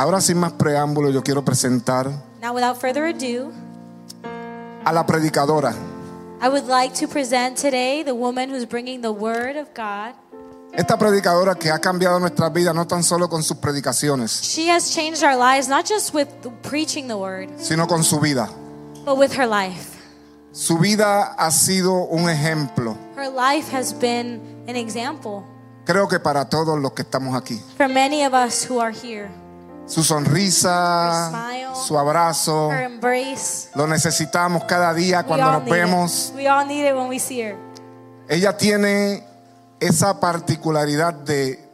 Ahora 0.00 0.18
sin 0.22 0.38
más 0.38 0.52
preámbulo 0.52 1.10
yo 1.10 1.22
quiero 1.22 1.44
presentar 1.44 2.08
Now, 2.40 2.54
without 2.54 2.78
further 2.80 3.04
ado, 3.04 3.52
a 4.82 4.92
la 4.94 5.04
predicadora. 5.04 5.74
I 6.40 6.48
would 6.48 6.66
like 6.66 6.94
to 7.00 7.06
present 7.06 7.58
today 7.58 8.02
the 8.02 8.14
woman 8.14 8.48
who's 8.48 8.64
bringing 8.66 9.02
the 9.02 9.12
word 9.12 9.58
of 9.58 9.68
God. 9.74 10.14
Esta 10.72 10.96
predicadora 10.96 11.54
que 11.54 11.70
ha 11.70 11.78
cambiado 11.80 12.18
nuestras 12.18 12.50
vidas 12.50 12.74
no 12.74 12.86
tan 12.86 13.02
solo 13.02 13.28
con 13.28 13.42
sus 13.42 13.58
predicaciones, 13.58 14.40
She 14.42 14.70
has 14.70 14.90
changed 14.94 15.22
our 15.22 15.36
lives 15.36 15.68
not 15.68 15.84
just 15.86 16.14
with 16.14 16.28
preaching 16.62 17.06
the 17.06 17.18
word, 17.18 17.50
sino 17.58 17.86
con 17.86 18.02
su 18.02 18.18
vida. 18.20 18.48
but 19.04 19.18
with 19.18 19.34
her 19.36 19.46
life. 19.46 19.98
Su 20.52 20.78
vida 20.78 21.34
ha 21.36 21.50
sido 21.50 22.08
un 22.10 22.30
ejemplo, 22.30 22.96
Her 23.16 23.28
life 23.28 23.68
has 23.70 23.92
been 23.92 24.40
an 24.66 24.76
example 24.76 25.44
creo 25.84 26.08
que 26.08 26.18
para 26.20 26.46
todos 26.48 26.78
los 26.80 26.92
que 26.92 27.02
estamos 27.02 27.34
aquí. 27.36 27.60
for 27.76 27.86
many 27.86 28.24
of 28.24 28.32
us 28.32 28.64
who 28.64 28.80
are 28.80 28.92
here. 28.92 29.28
Su 29.90 30.04
sonrisa, 30.04 31.28
smile, 31.30 31.68
su 31.86 31.98
abrazo, 31.98 32.70
Her 32.70 32.84
embrace. 32.84 33.68
lo 33.74 33.86
necesitamos 33.88 34.64
cada 34.64 34.94
día 34.94 35.24
cuando 35.24 35.50
nos 35.50 35.64
vemos. 35.64 36.32
Ella 38.28 38.56
tiene 38.56 39.24
esa 39.80 40.20
particularidad 40.20 41.12
de 41.14 41.68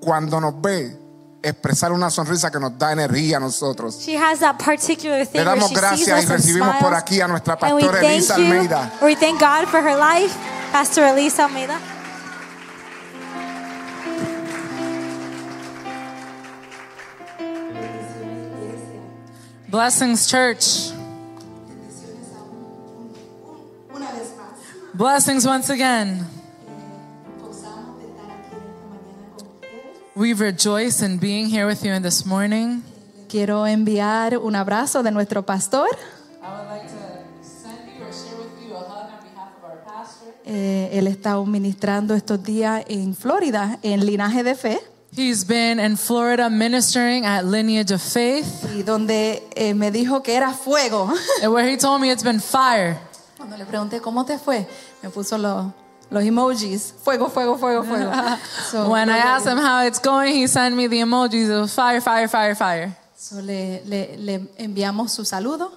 cuando 0.00 0.40
nos 0.40 0.60
ve 0.60 0.94
expresar 1.42 1.92
una 1.92 2.10
sonrisa 2.10 2.50
que 2.50 2.58
nos 2.58 2.76
da 2.76 2.92
energía 2.92 3.38
a 3.38 3.40
nosotros. 3.40 3.98
She 4.04 4.16
has 4.16 4.40
that 4.40 4.58
particular 4.58 5.24
thing 5.26 5.38
Le 5.38 5.44
damos 5.44 5.72
gracias 5.72 6.24
y 6.24 6.26
recibimos 6.26 6.76
por 6.76 6.94
aquí 6.94 7.20
a 7.20 7.28
nuestra 7.28 7.58
pastora 7.58 8.00
thank 8.00 8.12
Elisa 8.12 8.34
Almeida. 8.34 8.92
we 9.00 9.14
thank 9.14 9.40
God 9.40 9.66
for 9.68 9.80
her 9.80 9.96
life, 9.96 10.34
Pastor 10.72 11.04
Elisa 11.04 11.44
Almeida. 11.46 11.78
Blessings, 19.68 20.26
church. 20.26 20.88
Blessings 24.94 25.46
once 25.46 25.68
again. 25.68 26.24
We 30.16 30.32
rejoice 30.32 31.02
in 31.02 31.18
being 31.18 31.48
here 31.48 31.66
with 31.66 31.84
you 31.84 32.00
this 32.00 32.24
morning. 32.24 32.82
Quiero 33.28 33.66
enviar 33.66 34.38
un 34.38 34.56
abrazo 34.56 35.02
de 35.02 35.10
nuestro 35.10 35.42
pastor. 35.42 35.86
I 36.42 36.48
would 36.48 36.68
like 36.70 36.88
to 36.88 37.44
send 37.44 37.78
you 37.94 38.06
or 38.06 38.10
share 38.10 38.38
with 38.38 38.66
you 38.66 38.74
a 38.74 38.80
hug 38.80 39.12
on 39.12 39.20
behalf 39.20 39.52
of 39.58 39.64
our 39.64 39.84
pastor. 39.84 40.32
Eh, 40.46 40.88
él 40.94 41.06
está 41.08 41.36
ministrando 41.44 42.14
estos 42.14 42.42
días 42.42 42.86
en 42.88 43.14
Florida, 43.14 43.78
en 43.82 44.06
Linaje 44.06 44.42
de 44.42 44.54
Fe, 44.54 44.80
He's 45.14 45.42
been 45.44 45.80
in 45.80 45.96
Florida 45.96 46.48
ministering 46.50 47.24
at 47.24 47.44
Lineage 47.44 47.90
of 47.92 48.00
Faith, 48.02 48.64
y 48.74 48.82
donde 48.82 49.42
eh, 49.56 49.74
me 49.74 49.90
dijo 49.90 50.22
que 50.22 50.34
era 50.36 50.52
fuego. 50.52 51.10
and 51.42 51.52
where 51.52 51.68
he 51.68 51.76
told 51.76 52.00
me 52.00 52.10
it's 52.10 52.22
been 52.22 52.40
fire. 52.40 52.98
Cuando 53.36 53.56
le 53.56 53.64
pregunté 53.64 54.00
cómo 54.00 54.24
te 54.26 54.38
fue, 54.38 54.66
me 55.02 55.08
puso 55.10 55.38
los, 55.38 55.72
los 56.10 56.22
emojis: 56.22 56.92
fuego, 57.02 57.30
fuego, 57.30 57.56
fuego, 57.56 57.82
fuego. 57.84 58.12
So, 58.70 58.90
When 58.90 59.08
I 59.08 59.18
asked 59.18 59.46
him 59.46 59.56
how 59.58 59.86
it's 59.86 59.98
going, 59.98 60.34
he 60.34 60.46
sent 60.46 60.76
me 60.76 60.86
the 60.88 61.00
emojis 61.00 61.50
of 61.50 61.70
fire, 61.70 62.00
fire, 62.00 62.28
fire, 62.28 62.54
fire. 62.54 62.96
So, 63.16 63.36
le, 63.40 63.80
le- 63.86 64.16
le 64.18 64.38
enviamos 64.58 65.10
su 65.10 65.24
saludo 65.24 65.72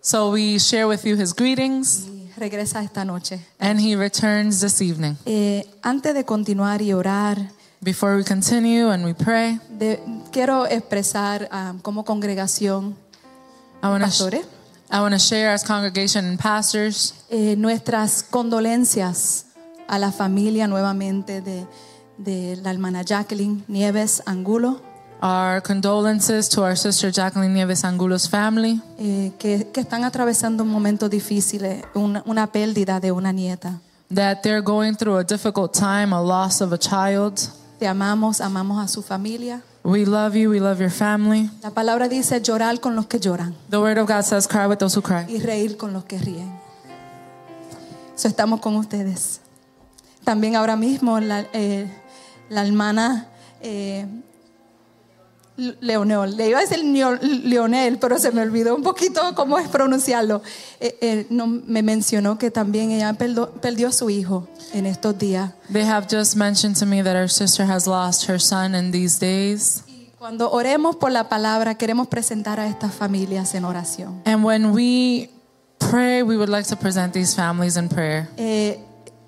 So 0.00 0.30
we 0.30 0.58
share 0.60 0.86
with 0.86 1.04
you 1.04 1.16
his 1.16 1.32
greetings, 1.34 2.06
y 2.06 2.30
regresa 2.38 2.82
esta 2.84 3.04
noche. 3.04 3.40
and 3.58 3.80
he 3.80 3.96
returns 3.96 4.60
this 4.60 4.80
evening. 4.80 5.16
Eh, 5.26 5.64
antes 5.82 6.14
de 6.14 6.24
continuar 6.24 6.80
y 6.80 6.92
orar, 6.92 7.50
Before 7.80 8.16
we 8.16 8.24
continue 8.24 8.88
and 8.90 9.04
we 9.04 9.12
pray, 9.14 9.60
de- 9.78 10.00
quiero 10.32 10.66
expresar 10.66 11.48
ah, 11.52 11.74
como 11.82 12.04
congregación, 12.04 12.96
I 13.82 13.88
want 13.88 14.02
to 14.02 14.06
pastores, 14.08 14.46
I 14.90 15.00
want 15.00 15.12
to 15.14 15.18
share 15.18 15.52
as 15.52 15.62
congregation 15.62 16.24
and 16.24 16.38
pastors 16.38 17.14
eh, 17.30 17.54
nuestras 17.56 18.22
condolencias 18.22 19.44
a 19.88 19.98
la 19.98 20.10
familia 20.10 20.66
nuevamente 20.66 21.40
de, 21.42 21.66
de 22.18 22.56
la 22.62 22.70
hermana 22.70 23.02
Jacqueline 23.02 23.62
Nieves 23.68 24.22
Angulo, 24.26 24.80
our 25.22 25.60
condolences 25.62 26.48
to 26.48 26.62
our 26.62 26.76
sister 26.76 27.10
Jacqueline 27.12 27.52
Nieves 27.54 27.84
Angulo's 27.84 28.28
family 28.28 28.80
eh, 28.98 29.32
que, 29.38 29.68
que 29.72 29.80
están 29.82 30.02
atravesando 30.04 30.62
un 30.64 30.70
momento 30.70 31.08
difícil, 31.08 31.64
eh, 31.64 31.84
una, 31.94 32.22
una 32.26 32.46
pérdida 32.48 32.98
de 33.00 33.12
una 33.12 33.32
nieta. 33.32 33.80
that 34.10 34.42
they're 34.42 34.62
going 34.62 34.94
through 34.94 35.18
a 35.18 35.24
difficult 35.24 35.74
time, 35.74 36.12
a 36.12 36.20
loss 36.22 36.60
of 36.60 36.72
a 36.72 36.78
child. 36.78 37.48
Te 37.78 37.86
amamos, 37.86 38.40
amamos 38.40 38.82
a 38.82 38.88
su 38.88 39.02
familia. 39.02 39.62
We 39.84 40.04
love 40.06 40.34
you, 40.34 40.50
we 40.50 40.58
love 40.60 40.80
your 40.80 40.90
family. 40.90 41.50
La 41.62 41.70
palabra 41.70 42.08
dice 42.08 42.40
llorar 42.40 42.80
con 42.80 42.96
los 42.96 43.06
que 43.06 43.20
lloran 43.20 43.54
The 43.70 43.76
word 43.78 43.98
of 43.98 44.08
God 44.08 44.22
says, 44.22 44.48
cry 44.48 44.66
with 44.66 44.78
those 44.78 44.96
who 44.98 45.02
cry. 45.02 45.24
y 45.28 45.38
reír 45.38 45.76
con 45.76 45.92
los 45.92 46.04
que 46.04 46.18
ríen. 46.18 46.50
So, 48.16 48.28
estamos 48.28 48.60
con 48.60 48.76
ustedes. 48.76 49.40
También 50.24 50.56
ahora 50.56 50.74
mismo 50.76 51.20
la, 51.20 51.46
eh, 51.52 51.86
la 52.48 52.66
hermana 52.66 53.28
eh, 53.60 54.06
Leonel, 55.56 56.36
le 56.36 56.50
iba 56.50 56.58
a 56.58 56.62
decir 56.62 56.84
Leonel, 56.84 57.98
pero 57.98 58.18
se 58.18 58.30
me 58.30 58.42
olvidó 58.42 58.74
un 58.76 58.82
poquito 58.82 59.20
cómo 59.34 59.58
es 59.58 59.68
pronunciarlo. 59.68 60.42
Eh, 60.80 60.98
eh, 61.00 61.26
no, 61.30 61.46
me 61.46 61.82
mencionó 61.82 62.36
que 62.38 62.50
también 62.50 62.90
ella 62.90 63.12
perdo- 63.14 63.50
perdió 63.60 63.88
a 63.88 63.92
su 63.92 64.10
hijo 64.10 64.46
en 64.74 64.84
estos 64.86 65.16
días. 65.18 65.52
They 65.72 65.82
have 65.84 66.06
just 66.10 66.36
mentioned 66.36 66.76
to 66.78 66.86
me 66.86 67.02
that 67.02 67.16
our 67.16 67.30
sister 67.30 67.64
has 67.64 67.86
lost 67.86 68.28
her 68.28 68.40
son 68.40 68.74
in 68.74 68.92
these 68.92 69.18
days. 69.18 69.82
Y 69.86 70.10
cuando 70.18 70.50
oremos 70.50 70.96
por 70.96 71.10
la 71.10 71.28
palabra, 71.28 71.76
queremos 71.76 72.06
presentar 72.08 72.60
a 72.60 72.66
estas 72.68 72.92
familias 72.94 73.54
en 73.54 73.64
oración. 73.64 74.20
And 74.26 74.44
when 74.44 74.72
we 74.72 75.30
pray, 75.78 76.22
we 76.22 76.36
would 76.36 76.50
like 76.50 76.68
to 76.68 76.76
present 76.76 77.14
these 77.14 77.34
families 77.34 77.76
in 77.76 77.88
prayer. 77.88 78.28
Eh, 78.36 78.78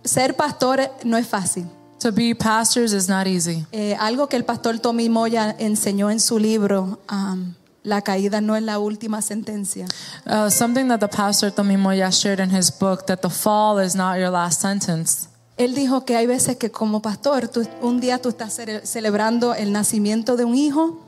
ser 0.05 0.35
pastor 0.37 0.91
no 1.05 1.17
es 1.17 1.27
fácil. 1.27 1.67
To 2.01 2.13
be 2.13 2.33
pastors 2.35 2.93
is 2.93 3.09
not 3.09 3.27
easy. 3.27 3.67
Eh, 3.73 3.97
algo 3.99 4.29
que 4.29 4.37
el 4.37 4.45
pastor 4.45 4.79
Tommy 4.79 5.09
Moya 5.09 5.55
enseñó 5.59 6.11
en 6.11 6.21
su 6.21 6.39
libro, 6.39 6.99
um, 7.11 7.55
La 7.85 8.03
caída 8.03 8.41
no 8.41 8.55
es 8.55 8.63
la 8.63 8.79
última 8.79 9.23
sentencia. 9.23 9.87
Uh, 10.27 10.51
something 10.51 10.89
that 10.89 11.01
the 11.01 11.09
pastor 11.09 11.51
Tommy 11.51 11.77
Moya 11.77 12.11
shared 12.13 12.39
in 12.41 12.51
his 12.51 12.71
book 12.71 13.07
that 13.07 13.23
the 13.23 13.31
fall 13.31 13.79
is 13.79 13.95
not 13.95 14.19
your 14.19 14.31
last 14.31 14.61
sentence. 14.61 15.29
Él 15.57 15.75
dijo 15.75 16.05
que 16.05 16.15
hay 16.17 16.27
veces 16.27 16.57
que 16.57 16.71
como 16.71 17.01
pastor, 17.01 17.49
tú- 17.49 17.67
un 17.83 17.99
día 18.01 18.19
tú 18.21 18.29
estás 18.29 18.53
cele- 18.59 18.85
celebrando 18.87 19.55
el 19.55 19.73
nacimiento 19.73 20.37
de 20.37 20.45
un 20.45 20.55
hijo 20.55 21.01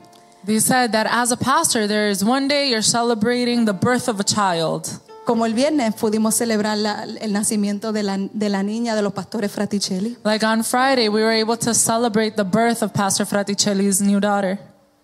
They 0.43 0.59
said 0.59 0.91
that 0.93 1.05
as 1.09 1.31
a 1.31 1.37
pastor, 1.37 1.87
there 1.87 2.09
is 2.09 2.23
one 2.23 2.47
day 2.47 2.69
you're 2.69 2.81
celebrating 2.81 3.65
the 3.65 3.73
birth 3.73 4.09
of 4.09 4.19
a 4.19 4.23
child. 4.23 4.89
Como 5.25 5.45
el 5.45 5.53
viernes 5.53 5.93
pudimos 5.95 6.35
celebrar 6.35 6.77
la- 6.77 7.03
el 7.03 7.31
nacimiento 7.31 7.91
de 7.91 8.03
la, 8.03 8.17
de 8.17 8.49
la 8.49 8.63
niña 8.63 8.95
de 8.95 9.01
los 9.03 9.13
pastores 9.13 9.51
Fraticelli, 9.51 10.17
Like 10.23 10.45
on 10.45 10.63
Friday, 10.63 11.09
we 11.09 11.21
were 11.23 11.39
able 11.39 11.57
to 11.57 11.73
celebrate 11.73 12.31
the 12.35 12.43
birth 12.43 12.81
of 12.81 12.91
Pastor 12.91 13.25
Fraticelli's 13.25 14.01
new 14.01 14.19
daughter. 14.19 14.57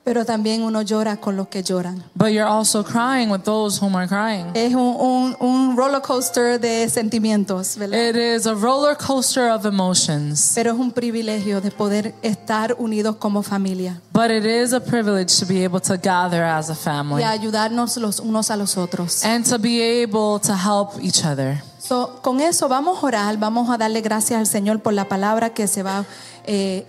Pero 0.07 0.23
también 0.23 0.63
uno 0.63 0.83
llora 0.83 1.17
con 1.17 1.35
los 1.35 1.49
que 1.49 1.61
lloran. 1.61 2.01
But 2.15 2.29
you're 2.29 2.47
also 2.47 2.81
crying 2.81 3.29
with 3.29 3.41
those 3.41 3.77
whom 3.77 3.93
are 3.97 4.07
crying. 4.07 4.45
Es 4.53 4.73
un, 4.73 4.95
un, 4.95 5.35
un 5.41 5.75
roller 5.75 6.01
coaster 6.01 6.57
de 6.57 6.87
sentimientos, 6.89 7.75
¿verdad? 7.75 7.99
It 7.99 8.15
is 8.15 8.47
a 8.47 8.53
roller 8.53 8.95
coaster 8.95 9.49
of 9.51 9.65
emotions, 9.65 10.53
Pero 10.55 10.71
es 10.71 10.79
un 10.79 10.93
privilegio 10.93 11.59
de 11.59 11.71
poder 11.71 12.15
estar 12.21 12.73
unidos 12.79 13.17
como 13.17 13.43
familia 13.43 13.99
but 14.13 14.31
it 14.31 14.45
is 14.45 14.71
a 14.71 14.79
privilege 14.79 15.37
to 15.37 15.45
be 15.45 15.65
able 15.65 15.81
to 15.81 15.97
gather 15.97 16.41
as 16.41 16.69
a 16.69 16.73
y 16.73 16.75
family 16.75 17.23
ayudarnos 17.23 17.97
los 17.97 18.21
unos 18.21 18.49
a 18.49 18.55
los 18.55 18.77
otros. 18.77 19.25
and 19.25 19.45
to 19.45 19.59
be 19.59 19.81
able 19.81 20.39
to 20.39 20.53
help 20.53 20.91
each 21.01 21.25
other. 21.25 21.61
So, 21.79 22.21
con 22.21 22.39
eso 22.39 22.69
vamos 22.69 23.03
a 23.03 23.05
orar, 23.05 23.37
vamos 23.37 23.69
a 23.69 23.77
darle 23.77 23.99
gracias 23.99 24.39
al 24.39 24.47
Señor 24.47 24.81
por 24.81 24.93
la 24.93 25.09
palabra 25.09 25.49
que 25.49 25.67
se 25.67 25.83
va 25.83 25.97
a 25.99 26.05
eh, 26.45 26.85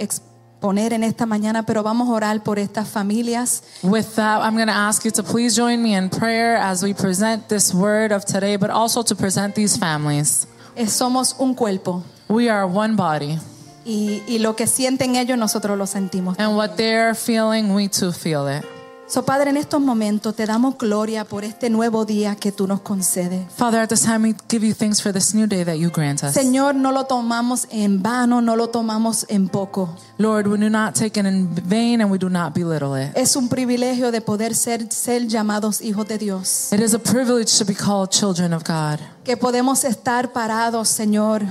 exponer 0.59 0.93
en 0.93 1.05
esta 1.05 1.25
mañana, 1.25 1.63
pero 1.63 1.85
vamos 1.85 2.09
a 2.09 2.13
orar 2.13 2.43
por 2.43 2.59
estas 2.59 2.89
familias. 2.89 3.63
With 3.85 4.17
that, 4.17 4.43
I'm 4.43 4.57
going 4.57 4.67
to 4.67 4.73
ask 4.75 5.05
you 5.05 5.13
to 5.13 5.23
please 5.23 5.55
join 5.55 5.81
me 5.81 5.95
in 5.95 6.11
prayer 6.11 6.57
as 6.57 6.83
we 6.83 6.93
present 6.95 7.49
this 7.49 7.73
word 7.73 8.11
of 8.13 8.25
today, 8.25 8.57
but 8.57 8.69
also 8.71 9.03
to 9.05 9.15
present 9.15 9.55
these 9.55 9.77
families. 9.79 10.47
Somos 10.89 11.37
un 11.39 11.55
cuerpo 11.55 12.03
We 12.29 12.49
are 12.51 12.67
one 12.67 12.97
body, 12.97 13.39
y, 13.87 14.23
y 14.29 14.39
lo 14.39 14.55
que 14.55 14.67
sienten 14.67 15.15
ellos 15.17 15.39
nosotros 15.39 15.79
lo 15.79 15.87
sentimos. 15.87 16.37
and 16.39 16.57
what 16.57 16.77
they're 16.77 17.15
feeling, 17.15 17.73
we 17.75 17.89
too 17.89 18.11
feel 18.13 18.47
it. 18.49 18.65
So, 19.11 19.25
Padre, 19.25 19.49
en 19.49 19.57
estos 19.57 19.81
momentos 19.81 20.37
te 20.37 20.45
damos 20.45 20.77
gloria 20.77 21.25
por 21.25 21.43
este 21.43 21.71
nuevo 21.71 22.05
día 22.05 22.37
que 22.37 22.53
tú 22.53 22.67
nos 22.67 22.83
concedes. 22.83 23.51
Father, 23.57 23.81
at 23.81 23.89
this 23.89 24.03
time, 24.03 24.23
we 24.23 24.35
give 24.51 24.63
you 24.63 24.75
thanks 24.75 25.01
for 25.01 25.15
this 25.15 25.35
new 25.35 25.47
day 25.47 25.65
that 25.65 25.77
you 25.79 25.89
grant 25.91 26.23
us. 26.23 26.35
Señor, 26.35 26.75
no 26.75 26.93
lo 26.93 27.05
tomamos 27.05 27.67
en 27.71 28.03
vano, 28.03 28.43
no 28.43 28.55
lo 28.55 28.69
tomamos 28.69 29.25
en 29.31 29.49
poco. 29.49 29.97
Lord, 30.19 30.47
we 30.49 30.59
do 30.59 30.69
not 30.69 30.95
take 30.95 31.19
it 31.19 31.25
in 31.25 31.49
vain 31.67 32.03
and 32.03 32.11
we 32.11 32.19
do 32.19 32.29
not 32.29 32.53
belittle 32.53 32.95
it. 33.03 33.17
Es 33.17 33.35
un 33.35 33.49
privilegio 33.49 34.13
de 34.13 34.21
poder 34.21 34.55
ser, 34.55 34.93
ser 34.93 35.27
llamados 35.27 35.81
hijos 35.81 36.07
de 36.07 36.19
Dios. 36.19 36.71
It 36.71 36.81
is 36.81 36.93
a 36.93 36.99
privilege 36.99 37.57
to 37.57 37.65
be 37.65 37.75
called 37.75 38.11
children 38.11 38.53
of 38.53 38.63
God. 38.65 39.01
Que 39.25 39.39
podemos 39.39 39.85
estar 39.85 40.35
parados, 40.35 40.91
Señor, 40.91 41.45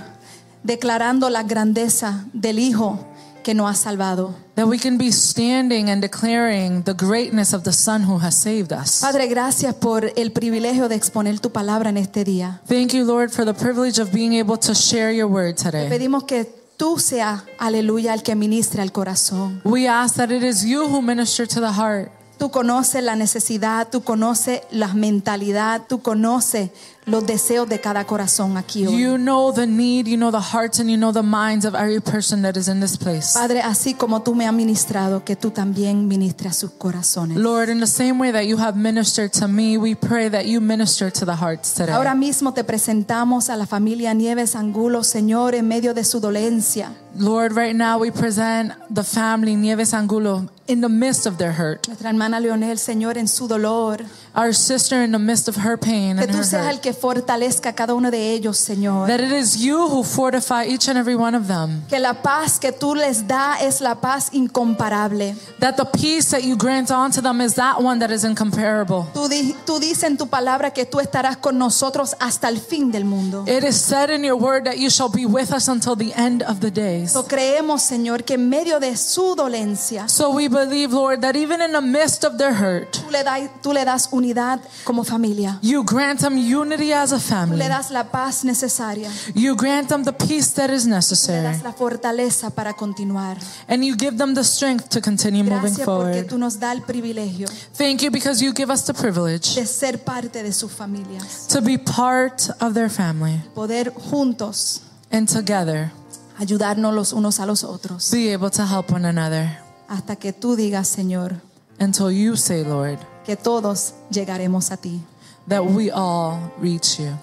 declarando 0.62 1.32
la 1.32 1.42
grandeza 1.42 2.26
del 2.34 2.60
Hijo 2.60 3.00
que 3.48 3.54
nos 3.54 3.70
ha 3.70 3.74
salvado. 3.76 4.36
that 4.56 4.68
we 4.68 4.78
can 4.78 4.98
be 4.98 5.10
standing 5.10 5.90
and 5.90 6.02
declaring 6.02 6.84
the 6.84 6.94
greatness 6.94 7.54
of 7.54 7.64
the 7.64 7.72
Son 7.72 8.04
who 8.04 8.20
has 8.20 8.36
saved 8.36 8.74
us. 8.74 9.00
Padre, 9.00 9.28
gracias 9.28 9.74
por 9.74 10.12
el 10.18 10.34
privilegio 10.34 10.90
de 10.90 10.96
exponer 10.96 11.40
tu 11.40 11.50
palabra 11.50 11.90
en 11.90 11.96
este 11.96 12.26
día. 12.26 12.60
Thank 12.68 12.92
you, 12.92 13.06
Lord, 13.06 13.32
for 13.32 13.46
the 13.46 13.54
privilege 13.54 14.02
of 14.02 14.12
being 14.12 14.34
able 14.34 14.58
to 14.58 14.76
share 14.76 15.14
your 15.14 15.28
word 15.28 15.56
today. 15.56 15.88
Pedimos 15.88 16.26
que 16.26 16.44
tú 16.76 17.00
seas, 17.00 17.44
aleluya, 17.58 18.14
el 18.14 18.22
que 18.22 18.36
ministre 18.36 18.82
al 18.82 18.92
corazón. 18.92 19.62
We 19.64 19.88
ask 19.88 20.16
that 20.18 20.30
it 20.30 20.44
is 20.44 20.66
you 20.66 20.90
who 20.90 21.02
minister 21.02 21.48
to 21.48 21.62
the 21.62 21.72
heart. 21.72 22.12
Tú 22.38 22.52
conoces 22.52 23.02
la 23.02 23.16
necesidad, 23.16 23.88
tú 23.90 24.04
conoces 24.04 24.62
la 24.72 24.94
mentalidad, 24.94 25.84
tú 25.88 26.02
conoces 26.02 26.72
los 27.08 27.26
deseos 27.26 27.68
de 27.68 27.80
cada 27.80 28.06
corazón 28.06 28.58
aquí 28.58 28.86
hoy. 28.86 29.02
You 29.02 29.18
know 29.18 29.52
the 29.54 29.66
need, 29.66 30.08
you 30.08 30.18
know 30.18 30.32
the 30.32 30.54
hearts, 30.54 30.80
and 30.80 30.90
you 30.90 30.98
know 30.98 31.12
the 31.14 31.24
minds 31.24 31.66
of 31.66 31.74
every 31.74 32.02
person 32.02 32.42
that 32.44 32.58
is 32.58 32.68
in 32.68 32.82
this 32.82 32.98
place. 32.98 33.34
Padre, 33.34 33.62
así 33.62 33.94
como 33.94 34.22
tú 34.22 34.36
me 34.36 34.46
has 34.46 34.54
ministrado, 34.54 35.24
que 35.24 35.36
tú 35.36 35.52
también 35.52 36.08
ministres 36.08 36.58
sus 36.58 36.72
corazones. 36.72 37.38
Lord, 37.38 37.70
in 37.70 37.80
the 37.80 37.88
same 37.88 38.20
way 38.20 38.32
that 38.32 38.46
you 38.46 38.58
have 38.58 38.78
ministered 38.78 39.32
to 39.34 39.48
me, 39.48 39.78
we 39.78 39.96
pray 39.96 40.30
that 40.30 40.46
you 40.46 40.60
minister 40.60 41.10
to 41.10 41.26
the 41.26 41.36
hearts 41.36 41.74
today. 41.74 41.94
Ahora 41.94 42.14
mismo 42.14 42.54
te 42.54 42.64
presentamos 42.64 43.50
a 43.50 43.56
la 43.56 43.66
familia 43.66 44.14
Nieves 44.14 44.56
Angulo, 44.56 45.04
Señor, 45.04 45.56
en 45.56 45.68
medio 45.68 45.94
de 45.94 46.04
su 46.04 46.20
dolencia. 46.20 46.92
Lord, 47.20 47.54
right 47.54 47.76
now 47.76 47.98
we 47.98 48.12
present 48.12 48.74
the 48.94 49.04
family 49.04 49.56
Nieves 49.56 49.94
Angulo 49.94 50.50
in 50.68 50.82
the 50.82 50.90
midst 50.90 51.26
of 51.26 51.38
their 51.38 51.54
hurt. 51.54 51.88
Nuestra 51.88 52.10
hermana 52.10 52.40
Leonel, 52.40 52.78
Señor, 52.78 53.18
en 53.18 53.28
su 53.28 53.48
dolor. 53.48 54.06
Our 54.36 54.54
sister 54.54 55.04
in 55.04 55.12
the 55.12 55.20
midst 55.20 55.48
of 55.48 55.56
her 55.58 55.78
pain 55.78 56.18
Que 56.18 56.26
and 56.26 56.32
tú 56.32 56.38
her 56.38 56.46
seas 56.46 56.68
el 56.68 56.80
que 56.80 56.94
fortalezca 57.00 57.74
cada 57.74 57.94
uno 57.94 58.12
de 58.12 58.34
ellos, 58.34 58.58
Señor. 58.58 59.08
That 59.08 59.20
it 59.20 59.32
is 59.32 59.58
you 59.58 59.88
who 59.88 60.04
fortify 60.04 60.66
each 60.68 60.88
and 60.90 60.98
every 60.98 61.16
one 61.16 61.36
of 61.38 61.48
them. 61.48 61.84
Que 61.88 62.00
la 62.00 62.14
paz 62.22 62.60
que 62.60 62.72
tú 62.72 62.96
les 62.96 63.28
das 63.28 63.62
es 63.62 63.82
la 63.82 63.96
paz 63.96 64.30
incomparable. 64.34 65.36
That 65.60 65.76
the 65.78 65.86
peace 65.86 66.30
that 66.32 66.44
you 66.44 66.56
grant 66.58 66.92
unto 66.92 67.22
them 67.22 67.42
is 67.42 67.56
that 67.56 67.82
one 67.82 68.00
that 68.00 68.12
is 68.12 68.24
incomparable. 68.24 69.06
Tú, 69.14 69.28
di- 69.30 69.56
tú 69.66 69.80
dices 69.80 70.04
en 70.04 70.18
tu 70.18 70.28
palabra 70.28 70.72
que 70.72 70.86
tú 70.86 71.00
estarás 71.00 71.38
con 71.38 71.58
nosotros 71.58 72.16
hasta 72.20 72.50
el 72.50 72.60
fin 72.60 72.92
del 72.92 73.06
mundo. 73.06 73.44
It 73.48 73.64
is 73.64 73.76
said 73.80 74.10
in 74.10 74.24
your 74.24 74.36
word 74.38 74.66
that 74.66 74.78
you 74.78 74.90
shall 74.90 75.10
be 75.10 75.26
with 75.26 75.52
us 75.54 75.68
until 75.68 75.96
the 75.96 76.14
end 76.16 76.44
of 76.44 76.60
the 76.60 76.72
days. 76.72 77.12
So 77.12 77.24
creemos, 77.26 77.82
Señor, 77.84 78.24
que 78.24 78.36
en 78.36 78.50
medio 78.50 78.80
de 78.80 78.96
su 78.98 79.36
dolencia, 79.36 80.08
So 80.10 80.32
we 80.32 80.48
believe, 80.48 80.92
Lord, 80.94 81.22
that 81.22 81.36
even 81.36 81.62
in 81.62 81.72
the 81.72 81.82
midst 81.82 82.24
of 82.26 82.38
their 82.38 82.54
hurt, 82.54 82.92
tú 82.92 83.12
le, 83.12 83.24
das, 83.24 83.50
tú 83.62 83.74
le 83.74 83.86
das 83.86 84.10
unidad 84.12 84.60
como 84.84 85.04
familia. 85.04 85.60
you 85.62 85.84
grant 85.84 86.20
them 86.20 86.38
unity 86.38 86.87
as 86.94 87.12
a 87.12 87.20
family. 87.20 87.58
le 87.58 87.68
das 87.70 87.92
la 87.92 88.06
paz 88.12 88.44
necesaria. 88.44 89.10
You 89.36 89.56
grant 89.56 89.90
them 89.90 90.04
the 90.04 90.14
peace 90.14 90.54
that 90.56 90.70
is 90.70 90.86
Le 90.86 90.96
necessary. 90.96 91.44
das 91.44 91.64
la 91.64 91.74
fortaleza 91.74 92.50
para 92.50 92.74
continuar. 92.74 93.38
And 93.68 93.84
you 93.84 93.96
give 93.98 94.18
them 94.18 94.34
the 94.36 94.44
strength 94.44 94.90
to 94.90 95.02
continue 95.02 95.44
moving 95.44 95.60
Gracias 95.60 95.86
porque 95.86 96.04
forward. 96.24 96.28
tú 96.28 96.38
nos 96.38 96.60
das 96.60 96.76
el 96.76 96.82
privilegio 96.84 97.48
Thank 97.78 98.02
you 98.02 98.12
because 98.12 98.44
you 98.44 98.54
give 98.54 98.72
us 98.72 98.84
the 98.86 98.94
privilege 98.94 99.56
de 99.56 99.66
ser 99.66 99.98
parte 100.04 100.44
de 100.44 100.52
sus 100.52 100.72
familias. 100.72 101.48
to 101.50 101.62
be 101.62 101.78
part 101.78 102.50
of 102.62 102.74
their 102.74 102.90
family 102.90 103.42
Poder 103.56 103.92
juntos 103.94 104.82
and 105.12 105.28
together 105.28 105.92
ayudarnos 106.38 106.94
los 106.94 107.14
unos 107.14 107.40
a 107.40 107.46
los 107.46 107.64
otros. 107.64 108.12
be 108.12 108.34
able 108.34 108.50
to 108.50 108.66
help 108.66 108.92
one 108.92 109.06
another 109.08 109.60
Hasta 109.90 110.18
que 110.18 110.34
tú 110.34 110.56
digas, 110.58 110.88
Señor, 110.90 111.36
until 111.80 112.12
you 112.12 112.36
say, 112.36 112.64
Lord, 112.66 113.00
que 113.26 113.38
todos 113.38 113.94
llegaremos 114.12 114.70
a 114.72 114.76
ti. 114.78 115.02
That 115.48 115.64
we 115.66 115.90
all 115.92 116.52
reach 116.60 117.00
you. 117.00 117.18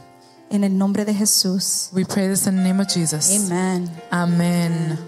En 0.51 0.65
el 0.65 0.77
nombre 0.77 1.05
de 1.05 1.15
Jesús. 1.15 1.91
We 1.93 2.05
pray 2.05 2.29
this 2.29 2.47
in 2.47 2.57
the 2.57 2.63
name 2.63 2.81
of 2.81 2.89
Jesus. 2.89 3.31
Amén. 3.31 3.91
Amen. 4.13 4.99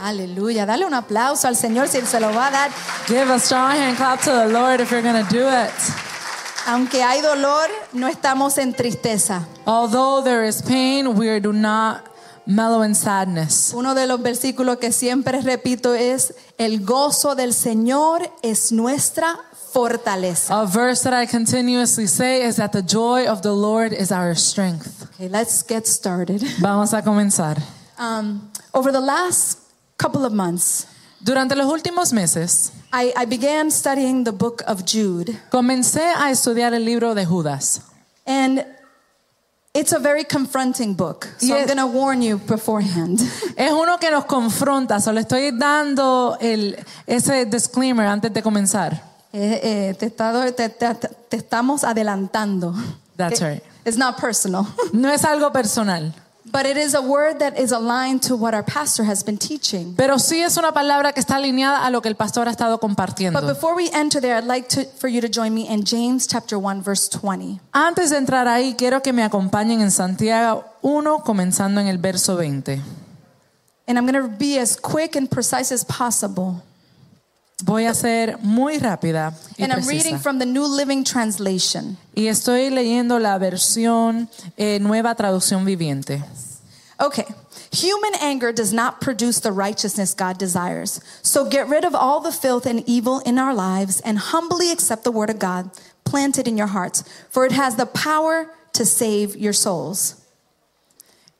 Aleluya. 0.00 0.66
Dale 0.66 0.84
un 0.86 0.94
aplauso 0.94 1.46
al 1.46 1.56
Señor 1.56 1.88
si 1.88 1.98
Él 1.98 2.06
se 2.06 2.20
lo 2.20 2.32
va 2.32 2.48
a 2.48 2.50
dar. 2.50 2.70
Give 3.06 3.30
a 3.30 3.38
strong 3.38 3.72
hand 3.72 3.96
clap 3.96 4.20
to 4.22 4.30
the 4.30 4.48
Lord 4.48 4.80
if 4.80 4.90
you're 4.90 5.02
going 5.02 5.24
to 5.24 5.30
do 5.30 5.48
it. 5.48 5.70
Aunque 6.66 7.02
hay 7.02 7.20
dolor, 7.20 7.68
no 7.92 8.06
estamos 8.08 8.58
en 8.58 8.74
tristeza. 8.74 9.46
Although 9.66 10.22
there 10.22 10.46
is 10.46 10.62
pain, 10.62 11.18
we 11.18 11.40
do 11.40 11.52
not 11.52 12.04
mellow 12.46 12.82
in 12.82 12.94
sadness. 12.94 13.72
Uno 13.74 13.94
de 13.94 14.06
los 14.06 14.20
versículos 14.20 14.78
que 14.78 14.92
siempre 14.92 15.40
repito 15.40 15.94
es, 15.94 16.34
el 16.58 16.84
gozo 16.84 17.34
del 17.34 17.54
Señor 17.54 18.30
es 18.42 18.72
nuestra 18.72 19.38
fortaleza. 19.72 20.50
A 20.62 20.66
verse 20.66 21.02
that 21.02 21.12
I 21.12 21.26
continuously 21.26 22.06
say 22.06 22.42
is 22.42 22.56
that 22.56 22.72
the 22.72 22.82
joy 22.82 23.26
of 23.26 23.42
the 23.42 23.52
Lord 23.52 23.92
is 23.92 24.10
our 24.12 24.34
strength. 24.34 25.06
Okay, 25.14 25.28
let's 25.28 25.62
get 25.62 25.86
started. 25.86 26.42
Vamos 26.60 26.92
a 26.92 27.02
comenzar. 27.02 27.58
Um, 27.98 28.50
over 28.74 28.90
the 28.92 29.00
last 29.00 29.58
couple 29.98 30.24
of 30.24 30.32
months, 30.32 30.86
Durante 31.22 31.54
los 31.54 31.66
últimos 31.70 32.14
meses, 32.14 32.72
I, 32.94 33.12
I 33.14 33.26
began 33.26 33.70
studying 33.70 34.24
the 34.24 34.32
book 34.32 34.62
of 34.66 34.84
Jude. 34.86 35.36
comencé 35.50 36.00
a 36.16 36.30
estudiar 36.30 36.72
el 36.72 36.82
libro 36.82 37.14
de 37.14 37.26
Judas. 37.26 37.82
And 38.26 38.64
it's 39.74 39.92
a 39.92 39.98
very 39.98 40.24
confronting 40.24 40.94
book. 40.94 41.28
So 41.38 41.52
I'm 41.54 41.58
Yes. 41.60 41.66
going 41.66 41.76
to 41.78 41.86
warn 41.86 42.22
you 42.22 42.38
beforehand. 42.38 43.20
Es 43.56 43.70
uno 43.70 43.98
que 43.98 44.10
nos 44.10 44.24
confronta, 44.24 44.98
solo 44.98 45.20
estoy 45.20 45.50
dando 45.50 46.38
el, 46.40 46.76
ese 47.06 47.44
disclaimer 47.44 48.06
antes 48.06 48.32
de 48.32 48.40
comenzar. 48.42 49.09
Eh, 49.32 49.60
eh, 49.62 49.94
te, 49.94 50.06
estado- 50.06 50.52
te- 50.52 50.68
te- 50.68 50.94
te 51.28 51.36
estamos 51.36 51.84
adelantando. 51.84 52.74
That's 53.16 53.40
right. 53.40 53.62
It's 53.84 53.96
not 53.96 54.18
personal. 54.20 54.66
No 54.92 55.08
es 55.10 55.24
algo 55.24 55.52
personal, 55.52 56.12
But 56.52 56.66
it 56.66 56.76
is 56.76 56.94
a 56.94 57.00
word 57.00 57.38
that 57.38 57.56
is 57.58 57.70
aligned 57.70 58.22
to 58.22 58.34
what 58.34 58.54
our 58.54 58.64
pastor 58.64 59.04
has 59.04 59.22
been 59.22 59.38
teaching. 59.38 59.94
pero 59.94 60.18
sí 60.18 60.40
es 60.42 60.56
una 60.56 60.72
palabra 60.72 61.12
que 61.12 61.20
está 61.20 61.36
alineada 61.36 61.84
a 61.86 61.90
lo 61.90 62.00
que 62.02 62.08
el 62.08 62.16
pastor 62.16 62.48
ha 62.48 62.50
estado 62.50 62.80
compartiendo. 62.80 63.38
But 63.40 63.48
before 63.48 63.74
we 63.76 63.88
enter 63.92 64.20
there, 64.20 64.34
I'd 64.36 64.46
like 64.48 64.68
to, 64.70 64.84
for 64.98 65.08
you 65.08 65.20
to 65.20 65.28
join 65.28 65.54
me 65.54 65.68
in 65.68 65.84
James 65.84 66.26
chapter 66.26 66.58
1, 66.58 66.82
verse 66.82 67.08
20. 67.08 67.60
Antes 67.72 68.10
de 68.10 68.16
entrar 68.16 68.48
ahí, 68.48 68.74
quiero 68.76 69.00
que 69.00 69.12
me 69.12 69.22
acompañen 69.22 69.80
en 69.80 69.92
Santiago 69.92 70.64
1, 70.82 71.22
comenzando 71.24 71.80
en 71.80 71.86
el 71.86 71.98
verso 71.98 72.36
20. 72.36 72.80
And 73.86 73.96
I'm 73.98 74.06
going 74.06 74.20
to 74.20 74.28
be 74.28 74.58
as 74.58 74.76
quick 74.76 75.14
and 75.16 75.28
precise 75.30 75.70
as 75.72 75.84
possible. 75.84 76.62
Voy 77.64 77.86
a 77.86 77.94
ser 77.94 78.38
muy 78.42 78.78
rápida 78.78 79.34
y 79.58 79.64
And 79.64 79.72
I'm 79.72 79.86
reading 79.86 80.18
from 80.18 80.38
the 80.38 80.46
New 80.46 80.66
Living 80.66 81.04
Translation. 81.04 81.96
Y 82.14 82.28
estoy 82.28 82.70
leyendo 82.70 83.18
la 83.18 83.38
versión 83.38 84.28
eh, 84.56 84.78
nueva 84.80 85.14
traducción 85.14 85.64
viviente. 85.64 86.22
Okay. 86.98 87.26
Human 87.72 88.14
anger 88.20 88.52
does 88.52 88.72
not 88.72 89.00
produce 89.00 89.40
the 89.40 89.52
righteousness 89.52 90.12
God 90.12 90.38
desires. 90.38 91.00
So 91.22 91.48
get 91.48 91.68
rid 91.68 91.84
of 91.84 91.94
all 91.94 92.20
the 92.20 92.32
filth 92.32 92.66
and 92.66 92.82
evil 92.86 93.20
in 93.20 93.38
our 93.38 93.54
lives 93.54 94.00
and 94.00 94.18
humbly 94.18 94.72
accept 94.72 95.04
the 95.04 95.12
word 95.12 95.30
of 95.30 95.38
God 95.38 95.70
planted 96.04 96.48
in 96.48 96.58
your 96.58 96.66
hearts, 96.66 97.04
for 97.30 97.46
it 97.46 97.52
has 97.52 97.76
the 97.76 97.86
power 97.86 98.50
to 98.72 98.84
save 98.84 99.36
your 99.36 99.52
souls. 99.52 100.19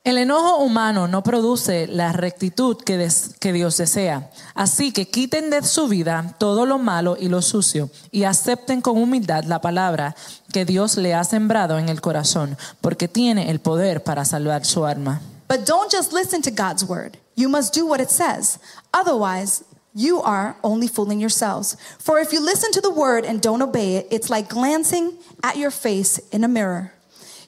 El 0.02 0.16
enojo 0.16 0.64
humano 0.64 1.09
no 1.09 1.23
produce 1.23 1.87
la 1.87 2.12
rectitud 2.12 2.78
que, 2.78 3.52
Dios 3.52 3.76
desea. 3.76 4.30
Así 4.54 4.92
que 4.92 5.11
quiten 5.11 5.50
de 5.50 5.62
su 5.62 5.88
vida 5.88 6.37
todo 6.38 6.64
lo 6.64 6.78
malo 6.78 7.19
y 7.21 7.28
lo 7.28 7.42
sucio 7.42 7.90
y 8.11 8.25
acepten 8.25 8.80
con 8.80 8.97
humildad 8.97 9.45
la 9.45 9.61
palabra 9.61 10.16
que 10.54 10.64
Dios 10.64 10.97
le 10.97 11.12
ha 11.12 11.23
sembrado 11.25 11.78
en 11.78 11.90
el 11.90 12.00
corazón, 12.00 12.57
porque 12.80 13.09
tiene 13.09 13.50
el 13.50 13.61
poder 13.61 14.02
para 14.02 14.25
salvar 14.25 14.64
su 14.64 14.87
alma. 14.87 15.21
But 15.49 15.66
don't 15.66 15.92
just 15.92 16.14
listen 16.14 16.40
to 16.42 16.50
God's 16.50 16.83
word. 16.83 17.19
You 17.37 17.50
must 17.50 17.75
do 17.75 17.87
what 17.87 18.00
it 18.00 18.09
says. 18.09 18.59
Otherwise, 18.95 19.64
you 19.95 20.23
are 20.23 20.57
only 20.62 20.88
fooling 20.88 21.21
yourselves. 21.21 21.76
For 21.99 22.19
if 22.19 22.33
you 22.33 22.40
listen 22.40 22.73
to 22.73 22.80
the 22.80 22.90
word 22.90 23.26
and 23.26 23.42
don't 23.42 23.61
obey 23.61 23.97
it, 23.97 24.07
it's 24.11 24.30
like 24.30 24.49
glancing 24.49 25.19
at 25.42 25.59
your 25.59 25.71
face 25.71 26.19
in 26.33 26.42
a 26.42 26.49
mirror. 26.49 26.95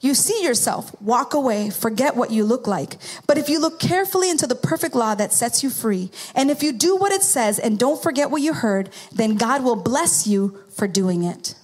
You 0.03 0.15
see 0.15 0.43
yourself, 0.43 1.01
walk 1.01 1.33
away, 1.33 1.71
forget 1.71 2.17
what 2.17 2.33
you 2.33 2.43
look 2.43 2.67
like. 2.67 2.97
But 3.29 3.39
if 3.39 3.49
you 3.49 3.61
look 3.61 3.79
carefully 3.79 4.29
into 4.29 4.49
the 4.49 4.57
perfect 4.57 4.97
law 4.97 5.15
that 5.15 5.33
sets 5.33 5.63
you 5.63 5.71
free, 5.71 6.11
and 6.35 6.51
if 6.51 6.61
you 6.61 6.73
do 6.73 6.97
what 6.97 7.13
it 7.13 7.23
says 7.23 7.57
and 7.61 7.79
don't 7.79 8.03
forget 8.03 8.29
what 8.29 8.43
you 8.43 8.53
heard, 8.53 8.91
then 9.13 9.37
God 9.37 9.63
will 9.63 9.77
bless 9.77 10.27
you 10.27 10.59
for 10.71 10.89
doing 10.89 11.23
it. 11.23 11.55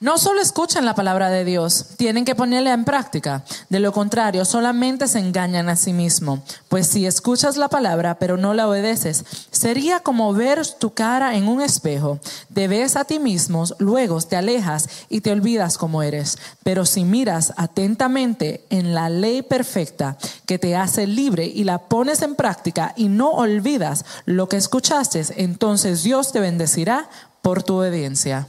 No 0.00 0.16
solo 0.16 0.40
escuchan 0.40 0.84
la 0.84 0.94
palabra 0.94 1.28
de 1.28 1.44
Dios, 1.44 1.86
tienen 1.96 2.24
que 2.24 2.36
ponerla 2.36 2.72
en 2.72 2.84
práctica. 2.84 3.42
De 3.68 3.80
lo 3.80 3.90
contrario, 3.90 4.44
solamente 4.44 5.08
se 5.08 5.18
engañan 5.18 5.68
a 5.68 5.74
sí 5.74 5.92
mismos. 5.92 6.38
Pues 6.68 6.86
si 6.86 7.04
escuchas 7.04 7.56
la 7.56 7.66
palabra 7.68 8.16
pero 8.16 8.36
no 8.36 8.54
la 8.54 8.68
obedeces, 8.68 9.24
sería 9.50 9.98
como 9.98 10.32
ver 10.32 10.64
tu 10.78 10.94
cara 10.94 11.34
en 11.34 11.48
un 11.48 11.60
espejo. 11.60 12.20
Te 12.54 12.68
ves 12.68 12.94
a 12.94 13.06
ti 13.06 13.18
mismo, 13.18 13.64
luego 13.80 14.20
te 14.20 14.36
alejas 14.36 14.88
y 15.08 15.20
te 15.20 15.32
olvidas 15.32 15.76
cómo 15.78 16.00
eres. 16.04 16.38
Pero 16.62 16.86
si 16.86 17.02
miras 17.02 17.52
atentamente 17.56 18.64
en 18.70 18.94
la 18.94 19.10
ley 19.10 19.42
perfecta 19.42 20.16
que 20.46 20.60
te 20.60 20.76
hace 20.76 21.08
libre 21.08 21.44
y 21.44 21.64
la 21.64 21.78
pones 21.78 22.22
en 22.22 22.36
práctica 22.36 22.94
y 22.96 23.08
no 23.08 23.32
olvidas 23.32 24.04
lo 24.26 24.48
que 24.48 24.58
escuchaste, 24.58 25.24
entonces 25.38 26.04
Dios 26.04 26.30
te 26.30 26.38
bendecirá 26.38 27.10
por 27.42 27.64
tu 27.64 27.78
obediencia. 27.78 28.46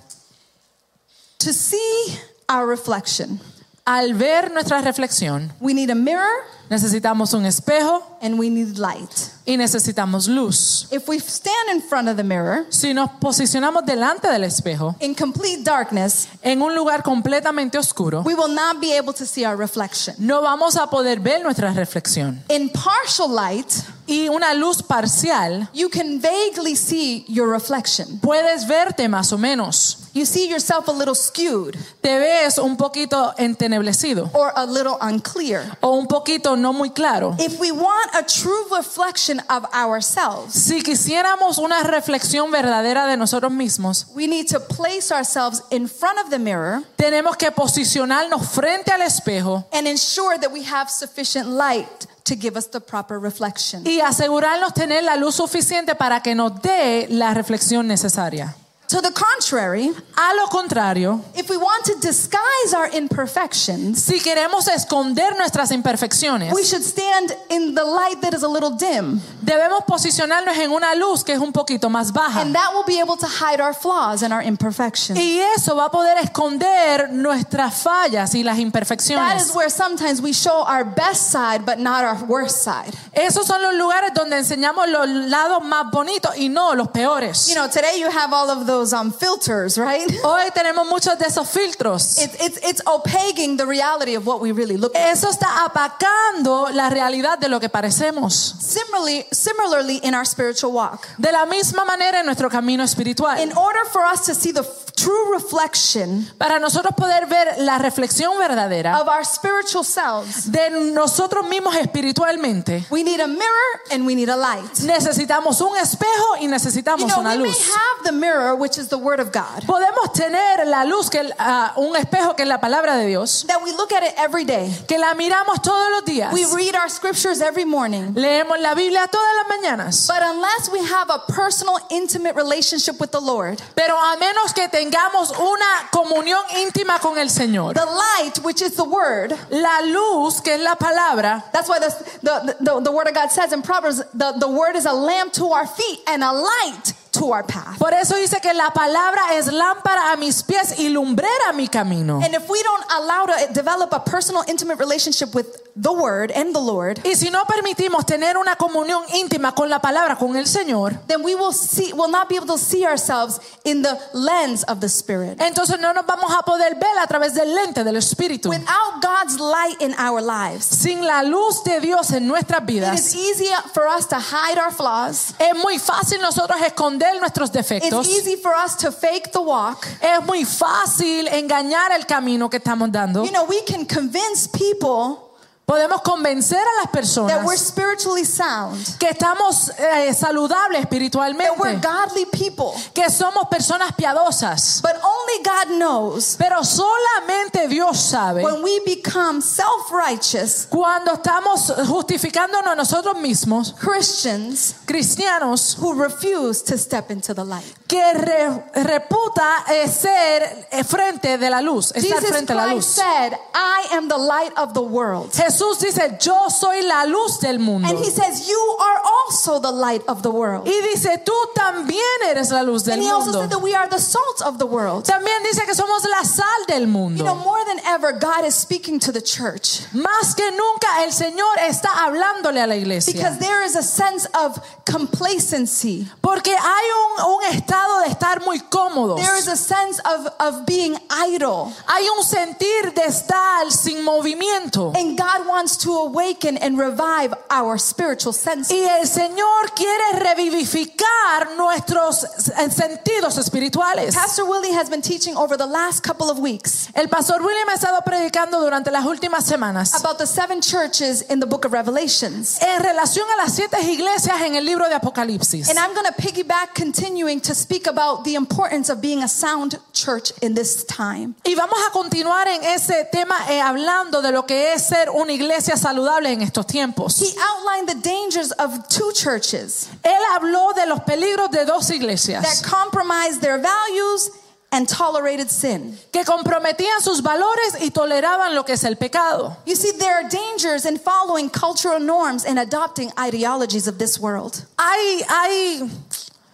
To 1.40 1.54
see 1.54 2.20
our 2.50 2.68
reflection, 2.68 3.40
Al 3.86 4.14
ver 4.14 4.52
nuestra 4.52 4.82
reflexión, 4.82 5.52
we 5.60 5.74
need 5.74 5.90
a 5.90 5.96
mirror 5.96 6.28
necesitamos 6.70 7.34
un 7.34 7.46
espejo 7.46 8.04
and 8.22 8.38
we 8.38 8.50
need 8.50 8.78
light. 8.78 9.10
y 9.46 9.56
necesitamos 9.58 10.28
luz. 10.28 10.88
If 10.92 11.08
we 11.08 11.18
stand 11.20 11.70
in 11.72 11.82
front 11.82 12.08
of 12.10 12.18
the 12.18 12.24
mirror 12.24 12.66
Si 12.70 12.94
nos 12.94 13.10
posicionamos 13.20 13.86
delante 13.86 14.28
del 14.28 14.44
espejo, 14.44 14.96
in 15.00 15.16
complete 15.16 15.64
darkness, 15.64 16.28
en 16.44 16.62
un 16.62 16.76
lugar 16.76 17.02
completamente 17.04 17.78
oscuro, 17.80 18.22
we 18.24 18.36
will 18.36 18.54
not 18.54 18.80
be 18.82 18.96
able 18.96 19.14
to 19.14 19.26
see 19.26 19.46
our 19.46 19.56
reflection. 19.58 20.14
no 20.20 20.42
vamos 20.42 20.76
a 20.76 20.88
poder 20.88 21.20
ver 21.22 21.42
nuestra 21.42 21.72
reflexión. 21.74 22.44
In 22.50 22.70
partial 22.70 23.30
light, 23.34 23.72
Y 24.08 24.28
una 24.28 24.54
luz 24.56 24.82
parcial, 24.84 25.70
you 25.74 25.88
can 25.90 26.20
vaguely 26.20 26.76
see 26.76 27.24
your 27.28 27.48
reflection. 27.50 28.20
puedes 28.20 28.68
verte 28.68 29.08
más 29.08 29.32
o 29.32 29.38
menos. 29.38 29.99
You 30.14 30.26
see 30.26 30.50
yourself 30.50 30.88
a 30.88 30.92
little 30.92 31.16
skewed 31.16 31.78
Te 32.02 32.18
ves 32.18 32.58
un 32.58 32.78
poquito 32.78 33.34
enteneblecido 33.38 34.30
or 34.34 34.52
a 34.56 34.66
little 34.66 34.98
unclear. 35.02 35.78
o 35.82 35.92
un 35.98 36.08
poquito 36.08 36.56
no 36.58 36.74
muy 36.74 36.90
claro. 36.90 37.36
If 37.40 37.60
we 37.60 37.72
want 37.72 38.14
a 38.16 38.24
true 38.24 38.66
reflection 38.76 39.40
of 39.50 39.66
ourselves, 39.74 40.54
Si 40.54 40.82
quisiéramos 40.82 41.58
una 41.58 41.84
reflexión 41.84 42.52
verdadera 42.52 43.06
de 43.08 43.18
nosotros 43.18 43.52
mismos, 43.52 44.08
we 44.16 44.28
need 44.28 44.48
to 44.48 44.60
place 44.60 45.12
ourselves 45.12 45.62
in 45.72 45.88
front 45.88 46.18
of 46.20 46.30
the 46.30 46.40
mirror 46.40 46.84
tenemos 46.98 47.38
que 47.38 47.52
posicionarnos 47.52 48.48
frente 48.50 48.92
al 48.92 49.02
espejo 49.02 49.66
and 49.72 49.88
ensure 49.88 50.38
that 50.40 50.52
we 50.52 50.64
have 50.64 50.90
sufficient 50.90 51.48
light 51.50 52.08
to 52.24 52.36
give 52.36 52.56
us 52.58 52.68
the 52.70 52.80
proper 52.80 53.20
reflection. 53.20 53.84
y 53.86 54.00
asegurarnos 54.02 54.74
tener 54.74 55.04
la 55.04 55.16
luz 55.16 55.36
suficiente 55.36 55.96
para 55.96 56.22
que 56.22 56.36
nos 56.36 56.62
dé 56.62 57.08
la 57.10 57.34
reflexión 57.34 57.88
necesaria. 57.88 58.56
To 58.90 59.02
the 59.02 59.12
contrary, 59.12 59.92
A 60.18 60.34
lo 60.34 60.48
contrario, 60.48 61.22
if 61.36 61.48
we 61.48 61.58
want 61.58 61.86
to 61.86 61.94
disguise 62.02 62.74
our 62.76 62.90
imperfections, 62.92 64.04
si 64.04 64.20
queremos 64.20 64.68
esconder 64.68 65.38
nuestras 65.38 65.70
imperfecciones, 65.72 66.52
we 66.56 66.64
should 66.64 66.82
stand 66.84 67.32
in 67.52 67.76
the 67.76 67.84
light 67.84 68.20
that 68.22 68.34
is 68.34 68.42
a 68.42 68.48
little 68.48 68.72
dim, 68.72 69.22
debemos 69.46 69.84
posicionarnos 69.86 70.58
en 70.58 70.72
una 70.72 70.96
luz 70.96 71.24
que 71.24 71.34
es 71.34 71.40
un 71.40 71.52
poquito 71.54 71.88
más 71.88 72.12
baja. 72.12 72.42
and 72.42 72.56
that 72.56 72.72
will 72.74 72.84
be 72.88 73.00
able 73.00 73.16
to 73.16 73.28
hide 73.28 73.62
our 73.62 73.76
flaws 73.76 74.24
and 74.24 74.34
our 74.34 74.42
imperfections. 74.42 75.20
Y 75.20 75.40
eso 75.56 75.76
va 75.76 75.86
a 75.86 75.92
poder 75.92 76.18
esconder 76.24 77.12
nuestras 77.12 77.84
fallas 77.84 78.34
y 78.34 78.42
las 78.44 78.56
That 78.56 78.62
is 78.62 78.66
imperfecciones. 78.66 79.56
where 79.56 79.70
sometimes 79.70 80.20
we 80.20 80.34
show 80.34 80.64
our 80.68 80.84
best 80.84 81.30
side 81.32 81.64
but 81.64 81.78
not 81.78 82.04
our 82.04 82.26
worst 82.26 82.64
side. 82.64 82.92
Esos 83.14 83.46
son 83.46 83.62
los 83.62 83.76
lugares 83.76 84.16
donde 84.16 84.38
enseñamos 84.38 84.88
los 84.90 85.08
lados 85.08 85.64
más 85.64 85.92
bonitos 85.92 86.36
y 86.38 86.50
no 86.50 86.74
los 86.74 86.88
peores. 86.88 87.48
You 87.50 87.54
know, 87.56 87.68
today 87.70 88.00
you 88.00 88.10
have 88.10 88.34
all 88.34 88.50
of 88.50 88.66
those 88.66 88.79
um, 88.94 89.12
filters, 89.12 89.78
right? 89.78 90.10
Hoy 90.24 90.50
tenemos 90.54 90.88
muchos 90.88 91.18
de 91.18 91.26
esos 91.26 91.48
filtros. 91.50 92.18
It's, 92.18 92.36
it's, 92.42 92.58
it's 92.64 92.82
opaquing 92.86 93.58
the 93.58 93.66
reality 93.66 94.16
of 94.16 94.26
what 94.26 94.40
we 94.42 94.52
really 94.52 94.78
look 94.78 94.94
like. 94.94 95.12
Eso 95.12 95.30
está 95.30 95.66
apacando 95.66 96.70
la 96.74 96.90
realidad 96.90 97.40
de 97.40 97.50
lo 97.50 97.60
que 97.60 97.70
parecemos. 97.70 98.56
Similarly, 98.60 99.26
similarly 99.32 99.98
in 99.98 100.14
our 100.14 100.26
spiritual 100.26 100.72
walk. 100.72 101.08
De 101.18 101.32
la 101.32 101.46
misma 101.46 101.86
manera 101.86 102.20
en 102.20 102.26
nuestro 102.26 102.50
camino 102.50 102.84
espiritual. 102.84 103.40
In 103.40 103.52
order 103.58 103.86
for 103.92 104.04
us 104.04 104.26
to 104.26 104.34
see 104.34 104.52
the 104.52 104.64
true 105.04 105.34
reflection 105.34 106.28
Para 106.38 106.60
nosotros 106.60 106.94
poder 106.96 107.26
ver 107.28 107.56
la 107.60 107.78
reflexión 107.78 108.38
verdadera 108.38 109.00
of 109.02 109.08
our 109.08 109.24
spiritual 109.26 109.84
selves, 109.84 110.52
de 110.52 110.70
nosotros 110.94 111.46
mismos 111.48 111.76
espiritualmente, 111.76 112.86
we 112.90 113.04
need 113.04 113.20
a 113.22 113.28
mirror 113.28 113.82
and 113.92 114.06
we 114.06 114.16
need 114.16 114.30
a 114.30 114.36
light. 114.36 114.70
necesitamos 114.84 115.62
un 115.62 115.78
espejo 115.78 116.38
y 116.40 116.44
You 116.44 116.50
necesitamos 116.50 117.08
know, 117.12 117.20
una 117.22 117.32
we 117.32 117.38
may 117.40 117.48
luz. 117.50 117.70
have 117.70 118.04
the 118.04 118.12
mirror, 118.12 118.56
which 118.56 118.78
is 118.78 118.88
the 118.90 118.98
Word 118.98 119.20
of 119.20 119.32
God, 119.32 119.64
Podemos 119.66 120.12
tener 120.14 120.66
la 120.66 120.84
luz, 120.86 121.10
que 121.10 121.22
ah, 121.38 121.74
un 121.78 121.96
espejo 121.96 122.36
que 122.36 122.44
es 122.44 122.48
la 122.50 122.60
palabra 122.60 122.96
de 122.98 123.08
Dios, 123.08 123.46
that 123.48 123.62
we 123.64 123.72
look 123.74 123.92
at 123.94 124.04
it 124.04 124.14
every 124.18 124.44
day. 124.46 124.70
que 124.88 124.98
la 124.98 125.14
miramos 125.14 125.62
todos 125.62 125.90
los 125.92 126.04
días. 126.06 126.34
We 126.34 126.46
read 126.56 126.76
our 126.76 126.90
scriptures 126.90 127.42
every 127.42 127.66
morning. 127.66 128.14
Leemos 128.16 128.60
la 128.60 128.74
Biblia 128.76 129.08
todas 129.08 129.30
las 129.36 129.48
mañanas. 129.58 130.08
But 130.08 130.22
unless 130.24 130.70
we 130.72 130.80
have 130.80 131.10
a 131.10 131.20
personal, 131.32 131.78
intimate 131.90 132.36
relationship 132.36 133.00
with 133.00 133.12
the 133.12 133.22
Lord, 133.22 133.62
Pero 133.76 133.96
a 133.98 134.18
menos 134.18 134.54
que 134.54 134.68
tengamos 134.68 134.89
una 134.96 135.90
comunión 135.92 136.42
íntima 136.58 137.00
con 137.00 137.18
el 137.18 137.30
Señor, 137.30 137.74
the 137.74 137.86
light, 137.86 138.38
which 138.44 138.62
is 138.62 138.76
the 138.76 138.84
Word, 138.84 139.34
la 139.50 139.82
luz, 139.82 140.42
que 140.42 140.54
es 140.54 140.62
la 140.62 140.76
palabra, 140.76 141.44
that's 141.52 141.70
why 141.70 141.80
the, 141.80 141.90
the, 142.22 142.56
the, 142.60 142.82
the 142.82 142.92
Word 142.92 143.08
of 143.08 143.14
God 143.14 143.32
says 143.32 143.54
in 143.54 143.62
Proverbs, 143.62 144.02
the, 144.14 144.34
the 144.40 144.50
Word 144.50 144.76
is 144.76 144.86
a 144.86 144.94
lamp 144.94 145.34
to 145.34 145.48
our 145.48 145.68
feet 145.68 146.00
and 146.08 146.24
a 146.24 146.32
light 146.32 146.94
to 147.12 147.32
our 147.32 147.44
path. 147.44 147.80
por 147.80 147.94
eso 147.94 148.16
dice 148.16 148.40
que 148.42 148.54
la 148.54 148.70
palabra 148.72 149.34
es 149.34 149.48
lámpara 149.52 150.14
a 150.14 150.18
mis 150.18 150.44
pies 150.44 150.80
y 150.80 150.90
lumbrera 150.90 151.50
a 151.50 151.54
mi 151.54 151.68
camino. 151.68 152.22
And 152.22 152.34
if 152.36 152.48
we 152.50 152.62
don't 152.62 152.86
allow 152.92 153.26
to 153.26 153.54
develop 153.54 153.94
a 153.94 154.00
personal, 154.00 154.44
intimate 154.48 154.78
relationship 154.80 155.34
with 155.34 155.69
the 155.82 155.92
Word 155.92 156.32
and 156.36 156.54
the 156.54 156.60
Lord, 156.60 157.00
Y 157.06 157.16
si 157.16 157.30
no 157.30 157.46
permitimos 157.46 158.06
tener 158.06 158.38
una 158.38 158.56
comunión 158.56 159.04
íntima 159.14 159.54
con 159.56 159.70
la 159.70 159.80
palabra, 159.80 160.18
con 160.18 160.36
el 160.36 160.46
Señor, 160.46 161.00
then 161.08 161.24
we 161.24 161.36
will 161.36 161.54
see, 161.54 161.94
will 161.94 162.10
not 162.12 162.28
be 162.28 162.36
able 162.36 162.48
to 162.48 162.58
see 162.58 162.86
ourselves 162.86 163.40
in 163.64 163.82
the 163.82 163.98
lens 164.14 164.64
of 164.66 164.80
the 164.82 164.90
Spirit. 164.90 165.40
entonces 165.40 165.80
no 165.80 165.94
nos 165.94 166.06
vamos 166.06 166.32
a 166.38 166.44
poder 166.44 166.76
ver 166.76 166.98
a 167.00 167.08
través 167.08 167.34
del 167.34 167.54
lente 167.56 167.84
del 167.84 167.96
Espíritu. 167.96 168.50
Without 168.50 169.02
God's 169.02 169.40
light 169.40 169.82
in 169.82 169.94
our 169.98 170.22
lives, 170.22 170.66
Sin 170.66 171.06
la 171.06 171.22
luz 171.24 171.64
de 171.64 171.80
Dios 171.80 172.12
en 172.12 172.28
nuestras 172.28 172.62
it 172.62 172.68
vidas, 172.68 173.00
is 173.00 173.16
easy 173.16 173.48
for 173.74 173.88
us 173.88 174.06
to 174.08 174.18
hide 174.18 174.58
our 174.58 174.72
flaws. 174.72 175.34
es 175.40 175.56
muy 175.56 175.80
fácil 175.80 176.20
nosotros 176.22 176.60
esconder 176.62 177.20
nuestros 177.20 177.50
It's 177.50 177.70
defectos. 177.70 178.06
easy 178.08 178.36
for 178.36 178.54
us 178.54 178.76
to 178.78 178.92
fake 178.92 179.32
the 179.32 179.40
walk. 179.42 179.86
Es 180.02 180.26
muy 180.26 180.44
fácil 180.46 181.28
engañar 181.30 181.92
el 181.94 182.06
camino 182.06 182.50
que 182.50 182.58
estamos 182.58 182.92
dando. 182.92 183.24
You 183.24 183.32
know, 183.32 183.46
we 183.46 183.62
can 183.64 183.86
convince 183.86 184.48
people 184.48 185.29
Podemos 185.70 186.02
convencer 186.02 186.58
a 186.58 186.82
las 186.82 186.86
that 186.92 187.46
we're 187.46 187.54
personas 187.54 187.60
spiritually 187.60 188.26
sound, 188.26 188.98
que 188.98 189.08
estamos 189.08 189.70
eh, 189.78 190.12
saludables 190.16 190.82
that 190.82 190.92
we're 190.92 191.04
espiritualmente, 191.04 191.80
godly 191.80 192.26
people. 192.26 192.74
que 192.92 193.08
somos 193.12 193.48
personas 193.52 193.92
piadosas. 193.96 194.82
But 194.82 194.96
only 194.96 195.44
God 195.44 195.78
knows 195.78 196.36
Pero 196.40 196.64
solamente 196.64 197.68
Dios 197.68 198.00
sabe 198.00 198.42
when 198.44 198.64
we 198.64 198.80
become 198.84 199.42
self 199.44 199.92
righteous 199.92 200.66
cuando 200.72 201.14
estamos 201.14 201.72
justificándonos 201.86 202.76
nosotros 202.76 203.16
mismos, 203.20 203.76
Christians 203.78 204.74
cristianos, 204.88 205.78
who 205.80 205.94
refuse 205.94 206.64
to 206.64 206.80
step 206.80 207.12
into 207.12 207.36
the 207.36 207.46
light. 207.46 207.76
que 207.88 208.14
re- 208.14 208.64
reputa 208.84 209.66
eh, 209.68 209.88
ser 209.88 210.68
eh, 210.72 210.84
frente 210.84 211.38
de 211.38 211.50
la 211.50 211.62
luz, 211.62 211.92
estar 211.96 212.20
Jesus 212.20 212.30
frente 212.30 212.54
a 212.54 212.56
la 212.56 212.74
luz. 212.74 212.86
said, 212.86 213.34
I 213.54 213.96
am 213.96 214.08
the 214.08 214.18
light 214.18 214.52
of 214.58 214.74
the 214.74 214.82
world. 214.82 215.32
Jesús 215.32 215.59
dice, 215.80 216.18
yo 216.22 216.50
soy 216.50 216.82
la 216.84 217.04
luz 217.06 217.40
del 217.40 217.60
mundo. 217.60 217.88
And 217.88 217.98
he 218.00 218.10
says, 218.10 218.48
You 218.48 218.78
are 218.80 219.02
also 219.04 219.60
the 219.60 219.72
light 219.72 220.02
of 220.08 220.22
the 220.22 220.30
world. 220.32 220.68
Y 220.68 220.82
dice, 220.94 221.18
tú 221.26 221.34
también 221.56 222.00
eres 222.30 222.52
la 222.52 222.62
luz 222.64 222.84
del 222.84 222.94
And 222.96 223.04
he 223.04 223.10
also 223.10 223.26
mundo. 223.32 223.40
said 223.42 223.50
that 223.52 223.62
we 223.62 223.74
are 223.76 223.88
the 223.90 224.00
salt 224.00 224.42
of 224.46 224.58
the 224.58 224.66
world. 224.66 225.06
También 225.06 225.44
dice 225.44 225.66
que 225.66 225.74
somos 225.76 226.04
la 226.10 226.24
sal 226.24 226.66
del 226.68 226.82
You 226.82 226.86
know, 226.88 227.00
mundo. 227.10 227.36
more 227.36 227.64
than 227.66 227.80
ever, 227.86 228.14
God 228.14 228.46
is 228.46 228.56
speaking 228.56 229.00
to 229.00 229.12
the 229.12 229.22
church 229.22 229.82
Más 229.94 230.36
que 230.36 230.50
nunca 230.52 231.04
el 231.04 231.12
Señor 231.12 231.58
está 231.68 231.90
hablándole 232.06 232.62
a 232.62 232.68
la 232.68 232.76
iglesia. 232.76 233.14
because 233.14 233.38
there 233.40 233.64
is 233.64 233.76
a 233.76 233.84
sense 233.84 234.26
of 234.34 234.60
complacency. 234.86 236.08
Porque 236.22 236.52
hay 236.56 236.86
un, 237.20 237.26
un 237.26 237.44
estado 237.56 238.00
de 238.02 238.08
estar 238.10 238.42
muy 238.46 238.60
cómodos. 238.70 239.18
There 239.22 239.38
is 239.38 239.48
a 239.48 239.56
sense 239.58 240.00
of, 240.00 240.28
of 240.40 240.66
being 240.66 240.96
idle. 241.12 241.72
Hay 241.88 242.08
un 242.18 242.24
sentir 242.24 242.94
de 242.94 243.04
estar 243.06 243.72
sin 243.72 244.04
movimiento. 244.04 244.94
And 244.96 245.18
God 245.18 245.46
wants 245.50 245.76
to 245.78 245.92
awaken 245.92 246.58
and 246.58 246.78
revive 246.78 247.34
our 247.50 247.78
spiritual 247.78 248.32
senses. 248.34 248.72
Y 248.72 248.84
el 248.84 249.08
Señor 249.08 249.74
quiere 249.76 250.20
revivificar 250.20 251.58
nuestros 251.58 252.26
sentidos 252.70 253.38
espirituales. 253.38 254.16
Pastor 254.16 254.46
Willie 254.46 254.72
has 254.74 254.90
been 254.90 255.02
teaching 255.02 255.36
over 255.36 255.58
the 255.58 255.66
last 255.66 256.04
couple 256.04 256.30
of 256.30 256.40
weeks 256.40 256.90
El 256.94 257.08
pastor 257.08 257.42
William 257.42 257.68
ha 257.70 257.74
estado 257.74 258.02
predicando 258.06 258.60
durante 258.60 258.92
las 258.92 259.06
últimas 259.06 259.46
semanas 259.46 259.94
about 260.00 260.18
the 260.18 260.26
seven 260.28 260.62
churches 260.62 261.22
in 261.30 261.40
the 261.40 261.46
book 261.46 261.66
of 261.66 261.74
Revelations. 261.74 262.60
en 262.62 262.84
relación 262.84 263.26
a 263.34 263.38
las 263.38 263.56
siete 263.56 263.78
iglesias 263.82 264.42
en 264.42 264.56
el 264.56 264.66
libro 264.66 264.88
de 264.88 264.96
Apocalipsis. 264.96 265.70
And 265.70 265.80
I'm 265.80 265.94
going 265.94 266.06
to 266.06 266.14
piggyback 266.14 266.74
continuing 266.76 267.42
to 267.42 267.56
speak 267.56 267.88
about 267.88 268.24
the 268.24 268.36
importance 268.36 268.90
of 268.92 269.02
being 269.02 269.24
a 269.24 269.28
sound 269.28 269.80
church 269.94 270.32
in 270.42 270.54
this 270.54 270.86
time. 270.86 271.36
Y 271.46 271.56
vamos 271.56 271.80
a 271.88 271.92
continuar 271.92 272.48
en 272.48 272.64
ese 272.64 273.06
tema 273.12 273.36
eh, 273.50 273.62
hablando 273.62 274.22
de 274.22 274.32
lo 274.32 274.46
que 274.46 274.74
es 274.74 274.86
ser 274.86 275.10
una 275.10 275.29
iglesia 275.32 275.76
saludable 275.76 276.32
en 276.32 276.42
estos 276.42 276.66
tiempos. 276.66 277.20
He 277.20 277.34
outlined 277.40 277.90
the 277.90 278.08
dangers 278.08 278.52
of 278.54 278.88
two 278.90 279.12
churches 279.14 279.90
Él 280.04 280.22
habló 280.36 280.74
de 280.76 280.86
los 280.88 281.00
peligros 281.02 281.52
de 281.52 281.66
dos 281.66 281.88
that 281.88 281.96
iglesias 281.96 282.62
compromised 282.62 283.42
their 283.42 283.58
values 283.60 284.30
and 284.72 284.88
tolerated 284.88 285.50
sin. 285.50 285.98
que 286.12 286.24
comprometían 286.24 287.02
sus 287.02 287.22
valores 287.22 287.82
y 287.82 287.90
toleraban 287.90 288.54
lo 288.54 288.64
que 288.64 288.74
es 288.74 288.84
el 288.84 288.96
pecado. 288.98 289.58
You 289.66 289.76
see, 289.76 289.92
there 289.98 290.14
are 290.14 290.30
dangers 290.30 290.86
in 290.86 290.98
following 290.98 291.50
cultural 291.50 292.00
norms 292.00 292.46
and 292.46 292.60
adopting 292.60 293.12
ideologies 293.18 293.88
of 293.88 293.98
this 293.98 294.20
world. 294.20 294.66
Hay, 294.78 295.24
hay 295.28 295.90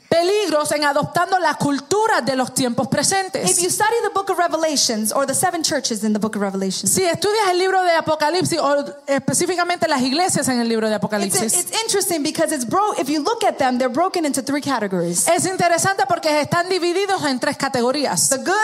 peligros 0.10 0.72
en 0.72 0.84
adoptando 0.84 1.40
la 1.40 1.56
cultura 1.56 2.22
de 2.22 2.36
los 2.36 2.54
tiempos 2.54 2.86
If 2.88 2.92
presentes. 2.92 3.62
you 3.62 3.70
study 3.70 3.96
the 4.04 4.12
book 4.14 4.30
of 4.30 4.38
Revelations 4.38 5.12
or 5.12 5.26
the 5.26 5.34
seven 5.34 5.64
churches 5.64 6.04
in 6.04 6.14
the 6.14 6.20
book 6.20 6.36
of 6.36 6.42
Revelations, 6.42 6.92
Si 6.94 7.04
estudias 7.04 7.50
el 7.52 7.58
libro 7.58 7.84
de 7.84 7.92
Apocalipsis 7.96 8.60
o 8.60 8.86
específicamente 9.08 9.88
las 9.88 10.02
iglesias 10.02 10.48
en 10.48 10.60
el 10.62 10.68
libro 10.70 10.88
de 10.90 10.96
it's, 10.96 11.04
Apocalipsis, 11.04 11.54
it's 11.58 11.82
interesting 11.84 12.24
because 12.24 12.54
it's 12.54 12.66
bro. 12.66 12.94
If 12.98 13.10
you 13.10 13.22
look 13.22 13.44
at 13.44 13.58
them, 13.58 13.78
they're 13.78 13.90
broken 13.94 14.26
into 14.26 14.42
three 14.42 14.62
categories: 14.62 15.28
es 15.28 15.46
interesante 15.46 16.04
porque 16.08 16.40
están 16.42 16.70
divididos 16.70 17.24
en 17.26 17.40
tres 17.40 17.58
categorías. 17.58 18.30
the 18.30 18.38
good, 18.38 18.56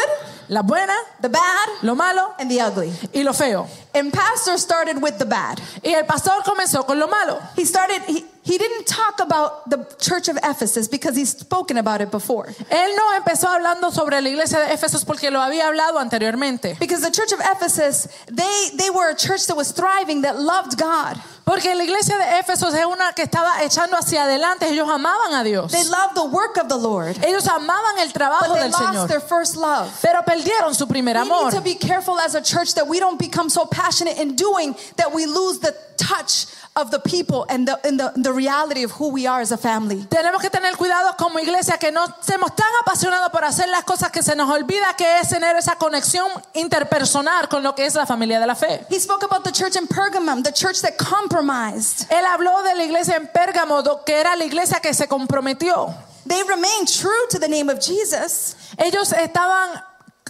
La 0.48 0.62
buena, 0.64 0.94
the 1.22 1.30
bad, 1.30 1.68
lo 1.82 1.96
malo 1.96 2.34
and 2.38 2.50
the 2.50 2.62
ugly. 2.62 2.92
y 3.14 3.24
lo 3.24 3.34
feo. 3.34 3.68
And 3.94 4.12
pastor 4.14 4.58
started 4.58 5.02
with 5.02 5.18
the 5.18 5.26
bad. 5.26 5.60
Y 5.84 5.94
el 5.94 6.06
pastor 6.06 6.44
comenzó 6.44 6.86
con 6.86 7.00
lo 7.00 7.08
malo. 7.08 7.40
He 7.58 7.66
started. 7.66 8.02
He, 8.08 8.26
he 8.44 8.58
didn't 8.58 8.86
talk 8.88 9.20
about 9.20 9.70
the 9.70 9.86
church 10.00 10.28
of 10.28 10.38
Ephesus 10.44 10.88
because 10.88 11.16
he's 11.16 11.30
spoken 11.38 11.78
about 11.78 12.02
it 12.02 12.10
before. 12.12 12.48
Él 12.70 12.96
no 12.96 13.14
empezó 13.16 13.48
hablando 13.48 13.92
sobre 13.92 14.20
la 14.22 14.30
iglesia 14.30 14.60
de 14.60 14.74
Éfesos 14.74 15.06
porque 15.06 15.30
lo 15.32 15.40
había 15.40 15.68
hablado 15.68 16.00
anteriormente. 16.00 16.76
Because 16.80 17.02
the 17.02 17.12
church 17.12 17.32
of 17.34 17.40
Ephesus, 17.40 18.08
they 18.28 18.70
they 18.78 18.90
were 18.90 19.10
a 19.12 19.16
church 19.16 19.46
that 19.48 19.56
was 19.56 19.72
thriving, 19.72 20.22
that 20.24 20.40
loved 20.40 20.78
God. 20.78 21.18
Porque 21.46 21.74
la 21.76 21.84
iglesia 21.84 22.18
de 22.18 22.40
Éfesos 22.40 22.74
es 22.74 22.86
una 22.86 23.14
que 23.14 23.24
estaba 23.26 23.62
echando 23.64 23.98
hacia 23.98 24.24
adelante. 24.24 24.68
Ellos 24.70 24.88
amaban 24.90 25.34
a 25.34 25.44
Dios. 25.44 25.72
They 25.72 25.84
loved 25.84 26.16
the 26.16 26.26
work 26.26 26.58
of 26.58 26.68
the 26.70 26.78
Lord, 26.78 27.18
Ellos 27.26 27.48
amaban 27.48 27.98
el 28.00 28.08
but 28.08 28.16
trabajo 28.16 28.54
they 28.54 28.62
del 28.64 28.72
lost 28.72 28.84
Señor. 28.84 29.08
their 29.08 29.20
first 29.22 29.56
love. 29.56 29.90
Pero 30.02 30.22
perdieron 30.24 30.74
su 30.76 30.88
primer 30.88 31.16
We 31.16 31.22
amor. 31.22 31.46
need 31.46 31.54
to 31.58 31.62
be 31.62 31.76
careful 31.76 32.20
as 32.20 32.36
a 32.36 32.42
church 32.42 32.74
that 32.76 32.88
we 32.88 33.00
don't 33.00 33.20
become 33.20 33.50
so 33.50 33.66
passionate 33.66 34.18
in 34.18 34.36
doing 34.36 34.76
that 34.98 35.12
we 35.14 35.26
lose 35.26 35.60
the 35.60 35.76
touch 35.98 36.46
of 36.76 36.90
the 36.90 37.00
people 37.00 37.46
and 37.50 37.68
the, 37.68 37.78
and 37.86 38.00
the, 38.00 38.12
the 38.16 38.32
reality 38.32 38.84
of 38.84 38.92
who 38.92 39.10
we 39.10 39.28
are 39.28 39.42
as 39.42 39.52
a 39.52 39.58
family. 39.58 40.06
Tenemos 40.10 40.42
que 40.42 40.50
tener 40.50 40.76
cuidado 40.78 41.16
como 41.18 41.40
iglesia 41.40 41.78
que 41.78 41.92
no 41.92 42.06
estemos 42.06 42.56
tan 42.56 42.70
apasionados 42.82 43.30
por 43.32 43.44
hacer 43.44 43.68
las 43.70 43.84
cosas 43.84 44.12
que 44.12 44.24
se 44.24 44.36
nos 44.36 44.50
olvida 44.50 44.96
que 44.98 45.20
es 45.20 45.30
tener 45.30 45.56
esa 45.58 45.76
conexión 45.76 46.28
interpersonal 46.54 47.50
con 47.50 47.62
lo 47.64 47.76
que 47.76 47.86
es 47.86 47.96
la 47.96 48.06
familia 48.06 48.40
de 48.40 48.48
la 48.48 48.56
fe. 48.56 48.86
He 48.90 49.00
spoke 49.00 49.24
about 49.24 49.44
the 49.44 49.52
church 49.52 49.76
in 49.76 49.88
Pergamum, 49.88 50.44
the 50.44 50.54
church 50.54 50.82
that 50.82 50.98
compromised. 50.98 52.10
Él 52.10 52.26
habló 52.26 52.64
de 52.64 52.76
la 52.76 52.84
iglesia 52.84 53.18
en 53.18 53.28
Pérgamo, 53.28 53.84
que 54.06 54.20
era 54.20 54.36
la 54.36 54.46
iglesia 54.46 54.80
que 54.80 54.94
se 54.94 55.08
comprometió. 55.08 55.94
They 56.26 56.44
remained 56.44 56.88
true 56.88 57.28
to 57.32 57.40
the 57.40 57.48
name 57.48 57.70
of 57.70 57.80
Jesus 57.80 58.56
Ellos 58.78 59.12
estaban 59.14 59.84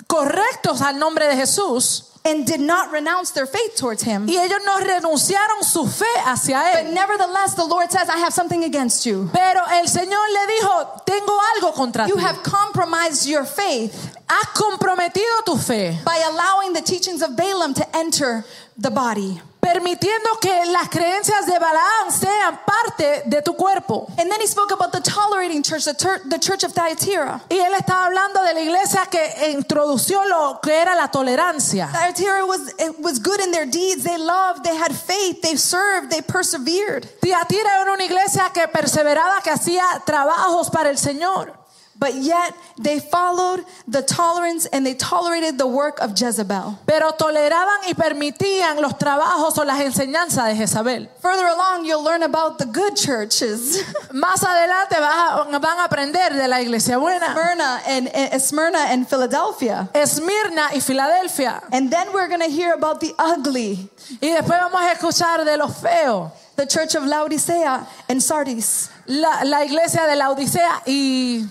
correctos 0.08 0.82
al 0.82 0.98
nombre 0.98 1.28
de 1.28 1.36
Jesús 1.36 2.11
and 2.24 2.46
did 2.46 2.60
not 2.60 2.92
renounce 2.92 3.32
their 3.32 3.48
faith 3.48 3.76
towards 3.76 4.04
him. 4.04 4.28
y 4.28 4.36
ellos 4.38 4.60
no 4.64 4.78
renunciaron 4.80 5.64
su 5.64 5.88
fe 5.88 6.06
hacia 6.26 6.58
él. 6.74 6.84
But 6.86 6.94
nevertheless, 6.94 7.56
the 7.56 7.66
Lord 7.66 7.92
says, 7.92 8.08
I 8.10 8.18
have 8.20 8.32
something 8.34 8.64
against 8.64 9.06
you. 9.06 9.30
Pero 9.34 9.62
el 9.72 9.86
Señor 9.88 10.26
le 10.32 10.48
dijo, 10.60 11.04
tengo 11.06 11.40
algo 11.56 11.74
contra 11.74 12.08
You 12.08 12.16
ti. 12.16 12.22
have 12.22 12.44
compromised 12.44 13.28
your 13.28 13.44
faith 13.44 14.16
Has 14.30 14.46
comprometido 14.54 15.46
tu 15.46 15.58
fe, 15.58 15.98
by 16.06 16.18
allowing 16.30 16.74
the 16.74 16.82
teachings 16.82 17.22
of 17.22 17.36
Balaam 17.36 17.74
to 17.74 17.96
enter 17.98 18.46
the 18.78 18.92
body. 18.92 19.42
Permitiendo 19.62 20.30
que 20.42 20.66
las 20.66 20.90
creencias 20.90 21.46
de 21.46 21.58
Balaam 21.60 22.12
sean 22.12 22.60
parte 22.66 23.24
de 23.26 23.42
tu 23.42 23.54
cuerpo. 23.54 24.08
And 24.18 24.30
then 24.30 24.42
he 24.42 24.48
spoke 24.48 24.72
about 24.72 24.92
the 24.92 25.00
tolerating 25.02 25.62
church, 25.64 25.86
the, 25.86 25.94
tur- 25.94 26.22
the 26.28 26.40
church 26.40 26.64
of 26.64 26.74
Thyatira. 26.74 27.42
Y 27.50 27.58
él 27.58 27.74
estaba 27.76 28.06
hablando 28.08 28.44
de 28.44 28.54
la 28.54 28.60
iglesia 28.62 29.06
que 29.10 29.22
introdució 29.52 30.26
lo 30.28 30.60
que 30.62 30.74
era 30.74 30.96
la 30.96 31.08
tolerancia. 31.10 31.88
Thyatira 31.92 32.46
was, 32.46 32.74
it 32.80 33.00
was 33.00 33.20
good 33.20 33.40
in 33.40 33.52
their 33.52 33.66
deeds. 33.68 34.04
They 34.04 34.18
loved, 34.18 34.64
they 34.64 34.76
had 34.76 34.94
faith, 34.96 35.42
they 35.42 35.56
served, 35.56 36.10
they 36.10 36.22
persevered. 36.22 37.08
Tiatira 37.22 37.82
era 37.82 37.94
una 37.94 38.04
iglesia 38.04 38.50
que 38.54 38.68
perseveraba, 38.68 39.42
que 39.44 39.52
hacía 39.52 39.84
trabajos 40.06 40.70
para 40.72 40.90
el 40.90 40.98
Señor. 40.98 41.54
But 42.02 42.16
yet 42.16 42.56
they 42.82 43.00
followed 43.00 43.64
the 43.88 44.02
tolerance 44.02 44.66
and 44.74 44.84
they 44.84 44.96
tolerated 44.96 45.60
the 45.60 45.68
work 45.68 46.00
of 46.02 46.16
Jezebel. 46.20 46.80
Pero 46.88 47.12
toleraban 47.12 47.78
y 47.88 47.94
permitían 47.94 48.82
los 48.82 48.94
trabajos 48.98 49.56
o 49.60 49.64
las 49.64 49.80
enseñanzas 49.82 50.48
de 50.48 50.56
Jezabel. 50.56 51.10
Further 51.22 51.46
along, 51.46 51.86
you'll 51.86 52.04
learn 52.04 52.24
about 52.24 52.58
the 52.58 52.66
good 52.66 52.96
churches, 52.96 53.84
Más 54.12 54.42
adelante 54.44 54.96
a- 54.98 55.46
van 55.60 55.78
a 55.78 55.84
aprender 55.88 56.34
de 56.34 56.48
la 56.48 56.60
iglesia 56.60 56.98
buena. 56.98 57.34
Smyrna 57.36 57.82
and, 57.86 58.08
and 58.16 58.42
Smyrna 58.42 58.80
and 58.90 59.08
Philadelphia. 59.08 59.88
Esmirna 59.94 60.70
y 60.74 60.80
Filadelfia. 60.80 61.62
And 61.72 61.92
then 61.92 62.12
we're 62.14 62.28
going 62.30 62.42
to 62.42 62.50
hear 62.50 62.74
about 62.74 63.00
the 63.00 63.14
ugly, 63.20 63.78
Y 64.20 64.30
después 64.30 64.60
vamos 64.60 64.82
a 64.82 64.92
escuchar 64.96 65.46
de 65.46 65.56
los 65.56 65.72
feos. 65.80 66.32
the 66.56 66.66
church 66.66 66.96
of 66.96 67.04
Laodicea 67.04 67.88
and 68.10 68.22
Sardis. 68.24 68.90
La, 69.06 69.44
la 69.44 69.64
iglesia 69.64 70.08
de 70.08 70.16
la 70.16 70.32
Odisea 70.32 70.82
y 70.88 71.46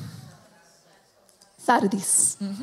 Sardis. 1.70 2.36
Mm-hmm. 2.42 2.62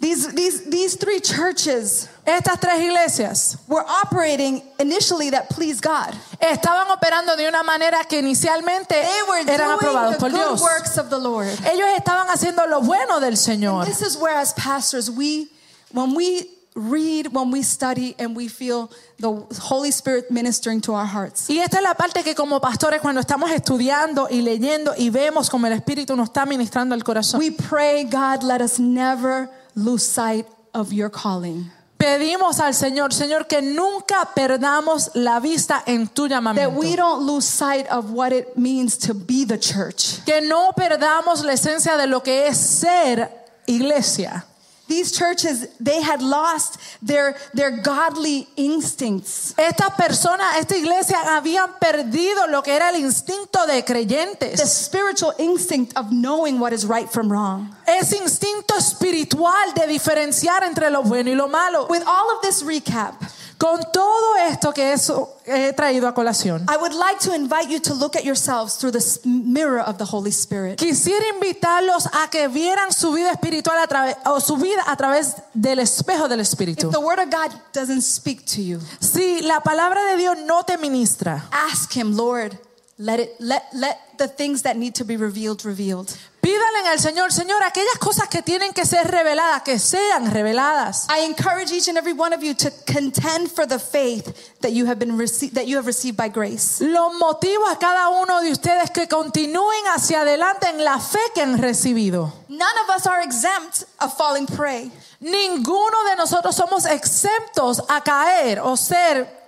These, 0.00 0.32
these, 0.32 0.64
these 0.70 0.94
three 0.94 1.18
churches 1.20 2.08
estas 2.24 2.60
tres 2.60 2.80
iglesias 2.80 3.58
were 3.66 3.84
operating 3.84 4.62
initially 4.78 5.30
that 5.30 5.50
pleased 5.50 5.82
God. 5.82 6.14
estaban 6.40 6.86
operando 6.90 7.36
de 7.36 7.48
una 7.48 7.64
manera 7.64 8.04
que 8.08 8.20
inicialmente 8.20 8.90
They 8.90 9.22
were 9.28 9.40
eran 9.50 9.76
doing 9.78 9.96
aprobados 9.96 10.12
the 10.14 10.18
por 10.20 10.30
good 10.30 10.36
Dios. 10.38 10.62
works 10.62 10.98
of 10.98 11.10
the 11.10 11.18
Lord. 11.18 11.48
Ellos 11.66 11.88
estaban 11.98 12.28
haciendo 12.28 12.64
lo 12.68 12.80
bueno 12.80 13.18
del 13.20 13.36
Señor. 13.36 13.86
This 13.86 14.00
is 14.02 14.16
where, 14.16 14.36
as 14.38 14.52
pastors, 14.54 15.10
we, 15.10 15.48
when 15.92 16.14
we 16.14 16.46
read, 16.78 17.32
when 17.32 17.50
we 17.50 17.62
study, 17.62 18.14
and 18.18 18.36
we 18.36 18.48
feel 18.48 18.88
the 19.18 19.30
Holy 19.60 19.90
Spirit 19.90 20.30
ministering 20.30 20.80
to 20.82 20.94
our 20.94 21.06
hearts, 21.06 21.50
Y 21.50 21.58
esta 21.58 21.78
es 21.78 21.82
la 21.82 21.94
parte 21.94 22.22
que 22.22 22.34
como 22.34 22.60
pastores 22.60 23.00
cuando 23.00 23.20
estamos 23.20 23.50
estudiando 23.50 24.28
y 24.30 24.40
leyendo 24.42 24.94
y 24.96 25.10
vemos 25.10 25.50
como 25.50 25.66
el 25.66 25.72
Espíritu 25.72 26.14
nos 26.16 26.28
está 26.28 26.46
ministrando 26.46 26.94
el 26.94 27.02
corazón. 27.02 27.40
we 27.40 27.50
pray, 27.50 28.04
God, 28.04 28.42
let 28.42 28.60
us 28.62 28.78
never 28.78 29.50
lose 29.74 30.04
sight 30.04 30.46
of 30.72 30.92
your 30.92 31.10
calling. 31.10 31.70
Pedimos 31.98 32.60
al 32.60 32.74
Señor, 32.74 33.12
Señor, 33.12 33.48
que 33.48 33.60
nunca 33.60 34.30
perdamos 34.32 35.10
la 35.14 35.40
vista 35.40 35.82
en 35.84 36.06
tu 36.06 36.28
That 36.28 36.40
we 36.72 36.94
llamamiento. 36.94 36.96
don't 36.96 37.26
lose 37.26 37.44
sight 37.44 37.88
of 37.88 38.12
what 38.12 38.32
it 38.32 38.56
means 38.56 38.96
to 38.98 39.14
be 39.14 39.44
the 39.44 39.58
church. 39.58 40.24
Que 40.24 40.40
no 40.40 40.70
perdamos 40.76 41.42
la 41.42 41.54
esencia 41.54 41.96
de 41.96 42.06
lo 42.06 42.20
que 42.22 42.46
es 42.46 42.56
ser 42.56 43.28
iglesia. 43.66 44.44
These 44.88 45.12
churches, 45.12 45.68
they 45.78 46.00
had 46.00 46.22
lost 46.22 46.78
their, 47.02 47.36
their 47.52 47.70
godly 47.70 48.48
instincts. 48.56 49.54
Estas 49.58 49.94
personas, 49.94 50.56
esta 50.56 50.76
iglesia 50.76 51.16
habían 51.36 51.78
perdido 51.78 52.46
lo 52.48 52.62
que 52.62 52.72
era 52.72 52.88
el 52.88 52.96
instinto 52.96 53.66
de 53.66 53.84
creyentes. 53.84 54.56
The 54.56 54.66
spiritual 54.66 55.34
instinct 55.38 55.96
of 55.96 56.10
knowing 56.10 56.58
what 56.58 56.72
is 56.72 56.86
right 56.86 57.08
from 57.08 57.30
wrong. 57.30 57.74
Ese 57.86 58.14
instinto 58.14 58.76
espiritual 58.76 59.74
de 59.74 59.86
diferenciar 59.86 60.62
entre 60.62 60.90
lo 60.90 61.02
bueno 61.02 61.30
y 61.30 61.34
lo 61.34 61.48
malo. 61.48 61.86
With 61.88 62.02
all 62.06 62.36
of 62.36 62.42
this 62.42 62.62
recap, 62.62 63.14
Con 63.58 63.80
todo 63.92 64.36
esto 64.48 64.72
que 64.72 64.92
eso 64.92 65.34
he 65.44 65.72
traído 65.72 66.06
a 66.06 66.14
colación, 66.14 66.64
I 66.70 66.76
would 66.76 66.94
like 66.94 67.18
to 67.24 67.34
invite 67.34 67.68
you 67.68 67.80
to 67.80 67.94
look 67.94 68.14
at 68.14 68.22
yourselves 68.24 68.76
through 68.78 68.92
the 68.92 69.04
mirror 69.24 69.80
of 69.80 69.98
the 69.98 70.04
Holy 70.04 70.30
Spirit. 70.30 70.78
quisiera 70.78 71.26
invitarlos 71.34 72.06
a 72.06 72.28
que 72.30 72.46
vieran 72.46 72.92
su 72.92 73.12
vida 73.12 73.32
espiritual 73.32 73.78
a 73.80 73.88
través 73.88 74.16
o 74.26 74.38
su 74.38 74.56
vida 74.58 74.82
a 74.86 74.96
través 74.96 75.34
del 75.54 75.80
espejo 75.80 76.28
del 76.28 76.38
espíritu. 76.38 76.86
If 76.86 76.92
the 76.92 77.00
Word 77.00 77.18
of 77.18 77.30
God 77.30 77.52
doesn't 77.72 78.02
speak 78.02 78.46
to 78.54 78.62
you, 78.62 78.80
Si 79.00 79.40
la 79.42 79.58
palabra 79.60 80.04
de 80.12 80.18
Dios 80.18 80.38
no 80.46 80.62
te 80.62 80.76
ministra, 80.76 81.44
ask 81.50 81.92
Him, 81.96 82.16
Lord, 82.16 82.56
let 82.96 83.18
it 83.18 83.34
let 83.40 83.64
let 83.74 83.98
the 84.18 84.28
things 84.28 84.62
that 84.62 84.76
need 84.76 84.94
to 84.94 85.04
be 85.04 85.16
revealed 85.16 85.64
revealed. 85.64 86.16
Pídale 86.40 86.88
al 86.88 86.98
Señor, 86.98 87.32
Señor, 87.32 87.62
aquellas 87.62 87.98
cosas 87.98 88.28
que 88.28 88.42
tienen 88.42 88.72
que 88.72 88.86
ser 88.86 89.10
reveladas, 89.10 89.62
que 89.62 89.78
sean 89.78 90.30
reveladas. 90.30 91.06
I 91.10 91.24
encourage 91.24 91.72
each 91.72 91.88
and 91.88 91.98
every 91.98 92.12
one 92.12 92.34
of 92.34 92.42
you 92.42 92.54
to 92.54 92.70
contend 92.86 93.50
for 93.50 93.66
the 93.66 93.78
faith 93.78 94.58
that 94.60 94.72
you 94.72 94.86
have 94.86 94.98
been 94.98 95.18
received 95.18 95.54
that 95.54 95.66
you 95.66 95.76
have 95.76 95.86
received 95.86 96.16
by 96.16 96.28
grace. 96.28 96.80
Los 96.80 97.14
motivo 97.14 97.66
a 97.70 97.78
cada 97.78 98.08
uno 98.08 98.40
de 98.40 98.50
ustedes 98.50 98.90
que 98.90 99.06
continúen 99.06 99.86
hacia 99.94 100.22
adelante 100.22 100.68
en 100.68 100.82
la 100.82 100.98
fe 100.98 101.20
que 101.34 101.42
han 101.42 101.58
recibido. 101.58 102.32
None 102.48 102.78
of 102.82 102.96
us 102.96 103.06
are 103.06 103.22
exempt 103.22 103.84
of 104.00 104.16
falling 104.16 104.46
prey. 104.46 104.90
Ninguno 105.20 106.04
de 106.08 106.16
nosotros 106.16 106.54
somos 106.54 106.86
exentos 106.86 107.82
a 107.88 108.00
caer 108.02 108.60
o 108.60 108.76
ser 108.76 109.38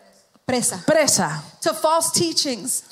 Presa. 0.50 0.82
presa 0.84 1.42
To 1.62 1.74
false 1.74 2.10
teachings, 2.12 2.82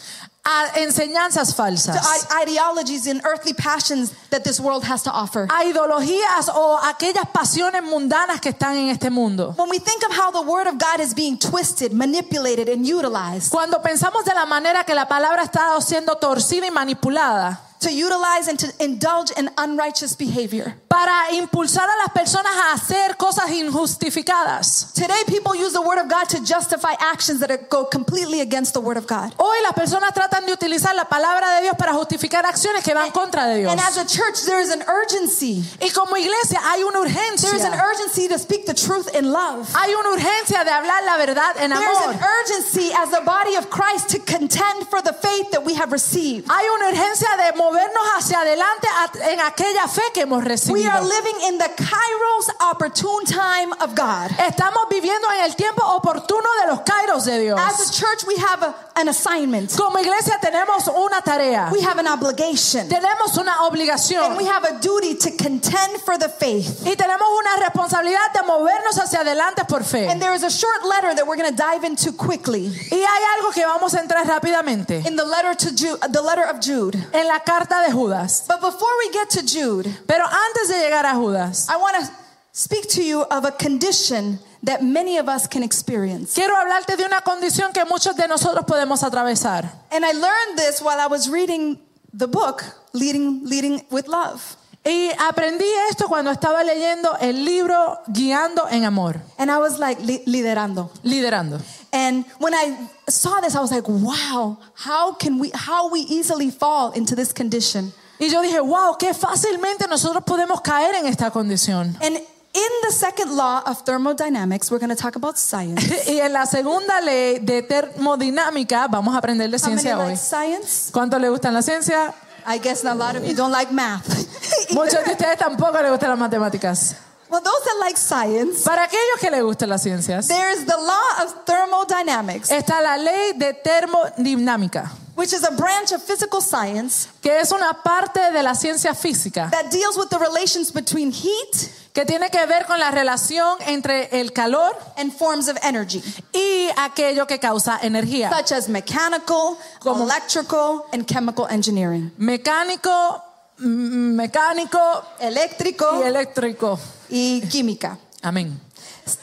a 0.50 0.80
enseñanzas 0.80 1.54
falsas, 1.54 1.94
i- 1.96 2.42
ideologies 2.42 3.06
and 3.06 3.20
earthly 3.26 3.52
passions 3.52 4.12
that 4.30 4.42
this 4.44 4.58
world 4.58 4.82
has 4.84 5.02
to 5.02 5.10
offer. 5.12 5.46
a 5.50 5.64
ideologías 5.64 6.48
o 6.54 6.78
aquellas 6.84 7.26
pasiones 7.32 7.82
mundanas 7.82 8.40
que 8.40 8.48
están 8.50 8.76
en 8.76 8.88
este 8.88 9.10
mundo. 9.10 9.54
When 9.58 9.68
we 9.68 9.78
think 9.78 10.02
of 10.08 10.16
how 10.16 10.30
the 10.30 10.40
word 10.40 10.66
of 10.66 10.78
God 10.78 11.00
is 11.00 11.12
being 11.14 11.36
twisted, 11.38 11.92
manipulated, 11.92 12.68
and 12.70 12.86
utilized, 12.86 13.50
Cuando 13.50 13.78
pensamos 13.82 14.24
de 14.24 14.34
la 14.34 14.46
manera 14.46 14.84
que 14.84 14.94
la 14.94 15.04
palabra 15.06 15.42
está 15.44 15.78
siendo 15.82 16.16
torcida 16.18 16.66
y 16.66 16.70
manipulada, 16.70 17.60
to 17.80 17.90
utilize 17.90 18.48
and 18.48 18.58
to 18.58 18.66
indulge 18.82 19.30
in 19.36 19.50
unrighteous 19.58 20.16
behavior. 20.16 20.74
Para 20.98 21.30
impulsar 21.30 21.88
a 21.88 21.96
las 21.96 22.10
personas 22.10 22.50
a 22.56 22.72
hacer 22.72 23.16
cosas 23.16 23.48
injustificadas. 23.52 24.88
Today, 24.94 25.22
people 25.28 25.54
use 25.54 25.72
the 25.72 25.80
word 25.80 26.00
of 26.00 26.08
God 26.08 26.28
to 26.28 26.40
justify 26.40 26.94
actions 26.98 27.38
that 27.38 27.68
go 27.70 27.84
completely 27.88 28.40
against 28.40 28.74
the 28.74 28.80
word 28.80 28.96
of 28.96 29.06
God. 29.06 29.32
Hoy 29.38 29.56
las 29.62 29.74
personas 29.74 30.12
tratan 30.12 30.44
de 30.44 30.52
utilizar 30.52 30.96
la 30.96 31.04
palabra 31.04 31.54
de 31.54 31.62
Dios 31.62 31.76
para 31.78 31.92
justificar 31.92 32.44
acciones 32.44 32.82
que 32.82 32.94
van 32.94 33.12
contra 33.12 33.46
de 33.46 33.58
Dios. 33.58 33.70
And 33.70 33.80
as 33.80 33.96
a 33.96 34.04
church, 34.04 34.44
there 34.44 34.60
is 34.60 34.72
an 34.72 34.82
urgency. 34.88 35.62
Y 35.80 35.90
como 35.90 36.16
iglesia 36.16 36.58
hay 36.64 36.82
una 36.82 36.98
There 36.98 37.54
is 37.54 37.62
an 37.62 37.74
urgencia. 37.74 37.84
urgency 37.84 38.28
to 38.28 38.36
speak 38.36 38.66
the 38.66 38.74
truth 38.74 39.14
in 39.14 39.30
love. 39.30 39.68
Hay 39.76 39.94
una 39.94 40.10
urgencia 40.10 40.64
de 40.64 40.70
hablar 40.72 41.04
la 41.04 41.16
verdad 41.16 41.54
en 41.60 41.72
amor. 41.72 42.10
an 42.10 42.18
urgency 42.18 42.90
as 42.98 43.08
the 43.10 43.22
body 43.24 43.54
of 43.54 43.70
Christ 43.70 44.08
to 44.08 44.18
contend 44.18 44.88
for 44.90 45.00
the 45.00 45.12
faith 45.12 45.52
that 45.52 45.64
we 45.64 45.74
have 45.74 45.92
received. 45.92 46.50
Hay 46.50 46.66
una 46.74 46.88
urgencia 46.88 47.28
de 47.36 47.56
movernos 47.56 48.02
hacia 48.16 48.40
adelante 48.40 48.88
en 49.30 49.38
aquella 49.38 49.86
fe 49.86 50.02
que 50.12 50.22
hemos 50.22 50.42
recibido. 50.42 50.87
Are 50.88 51.02
living 51.04 51.36
in 51.48 51.58
the 51.58 51.68
kairos 51.76 52.48
opportune 52.70 53.24
time 53.26 53.72
of 53.80 53.94
God. 53.94 54.30
Estamos 54.38 54.88
viviendo 54.90 55.28
en 55.38 55.44
el 55.44 55.54
tiempo 55.56 55.82
oportuno 55.84 56.48
de 56.62 56.66
los 56.68 56.80
kairos 56.80 57.24
de 57.24 57.38
Dios. 57.40 57.58
As 57.60 57.88
a 57.88 57.92
church, 57.92 58.24
we 58.26 58.36
have 58.36 58.62
a- 58.62 58.74
an 58.96 59.08
assignment. 59.08 59.74
Como 59.76 59.98
iglesia 59.98 60.38
tenemos 60.40 60.88
una 60.88 61.20
tarea, 61.22 61.70
We 61.72 61.80
have 61.82 61.98
an 61.98 62.06
obligation. 62.08 62.88
tenemos 62.88 63.36
una 63.36 63.64
obligación. 63.66 64.22
And 64.24 64.36
we 64.36 64.44
have 64.46 64.64
a 64.64 64.78
duty 64.80 65.14
to 65.16 65.30
contend 65.36 66.00
for 66.04 66.18
the 66.18 66.28
faith. 66.28 66.86
y 66.86 66.96
tenemos 66.96 67.28
una 67.38 67.56
responsabilidad 67.64 68.32
de 68.32 68.42
movernos 68.42 68.98
hacia 68.98 69.20
adelante 69.20 69.64
por 69.66 69.84
fe. 69.84 70.08
And 70.08 70.20
there 70.20 70.34
is 70.34 70.42
a 70.42 70.50
short 70.50 70.84
letter 70.84 71.14
that 71.14 71.26
we're 71.26 71.36
going 71.40 71.54
to 71.54 71.56
dive 71.56 71.84
into 71.84 72.12
quickly. 72.12 72.66
Y 72.90 72.96
hay 72.96 73.22
algo 73.38 73.52
que 73.52 73.64
vamos 73.64 73.94
a 73.94 74.00
entrar 74.00 74.26
rápidamente 74.26 75.02
In 75.06 75.16
the 75.16 75.24
letter 75.24 75.54
to 75.54 75.70
Jude, 75.70 75.98
the 76.12 76.22
letter 76.22 76.44
of 76.44 76.58
Jude. 76.60 76.96
en 77.12 77.26
la 77.28 77.40
carta 77.40 77.82
de 77.82 77.92
Judas. 77.92 78.44
But 78.48 78.60
before 78.60 78.90
we 79.06 79.12
get 79.12 79.28
to 79.30 79.42
Jude, 79.42 79.88
Pero 80.06 80.24
antes 80.24 80.67
de 80.68 80.78
llegar 80.78 81.04
a 81.06 81.14
Judas, 81.14 81.68
I 81.68 81.76
want 81.76 81.96
to 82.04 82.12
speak 82.52 82.88
to 82.90 83.02
you 83.02 83.22
of 83.30 83.44
a 83.44 83.50
condition 83.52 84.38
that 84.64 84.82
many 84.82 85.18
of 85.18 85.28
us 85.28 85.46
can 85.46 85.62
experience. 85.62 86.34
quiero 86.34 86.54
hablarte 86.56 86.96
de 86.96 87.04
una 87.04 87.20
condición 87.22 87.72
que 87.72 87.84
muchos 87.84 88.16
de 88.16 88.26
nosotros 88.28 88.64
podemos 88.66 89.02
atravesar. 89.02 89.70
And 89.90 90.04
I 90.04 90.12
learned 90.12 90.56
this 90.58 90.80
while 90.82 90.98
I 91.00 91.06
was 91.06 91.28
reading 91.28 91.78
the 92.12 92.26
book 92.26 92.64
Leading 92.92 93.44
Leading 93.44 93.82
with 93.90 94.08
Love. 94.08 94.56
Y 94.84 95.10
aprendí 95.18 95.66
esto 95.90 96.06
cuando 96.08 96.30
estaba 96.30 96.64
leyendo 96.64 97.14
el 97.20 97.44
libro 97.44 97.98
Guiando 98.08 98.66
en 98.70 98.84
Amor, 98.84 99.20
And 99.36 99.50
I 99.50 99.58
was 99.58 99.78
like 99.78 100.00
li- 100.00 100.22
liderando. 100.26 100.90
liderando. 101.04 101.60
And 101.92 102.24
when 102.38 102.54
I 102.54 102.88
saw 103.08 103.40
this 103.40 103.54
I 103.54 103.60
was 103.60 103.70
like, 103.70 103.86
wow, 103.88 104.56
how 104.74 105.12
can 105.14 105.38
we 105.38 105.50
how 105.52 105.90
we 105.90 106.00
easily 106.00 106.50
fall 106.50 106.92
into 106.92 107.14
this 107.14 107.32
condition? 107.32 107.92
Y 108.18 108.28
yo 108.30 108.42
dije, 108.42 108.60
wow, 108.60 108.96
qué 108.98 109.14
fácilmente 109.14 109.86
nosotros 109.88 110.24
podemos 110.24 110.60
caer 110.60 110.94
en 110.96 111.06
esta 111.06 111.30
condición. 111.30 111.96
And 112.02 112.16
in 112.16 112.72
the 112.82 112.92
second 112.92 113.36
law 113.36 113.62
of 113.64 113.84
thermodynamics, 113.84 114.70
we're 114.70 114.80
going 114.80 114.94
to 114.94 115.00
talk 115.00 115.14
about 115.16 115.36
science. 115.36 115.80
Y 116.08 116.18
en 116.20 116.32
la 116.32 116.44
segunda 116.46 117.00
ley 117.00 117.38
de 117.38 117.62
termodinámica, 117.62 118.88
vamos 118.88 119.14
a 119.14 119.18
aprender 119.18 119.48
de 119.50 119.56
How 119.56 119.68
many 119.70 119.80
ciencia 119.80 119.96
like 119.96 120.10
hoy. 120.10 120.16
science? 120.16 120.90
¿Cuánto 120.92 121.18
le 121.18 121.28
gustan 121.28 121.54
la 121.54 121.62
ciencia? 121.62 122.12
I 122.46 122.58
guess 122.58 122.84
a 122.84 122.94
lot 122.94 123.14
of 123.16 123.24
you 123.24 123.34
don't 123.34 123.52
like 123.52 123.70
math. 123.72 124.06
Muchos 124.72 125.04
de 125.04 125.12
ustedes 125.12 125.36
tampoco 125.38 125.80
les 125.82 125.90
gustan 125.90 126.10
las 126.10 126.18
matemáticas. 126.18 126.96
well, 127.30 127.42
those 127.42 127.62
that 127.64 127.76
like 127.78 127.96
science, 127.98 128.64
Para 128.64 128.84
aquellos 128.84 129.20
que 129.20 129.30
les 129.30 129.42
gustan 129.42 129.68
las 129.68 129.82
ciencias, 129.82 130.26
there's 130.28 130.64
the 130.64 130.76
law 130.78 131.22
of 131.24 131.44
thermodynamics, 131.44 132.50
está 132.50 132.80
la 132.80 132.96
ley 132.96 133.34
de 133.36 133.52
termodinámica, 133.52 134.90
which 135.18 135.32
is 135.34 135.42
a 135.44 135.50
branch 135.50 135.92
of 135.92 136.00
physical 136.02 136.40
science 136.40 137.08
que 137.20 137.38
es 137.40 137.50
una 137.52 137.72
parte 137.82 138.20
de 138.32 138.42
la 138.42 138.54
ciencia 138.54 138.94
física 138.94 139.50
that 139.50 139.70
deals 139.70 139.96
with 139.98 140.08
the 140.08 140.18
relations 140.18 140.70
between 140.72 141.10
heat 141.12 141.70
que 141.92 142.04
tiene 142.04 142.30
que 142.30 142.46
ver 142.46 142.64
con 142.66 142.78
la 142.78 142.90
relación 142.92 143.58
entre 143.66 144.08
el 144.20 144.30
calor 144.32 144.70
and 144.96 145.12
forms 145.12 145.48
of 145.48 145.56
energy, 145.64 146.00
y 146.32 146.68
aquello 146.76 147.26
que 147.26 147.40
causa 147.40 147.80
energía. 147.82 148.30
such 148.30 148.52
as 148.52 148.68
mechanical, 148.68 149.58
Como- 149.80 150.04
electrical, 150.04 150.84
and 150.92 151.06
chemical 151.08 151.48
engineering. 151.50 152.12
Mecánico, 152.16 153.20
mecánico 153.58 154.78
y 155.20 155.24
Eléctrico 155.26 156.04
eléctrico. 156.04 156.78
y 157.08 157.40
química. 157.48 157.98
Amén. 158.22 158.60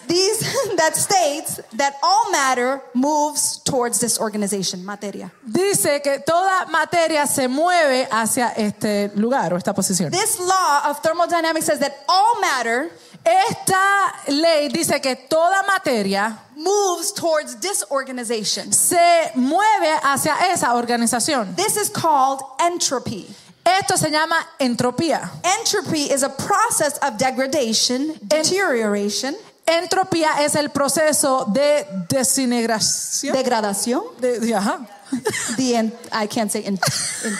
These 0.07 0.39
that 0.77 0.95
states 0.95 1.59
that 1.73 1.95
all 2.01 2.31
matter 2.31 2.81
moves 2.93 3.59
towards 3.63 3.99
this 3.99 4.19
organization, 4.19 4.83
materia. 4.83 5.31
Dice 5.45 6.01
que 6.01 6.19
toda 6.25 6.65
materia 6.71 7.27
se 7.27 7.47
mueve 7.47 8.07
hacia 8.11 8.53
este 8.57 9.11
lugar 9.15 9.53
o 9.53 9.57
esta 9.57 9.73
posición. 9.73 10.11
This 10.11 10.39
law 10.39 10.89
of 10.89 11.01
thermodynamics 11.01 11.65
says 11.65 11.79
that 11.79 12.03
all 12.07 12.39
matter 12.41 12.89
Esta 13.25 14.13
ley 14.27 14.69
dice 14.69 15.01
que 15.01 15.15
toda 15.15 15.63
materia 15.65 16.37
moves 16.55 17.11
towards 17.11 17.55
disorganization. 17.55 18.71
se 18.71 19.31
mueve 19.33 19.97
hacia 20.03 20.35
esa 20.51 20.75
organización. 20.75 21.55
This 21.55 21.75
is 21.75 21.89
called 21.89 22.41
entropy. 22.59 23.25
Esto 23.65 23.97
se 23.97 24.11
llama 24.11 24.35
entropía. 24.59 25.27
Entropy 25.43 26.11
is 26.11 26.21
a 26.21 26.29
process 26.29 26.99
of 26.99 27.17
degradation, 27.17 28.13
deterioration, 28.27 29.35
Entropía 29.65 30.43
es 30.43 30.55
el 30.55 30.69
proceso 30.69 31.45
de 31.45 31.85
desintegración. 32.07 33.35
degradación. 33.35 34.03
De- 34.19 34.39
de- 34.39 34.55
ajá. 34.55 34.79
The 35.57 35.75
en- 35.75 35.93
I 36.11 36.27
can't 36.27 36.51
say 36.51 36.61
in- 36.61 36.79
in- 37.23 37.37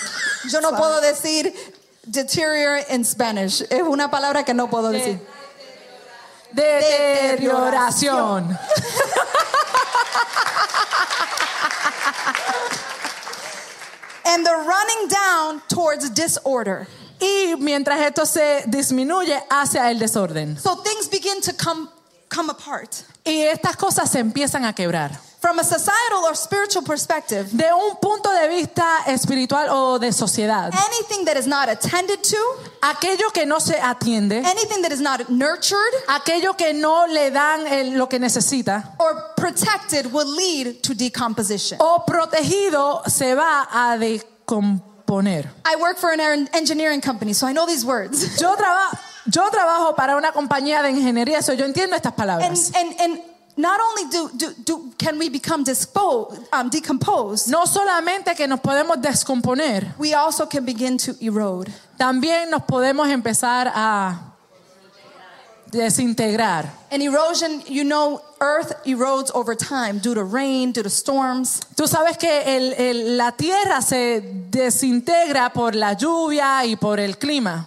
yo 0.49 0.61
no 0.61 0.71
puedo 0.75 1.01
decir 1.01 1.53
deteriorate 2.03 2.93
in 2.93 3.05
Spanish. 3.05 3.61
Es 3.69 3.81
una 3.83 4.09
palabra 4.09 4.43
que 4.43 4.53
no 4.53 4.69
puedo 4.69 4.89
decir. 4.89 5.19
Deterioración. 6.51 8.57
And 14.25 14.45
the 14.45 14.51
running 14.51 15.07
down 15.07 15.61
towards 15.67 16.09
disorder. 16.09 16.87
Y 17.21 17.55
mientras 17.59 18.01
esto 18.01 18.25
se 18.25 18.63
disminuye 18.67 19.39
hacia 19.49 19.89
el 19.91 19.99
desorden. 19.99 20.57
So 20.59 20.81
things 20.83 21.07
begin 21.07 21.39
to 21.41 21.53
come 21.53 21.87
come 22.29 22.49
apart. 22.51 22.89
Y 23.25 23.41
estas 23.43 23.75
cosas 23.77 24.09
se 24.11 24.19
empiezan 24.19 24.65
a 24.65 24.73
quebrar. 24.73 25.11
From 25.41 25.59
a 25.59 25.63
societal 25.63 26.23
or 26.27 26.35
spiritual 26.35 26.83
perspective, 26.83 27.47
De 27.51 27.71
un 27.71 27.97
punto 28.01 28.31
de 28.31 28.47
vista 28.47 29.03
espiritual 29.05 29.67
o 29.69 29.99
de 29.99 30.11
sociedad, 30.11 30.73
anything 30.73 31.23
that 31.25 31.37
is 31.37 31.45
not 31.45 31.69
attended 31.69 32.19
to, 32.23 32.37
aquello 32.81 33.31
que 33.31 33.45
no 33.45 33.59
se 33.59 33.75
atiende, 33.79 34.43
anything 34.43 34.81
that 34.81 34.91
is 34.91 34.99
not 35.01 35.29
nurtured 35.29 35.93
aquello 36.07 36.57
que 36.57 36.73
no 36.73 37.05
le 37.07 37.29
dan 37.29 37.67
el- 37.67 37.91
lo 37.95 38.07
que 38.09 38.17
necesita 38.17 38.95
or 38.97 39.35
protected 39.37 40.11
will 40.11 40.25
lead 40.35 40.81
to 40.81 40.95
decomposition. 40.95 41.77
o 41.79 42.03
protegido 42.07 43.03
se 43.07 43.35
va 43.35 43.67
a 43.71 43.97
decomponer. 43.99 45.47
I 45.63 45.75
work 45.79 45.99
for 45.99 46.11
an 46.11 46.19
en- 46.19 46.49
engineering 46.53 47.01
company, 47.01 47.33
so 47.33 47.45
I 47.45 47.53
know 47.53 47.67
these 47.67 47.85
words. 47.85 48.39
Yo, 48.41 48.55
traba- 48.55 48.97
yo 49.25 49.49
trabajo 49.49 49.95
para 49.95 50.15
una 50.17 50.31
compañía 50.31 50.81
de 50.81 50.91
ingeniería, 50.91 51.39
eso 51.39 51.53
yo 51.53 51.65
entiendo 51.65 51.95
estas 51.95 52.11
And, 52.11 52.17
palabras. 52.17 52.71
and, 52.75 52.99
and 53.01 53.21
not 53.57 53.79
only 53.79 54.03
do, 54.11 54.29
do, 54.33 54.53
do 54.65 54.91
can 54.97 55.17
we 55.17 55.29
become 55.29 55.63
dispo, 55.63 56.29
um, 56.53 56.69
decomposed, 56.69 57.47
No 57.49 57.65
solamente 57.65 58.35
que 58.35 58.47
nos 58.47 58.59
podemos 58.59 59.01
descomponer, 59.01 59.93
we 59.97 60.13
also 60.13 60.45
can 60.47 60.65
begin 60.65 60.97
to 60.97 61.13
erode. 61.21 61.71
también 61.97 62.49
nos 62.49 62.63
podemos 62.63 63.07
empezar 63.09 63.71
a 63.73 64.33
desintegrar. 65.71 66.69
And 66.91 67.01
erosion, 67.01 67.61
you 67.67 67.83
know, 67.83 68.21
earth 68.39 68.73
erodes 68.85 69.31
over 69.33 69.55
time 69.55 69.99
due 69.99 70.13
to 70.13 70.23
rain, 70.23 70.71
due 70.71 70.83
to 70.83 70.89
storms. 70.89 71.59
Tú 71.75 71.87
sabes 71.87 72.17
que 72.17 72.43
el- 72.55 72.73
el- 72.73 73.17
la 73.17 73.31
tierra 73.31 73.81
se 73.81 74.21
desintegra 74.49 75.51
por 75.51 75.75
la 75.75 75.93
lluvia 75.93 76.63
y 76.65 76.75
por 76.75 76.99
el 76.99 77.17
clima. 77.17 77.65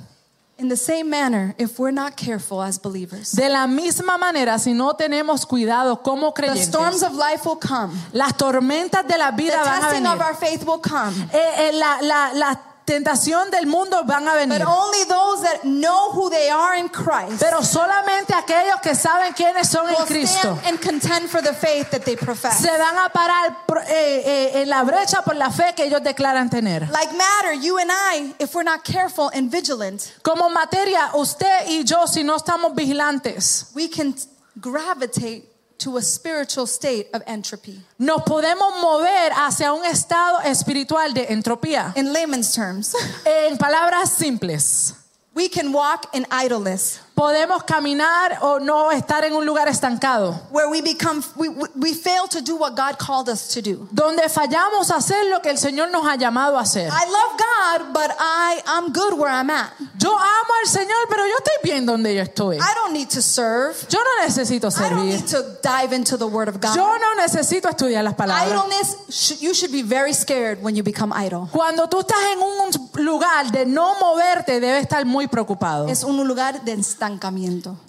In 0.61 0.68
the 0.68 0.77
same 0.77 1.09
manner, 1.09 1.55
if 1.57 1.79
we're 1.79 1.92
not 1.92 2.16
careful 2.16 2.61
as 2.61 2.79
believers, 2.79 3.31
De 3.31 3.49
la 3.49 3.68
misma 3.68 4.18
manera, 4.18 4.59
si 4.59 4.73
no 4.73 4.92
tenemos 4.94 5.47
cuidado 5.47 6.03
como 6.03 6.33
the 6.33 6.57
storms 6.57 6.97
creyentes, 6.97 7.03
of 7.05 7.14
life 7.14 7.47
will 7.47 7.55
come. 7.61 7.92
las 8.12 8.33
tormentas 8.37 9.07
de 9.07 9.16
la 9.16 9.31
The 9.31 9.37
vida 9.37 9.62
van 9.64 9.79
a 9.79 9.81
testing 9.83 10.07
of 10.07 10.18
venir. 10.18 10.23
our 10.27 10.35
faith 10.35 10.64
will 10.66 10.81
come. 10.81 11.14
Eh, 11.33 11.38
eh, 11.68 11.71
la, 11.75 11.99
la- 12.03 12.33
la 12.35 12.55
tentación 12.88 13.51
del 13.51 13.66
mundo 13.66 14.03
van 14.05 14.27
a 14.27 14.35
venir. 14.35 14.59
But 14.59 14.66
only 14.66 15.05
those 15.05 15.42
that 15.42 15.62
know 15.64 16.11
who 16.12 16.31
they 16.31 16.48
are 16.48 16.79
in 16.79 16.88
Christ 16.88 17.38
Pero 17.38 17.62
solamente 17.62 18.33
aquellos 18.33 18.81
que 18.83 18.94
saben 18.94 19.35
quiénes 19.35 19.68
son 19.68 19.88
en 19.90 20.07
Cristo 20.07 20.57
stand 20.57 20.66
and 20.66 20.81
contend 20.81 21.29
for 21.29 21.42
the 21.42 21.53
faith 21.53 21.90
that 21.90 22.05
they 22.05 22.16
profess. 22.16 22.59
se 22.61 22.70
van 22.70 22.96
a 22.96 23.11
parar 23.11 23.57
eh, 23.88 24.22
eh, 24.24 24.62
en 24.62 24.68
la 24.70 24.83
brecha 24.85 25.22
por 25.22 25.37
la 25.37 25.51
fe 25.51 25.74
que 25.77 25.85
ellos 25.85 26.03
declaran 26.03 26.48
tener. 26.48 26.88
Like 26.90 27.12
matter, 27.12 27.53
you 27.55 27.79
and 27.79 27.90
I, 27.92 28.35
if 28.38 28.55
we're 28.55 28.64
not 28.64 28.85
careful 28.85 29.31
and 29.35 29.51
vigilant, 29.51 30.14
Como 30.22 30.48
materia, 30.48 31.11
usted 31.14 31.66
y 31.68 31.85
yo, 31.85 32.07
si 32.07 32.24
no 32.24 32.37
estamos 32.37 32.74
vigilantes, 32.74 33.70
we 33.74 33.88
can 33.88 34.14
gravitate 34.61 35.47
to 35.78 35.96
a 35.96 36.02
spiritual 36.02 36.66
state 36.66 37.08
of 37.14 37.22
entropy. 37.26 37.80
Nos 37.98 38.22
podemos 38.22 38.80
mover 38.80 39.32
hacia 39.32 39.72
un 39.72 39.84
estado 39.84 40.40
espiritual 40.44 41.14
de 41.14 41.26
entropía. 41.32 41.92
In 41.96 42.12
layman's 42.12 42.52
terms, 42.52 42.94
En 43.24 43.56
palabras 43.56 44.10
simples, 44.10 44.94
we 45.34 45.48
can 45.48 45.72
walk 45.72 46.08
in 46.12 46.26
idleness, 46.32 47.00
podemos 47.18 47.64
caminar 47.64 48.38
o 48.42 48.61
no 48.61 48.92
estar 48.92 49.24
en 49.24 49.35
un 49.35 49.44
lugar 49.44 49.66
estancado, 49.66 50.40
where 50.52 50.68
we 50.70 50.81
become 50.81 51.20
we, 51.35 51.48
we 51.48 51.66
we 51.74 51.92
fail 51.92 52.28
to 52.28 52.40
do 52.40 52.54
what 52.54 52.76
God 52.76 52.96
called 52.96 53.28
us 53.28 53.48
to 53.48 53.61
do. 53.61 53.88
donde 53.90 54.28
fallamos 54.28 54.92
a 54.92 54.98
hacer 54.98 55.28
lo 55.28 55.40
que 55.42 55.50
el 55.50 55.59
Señor 55.59 55.90
nos 55.90 56.07
ha 56.07 56.14
llamado 56.14 56.57
a 56.57 56.61
hacer. 56.61 56.88
I 56.88 57.07
love 57.11 57.37
God, 57.37 57.92
but 57.92 58.16
I 58.20 58.62
I'm 58.66 58.92
good 58.92 59.18
where 59.18 59.33
I'm 59.33 59.50
at. 59.50 59.72
Yo 59.98 60.11
amo 60.16 60.52
al 60.62 60.70
Señor, 60.70 61.09
pero 61.09 61.26
yo 61.26 61.35
estoy 61.38 61.54
bien 61.64 61.85
donde 61.87 62.14
yo 62.14 62.22
estoy. 62.22 62.57
I 62.59 62.74
don't 62.76 62.92
need 62.92 63.09
to 63.09 63.20
serve. 63.20 63.74
Yo 63.90 63.98
no 63.98 64.24
necesito 64.24 64.68
I 64.68 64.88
don't 64.88 65.00
servir. 65.00 65.04
need 65.04 65.26
to 65.26 65.42
dive 65.61 65.92
into 65.92 66.16
the 66.16 66.26
Word 66.26 66.48
of 66.48 66.61
God. 66.61 66.76
Yo 66.76 66.98
no 66.98 67.16
necesito 67.16 67.68
estudiar 67.68 68.04
las 68.04 68.14
palabras. 68.14 68.46
Idleness, 68.48 69.40
you 69.40 69.54
should 69.54 69.72
be 69.72 69.83
very 69.83 70.14
scared 70.14 70.62
when 70.62 70.76
you 70.76 70.85
become 70.85 71.12
idle. 71.12 71.48
Cuando 71.50 71.88
tú 71.88 71.98
estás 71.98 72.22
en 72.33 72.38
un 72.38 73.04
lugar 73.04 73.50
de 73.50 73.66
no 73.66 73.96
moverte, 73.98 74.61
debes 74.61 74.83
estar 74.83 75.04
muy 75.04 75.26
preocupado. 75.26 75.88
Es 75.88 76.04
un 76.04 76.16
lugar 76.24 76.62
de 76.62 76.74
estancamiento. 76.74 77.08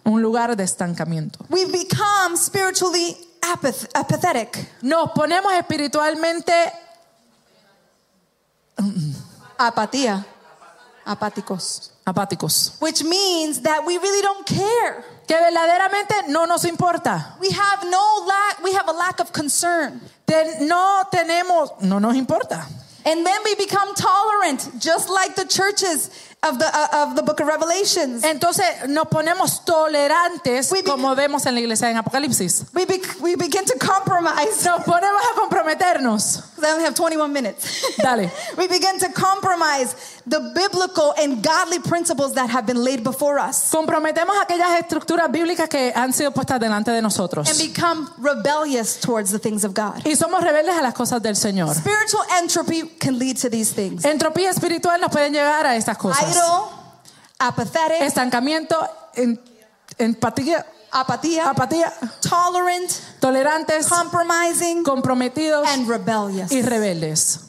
Un 0.06 0.22
lugar 0.22 0.56
de 0.56 0.64
estancamiento. 0.64 1.40
We 1.50 1.66
become 1.66 2.36
spiritually 2.38 3.18
apath- 3.42 3.90
apathetic. 3.94 4.70
Nos 4.82 5.12
ponemos 5.12 5.52
espiritualmente 5.54 6.54
Apatía. 9.58 10.26
Apáticos. 11.06 11.92
apáticos, 12.06 12.74
Which 12.80 13.04
means 13.04 13.62
that 13.62 13.84
we 13.86 13.98
really 13.98 14.22
don't 14.22 14.46
care. 14.46 15.04
que 15.28 15.36
verdaderamente 15.36 16.28
no 16.30 16.46
nos 16.46 16.66
importa. 16.66 17.36
We 17.40 17.50
have 17.52 17.84
no 17.90 18.26
lack, 18.28 18.64
we 18.64 18.74
have 18.74 18.88
a 18.88 18.94
lack 18.94 19.20
of 19.20 19.32
concern. 19.32 20.02
Te- 20.26 20.66
no 20.66 21.04
tenemos, 21.12 21.82
no 21.82 22.00
nos 22.00 22.16
importa. 22.16 22.66
And 23.06 23.26
then 23.26 23.42
we 23.44 23.56
become 23.56 23.94
tolerant, 23.96 24.70
just 24.80 25.10
like 25.10 25.36
the 25.36 25.46
churches 25.46 26.10
of 26.42 26.58
the, 26.58 26.66
uh, 26.66 27.04
of 27.04 27.16
the 27.16 27.24
book 27.24 27.40
of 27.42 27.48
Revelations. 27.48 28.24
Entonces 28.24 28.66
nos 28.88 29.08
ponemos 29.08 29.66
tolerantes 29.66 30.72
We 30.72 30.84
como 30.84 31.14
vemos 31.16 31.46
en 31.46 31.56
la 31.56 31.60
iglesia 31.62 31.90
en 31.90 31.98
Apocalipsis. 31.98 32.66
We, 32.74 32.86
be, 32.86 33.02
we 33.20 33.36
begin 33.36 33.66
to 33.66 33.78
compromise. 33.78 34.64
Nos 34.64 34.84
ponemos 34.84 35.22
a 35.32 35.40
comprometernos. 35.40 36.44
I 36.64 36.72
only 36.72 36.86
have 36.86 36.96
21 36.96 37.32
minutes. 37.32 37.96
Dale. 37.98 38.32
we 38.58 38.68
begin 38.68 39.00
to 39.00 39.10
compromise 39.12 40.22
the 40.26 40.40
biblical 40.56 41.14
and 41.18 41.44
godly 41.44 41.80
principles 41.80 42.34
that 42.36 42.50
have 42.50 42.66
been 42.66 42.84
laid 42.84 43.04
before 43.04 43.40
us 43.40 43.72
Comprometemos 43.72 44.36
aquellas 44.42 44.80
estructuras 44.80 45.32
bíblicas 45.32 45.68
que 45.70 45.92
han 45.96 46.14
sido 46.14 46.32
puestas 46.32 46.60
delante 46.60 46.92
de 46.92 47.02
nosotros. 47.02 47.50
and 47.50 47.58
become 47.60 48.10
rebellious 48.18 48.98
towards 49.00 49.32
the 49.32 49.40
things 49.40 49.64
of 49.66 49.74
God. 49.74 50.02
Y 50.06 50.16
somos 50.16 50.42
rebeldes 50.42 50.76
a 50.78 50.82
las 50.82 50.94
cosas 50.94 51.22
del 51.22 51.36
Señor. 51.36 51.74
Spiritual 51.76 52.24
entropy 52.42 52.84
can 53.00 53.18
lead 53.20 53.36
to 53.38 53.50
these 53.50 53.74
things 53.74 54.06
Entropía 54.06 54.50
espiritual 54.50 55.02
nos 55.02 55.12
pueden 55.12 55.34
llegar 55.34 55.66
a 55.66 55.76
estas 55.76 55.98
cosas. 55.98 56.29
Idle, 56.32 56.72
apathetic, 57.40 58.02
Estancamiento, 58.02 58.76
en- 59.16 59.40
empatía, 59.98 60.66
apatía, 60.92 61.46
apatía, 61.54 61.92
tolerant, 62.22 62.90
tolerantes, 63.20 63.88
compromising, 63.90 64.84
comprometidos 64.84 65.66
and 65.68 65.88
rebellious. 65.88 66.52
y 66.52 66.62
rebeldes. 66.62 67.46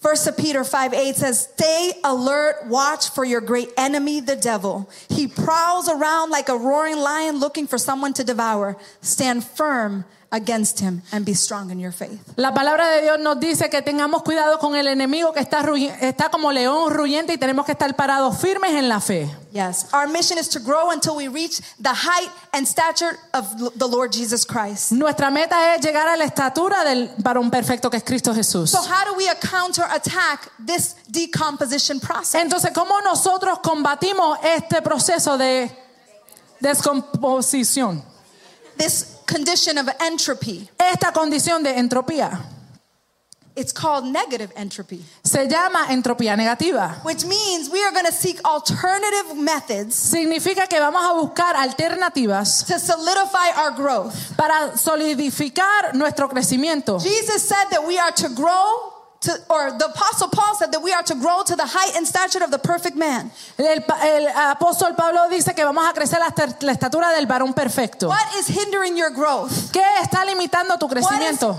First 0.00 0.36
Peter 0.36 0.62
5 0.62 0.94
8 0.94 1.16
says, 1.16 1.48
Stay 1.52 1.92
alert, 2.04 2.66
watch 2.68 3.10
for 3.10 3.24
your 3.24 3.40
great 3.40 3.70
enemy, 3.76 4.20
the 4.20 4.36
devil. 4.36 4.88
He 5.08 5.26
prowls 5.26 5.88
around 5.88 6.30
like 6.30 6.48
a 6.48 6.56
roaring 6.56 6.98
lion 6.98 7.40
looking 7.40 7.66
for 7.66 7.78
someone 7.78 8.12
to 8.14 8.22
devour. 8.22 8.76
Stand 9.00 9.42
firm 9.44 10.04
against 10.30 10.80
him 10.80 11.00
and 11.10 11.24
be 11.24 11.34
strong 11.34 11.70
in 11.70 11.78
your 11.78 11.92
faith. 11.92 12.20
La 12.36 12.52
palabra 12.52 12.86
de 12.90 13.02
Dios 13.02 13.18
nos 13.18 13.40
dice 13.40 13.70
que 13.70 13.80
tengamos 13.80 14.22
cuidado 14.22 14.58
con 14.58 14.76
el 14.76 14.86
enemigo 14.86 15.32
que 15.32 15.40
está, 15.40 15.62
está 16.00 16.30
como 16.30 16.52
león 16.52 16.92
ruyente 16.92 17.32
y 17.32 17.38
tenemos 17.38 17.64
que 17.64 17.72
estar 17.72 17.94
parados 17.96 18.38
firmes 18.38 18.72
en 18.72 18.88
la 18.88 19.00
fe. 19.00 19.28
Yes. 19.52 19.86
Our 19.94 20.06
mission 20.06 20.38
is 20.38 20.48
to 20.50 20.60
grow 20.60 20.90
until 20.90 21.16
we 21.16 21.28
reach 21.28 21.60
the 21.80 21.92
height 21.92 22.28
and 22.52 22.66
stature 22.66 23.18
of 23.32 23.78
the 23.78 23.86
Lord 23.86 24.12
Jesus 24.12 24.44
Christ. 24.44 24.92
Nuestra 24.92 25.30
meta 25.30 25.74
es 25.74 25.80
llegar 25.80 26.08
a 26.08 26.16
la 26.16 26.24
estatura 26.24 26.84
del 26.84 27.10
varón 27.18 27.50
perfecto 27.50 27.88
que 27.88 27.96
es 27.96 28.04
Cristo 28.04 28.34
Jesús. 28.34 28.70
So, 28.70 28.78
how 28.78 29.04
do 29.06 29.14
we 29.14 29.26
counter 29.40 29.84
attack 29.90 30.50
this 30.64 30.94
decomposition 31.10 32.00
process? 32.00 32.42
Entonces, 32.42 32.72
¿cómo 32.74 33.00
nosotros 33.02 33.60
combatimos 33.60 34.38
este 34.42 34.82
proceso 34.82 35.38
de 35.38 35.70
descomposición? 36.60 38.02
This 38.76 39.17
condition 39.28 39.78
of 39.78 39.88
entropy. 40.00 40.68
Esta 40.78 41.12
condición 41.12 41.62
de 41.62 41.78
entropía 41.78 42.40
It's 43.56 43.72
called 43.72 44.04
negative 44.04 44.52
entropy, 44.54 45.04
se 45.24 45.48
llama 45.48 45.86
entropía 45.90 46.36
negativa. 46.36 47.00
which 47.02 47.24
means 47.24 47.68
we 47.68 47.82
are 47.82 47.90
going 47.90 48.06
to 48.06 48.12
seek 48.12 48.38
alternative 48.44 49.34
methods 49.36 49.96
Significa 49.96 50.68
que 50.68 50.78
vamos 50.78 51.02
a 51.04 51.12
buscar 51.14 51.56
alternativas 51.56 52.64
to 52.68 52.78
solidify 52.78 53.50
our 53.56 53.72
growth. 53.72 54.14
para 54.36 54.76
solidificar 54.76 55.92
nuestro 55.94 56.28
crecimiento. 56.28 57.00
Jesus 57.02 57.42
said 57.48 57.64
that 57.70 57.84
we 57.84 57.98
are 57.98 58.12
to 58.12 58.28
grow 58.28 58.92
to, 59.20 59.32
or 59.50 59.72
the 59.78 59.86
apostle 59.86 60.28
Paul 60.28 60.54
said 60.54 60.72
that 60.72 60.82
we 60.82 60.92
are 60.92 61.02
to 61.02 61.14
grow 61.14 61.42
to 61.44 61.56
the 61.56 61.66
height 61.66 61.96
and 61.96 62.06
stature 62.06 62.42
of 62.42 62.50
the 62.50 62.58
perfect 62.58 62.96
man. 62.96 63.30
El, 63.58 63.78
el 63.78 64.28
apóstol 64.28 64.96
Pablo 64.96 65.28
dice 65.28 65.54
que 65.54 65.64
vamos 65.64 65.84
a 65.88 65.92
crecer 65.92 66.20
hasta 66.22 66.46
la 66.60 66.72
estatura 66.72 67.12
del 67.14 67.26
varón 67.26 67.54
perfecto. 67.54 68.08
What 68.08 68.34
is 68.38 68.46
hindering 68.48 68.96
your 68.96 69.10
growth? 69.10 69.72
¿Qué 69.72 69.84
está 70.02 70.24
limitando 70.24 70.78
tu 70.78 70.88
crecimiento? 70.88 71.56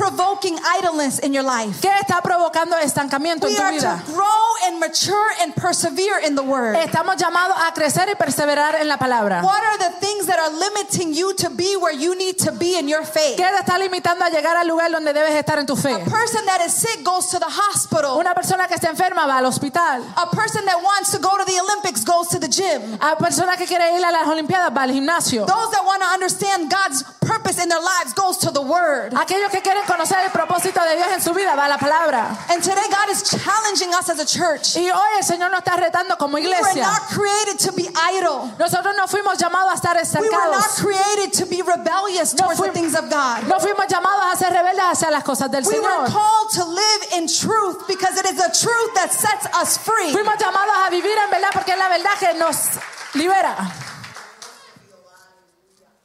Provoking 0.00 0.56
idleness 0.78 1.18
in 1.18 1.34
your 1.34 1.44
life? 1.44 1.80
¿Qué 1.82 1.90
está 2.00 2.22
provocando 2.22 2.76
estancamiento 2.78 3.46
en 3.46 3.52
We 3.52 3.56
tu 3.56 3.62
are 3.62 3.72
vida? 3.72 4.02
to 4.06 4.12
grow 4.12 4.46
and 4.66 4.80
mature 4.80 5.28
and 5.42 5.54
persevere 5.54 6.24
in 6.24 6.34
the 6.34 6.42
word. 6.42 6.76
Estamos 6.76 7.16
llamados 7.16 7.56
a 7.66 7.72
crecer 7.74 8.08
y 8.08 8.14
perseverar 8.14 8.76
en 8.76 8.88
la 8.88 8.96
palabra. 8.96 9.42
What 9.42 9.62
are 9.62 9.78
the 9.78 9.90
things 10.00 10.26
that 10.26 10.38
are 10.38 10.50
limiting 10.50 11.12
you 11.12 11.34
to 11.34 11.50
be 11.50 11.76
where 11.76 11.92
you 11.94 12.14
need 12.16 12.38
to 12.38 12.52
be 12.52 12.78
in 12.78 12.88
your 12.88 13.04
faith? 13.04 13.36
¿Qué 13.36 13.44
te 13.44 13.58
está 13.60 13.78
limitando 13.78 14.24
a 14.24 14.30
llegar 14.30 14.56
al 14.56 14.66
lugar 14.66 14.90
donde 14.90 15.12
debes 15.12 15.34
estar 15.34 15.58
en 15.58 15.66
tu 15.66 15.76
fe? 15.76 15.92
A 15.92 15.98
person 15.98 16.46
that 16.46 16.60
is 16.64 16.72
sick 16.72 17.04
goes 17.04 17.28
to 17.28 17.38
the 17.38 17.50
hospital. 17.50 18.16
Una 18.18 18.34
persona 18.34 18.66
que 18.66 18.76
está 18.76 18.88
enferma 18.88 19.26
va 19.26 19.36
al 19.38 19.44
hospital. 19.46 20.02
A 20.16 20.30
person 20.30 20.64
that 20.64 20.80
wants 20.82 21.10
to 21.10 21.18
go 21.18 21.36
to 21.36 21.44
the 21.44 21.60
Olympics 21.60 22.04
goes 22.04 22.28
to 22.28 22.38
the 22.38 22.48
gym. 22.48 22.96
A 23.02 23.16
persona 23.16 23.56
que 23.58 23.66
quiere 23.66 23.94
ir 23.98 24.02
a 24.04 24.10
las 24.10 24.26
Olimpiadas 24.26 24.74
va 24.74 24.82
al 24.84 24.92
gimnasio. 24.92 25.44
Those 25.46 25.70
that 25.72 25.84
want 25.84 26.00
to 26.02 26.08
understand 26.08 26.70
God's 26.70 27.02
purpose 27.20 27.62
in 27.62 27.68
their 27.68 27.80
lives 27.80 28.14
goes 28.14 28.38
to 28.38 28.50
the 28.50 28.62
word. 28.62 29.12
Aquellos 29.14 29.50
que 29.50 29.60
quieren 29.60 29.84
conocer 29.90 30.18
el 30.24 30.30
propósito 30.30 30.80
de 30.84 30.94
Dios 30.96 31.08
en 31.12 31.20
su 31.20 31.34
vida 31.34 31.54
va 31.56 31.66
la 31.68 31.76
palabra. 31.78 32.30
And 32.48 32.62
today 32.62 32.86
God 32.88 33.10
is 33.10 33.22
challenging 33.24 33.90
us 33.94 34.08
as 34.08 34.20
a 34.20 34.24
church. 34.24 34.76
Y 34.76 34.88
hoy 34.90 35.10
el 35.18 35.24
Señor 35.24 35.50
nos 35.50 35.60
está 35.64 35.76
retando 35.76 36.16
como 36.16 36.36
We 36.36 36.42
were 36.46 36.54
iglesia. 36.56 36.82
not 36.82 37.02
created 37.10 37.58
to 37.66 37.72
be 37.72 37.88
idle. 38.14 38.52
Nosotros 38.58 38.94
no 38.96 39.06
fuimos 39.08 39.36
llamados 39.38 39.72
a 39.72 39.74
estar 39.74 39.96
We 39.96 40.28
were 40.28 40.30
not 40.50 40.64
estancados. 40.64 40.76
created 40.80 41.32
to 41.38 41.46
be 41.46 41.62
rebellious 41.62 42.34
No 42.34 42.44
towards 42.46 42.60
the 42.62 42.70
things 42.72 42.94
of 42.94 43.10
God. 43.10 43.48
No 43.48 43.58
fuimos 43.58 43.86
llamados 43.88 44.32
a 44.32 44.36
ser 44.36 44.52
rebeldes 44.52 44.84
hacia 44.92 45.10
las 45.10 45.24
cosas 45.24 45.50
del 45.50 45.64
We 45.64 45.80
were 45.80 45.88
Señor. 45.88 46.12
called 46.12 46.50
to 46.54 46.64
live 46.64 47.02
in 47.18 47.26
truth 47.26 47.86
because 47.88 48.16
it 48.18 48.26
is 48.26 48.36
the 48.36 48.50
truth 48.56 48.94
that 48.94 49.10
sets 49.12 49.46
us 49.56 49.76
free. 49.78 50.12
Fuimos 50.12 50.36
llamados 50.38 50.74
a 50.86 50.90
vivir 50.90 51.16
en 51.18 51.30
verdad 51.30 51.50
porque 51.52 51.72
es 51.72 51.78
la 51.78 51.88
verdad 51.88 52.14
que 52.18 52.34
nos 52.38 52.56
libera. 53.14 53.56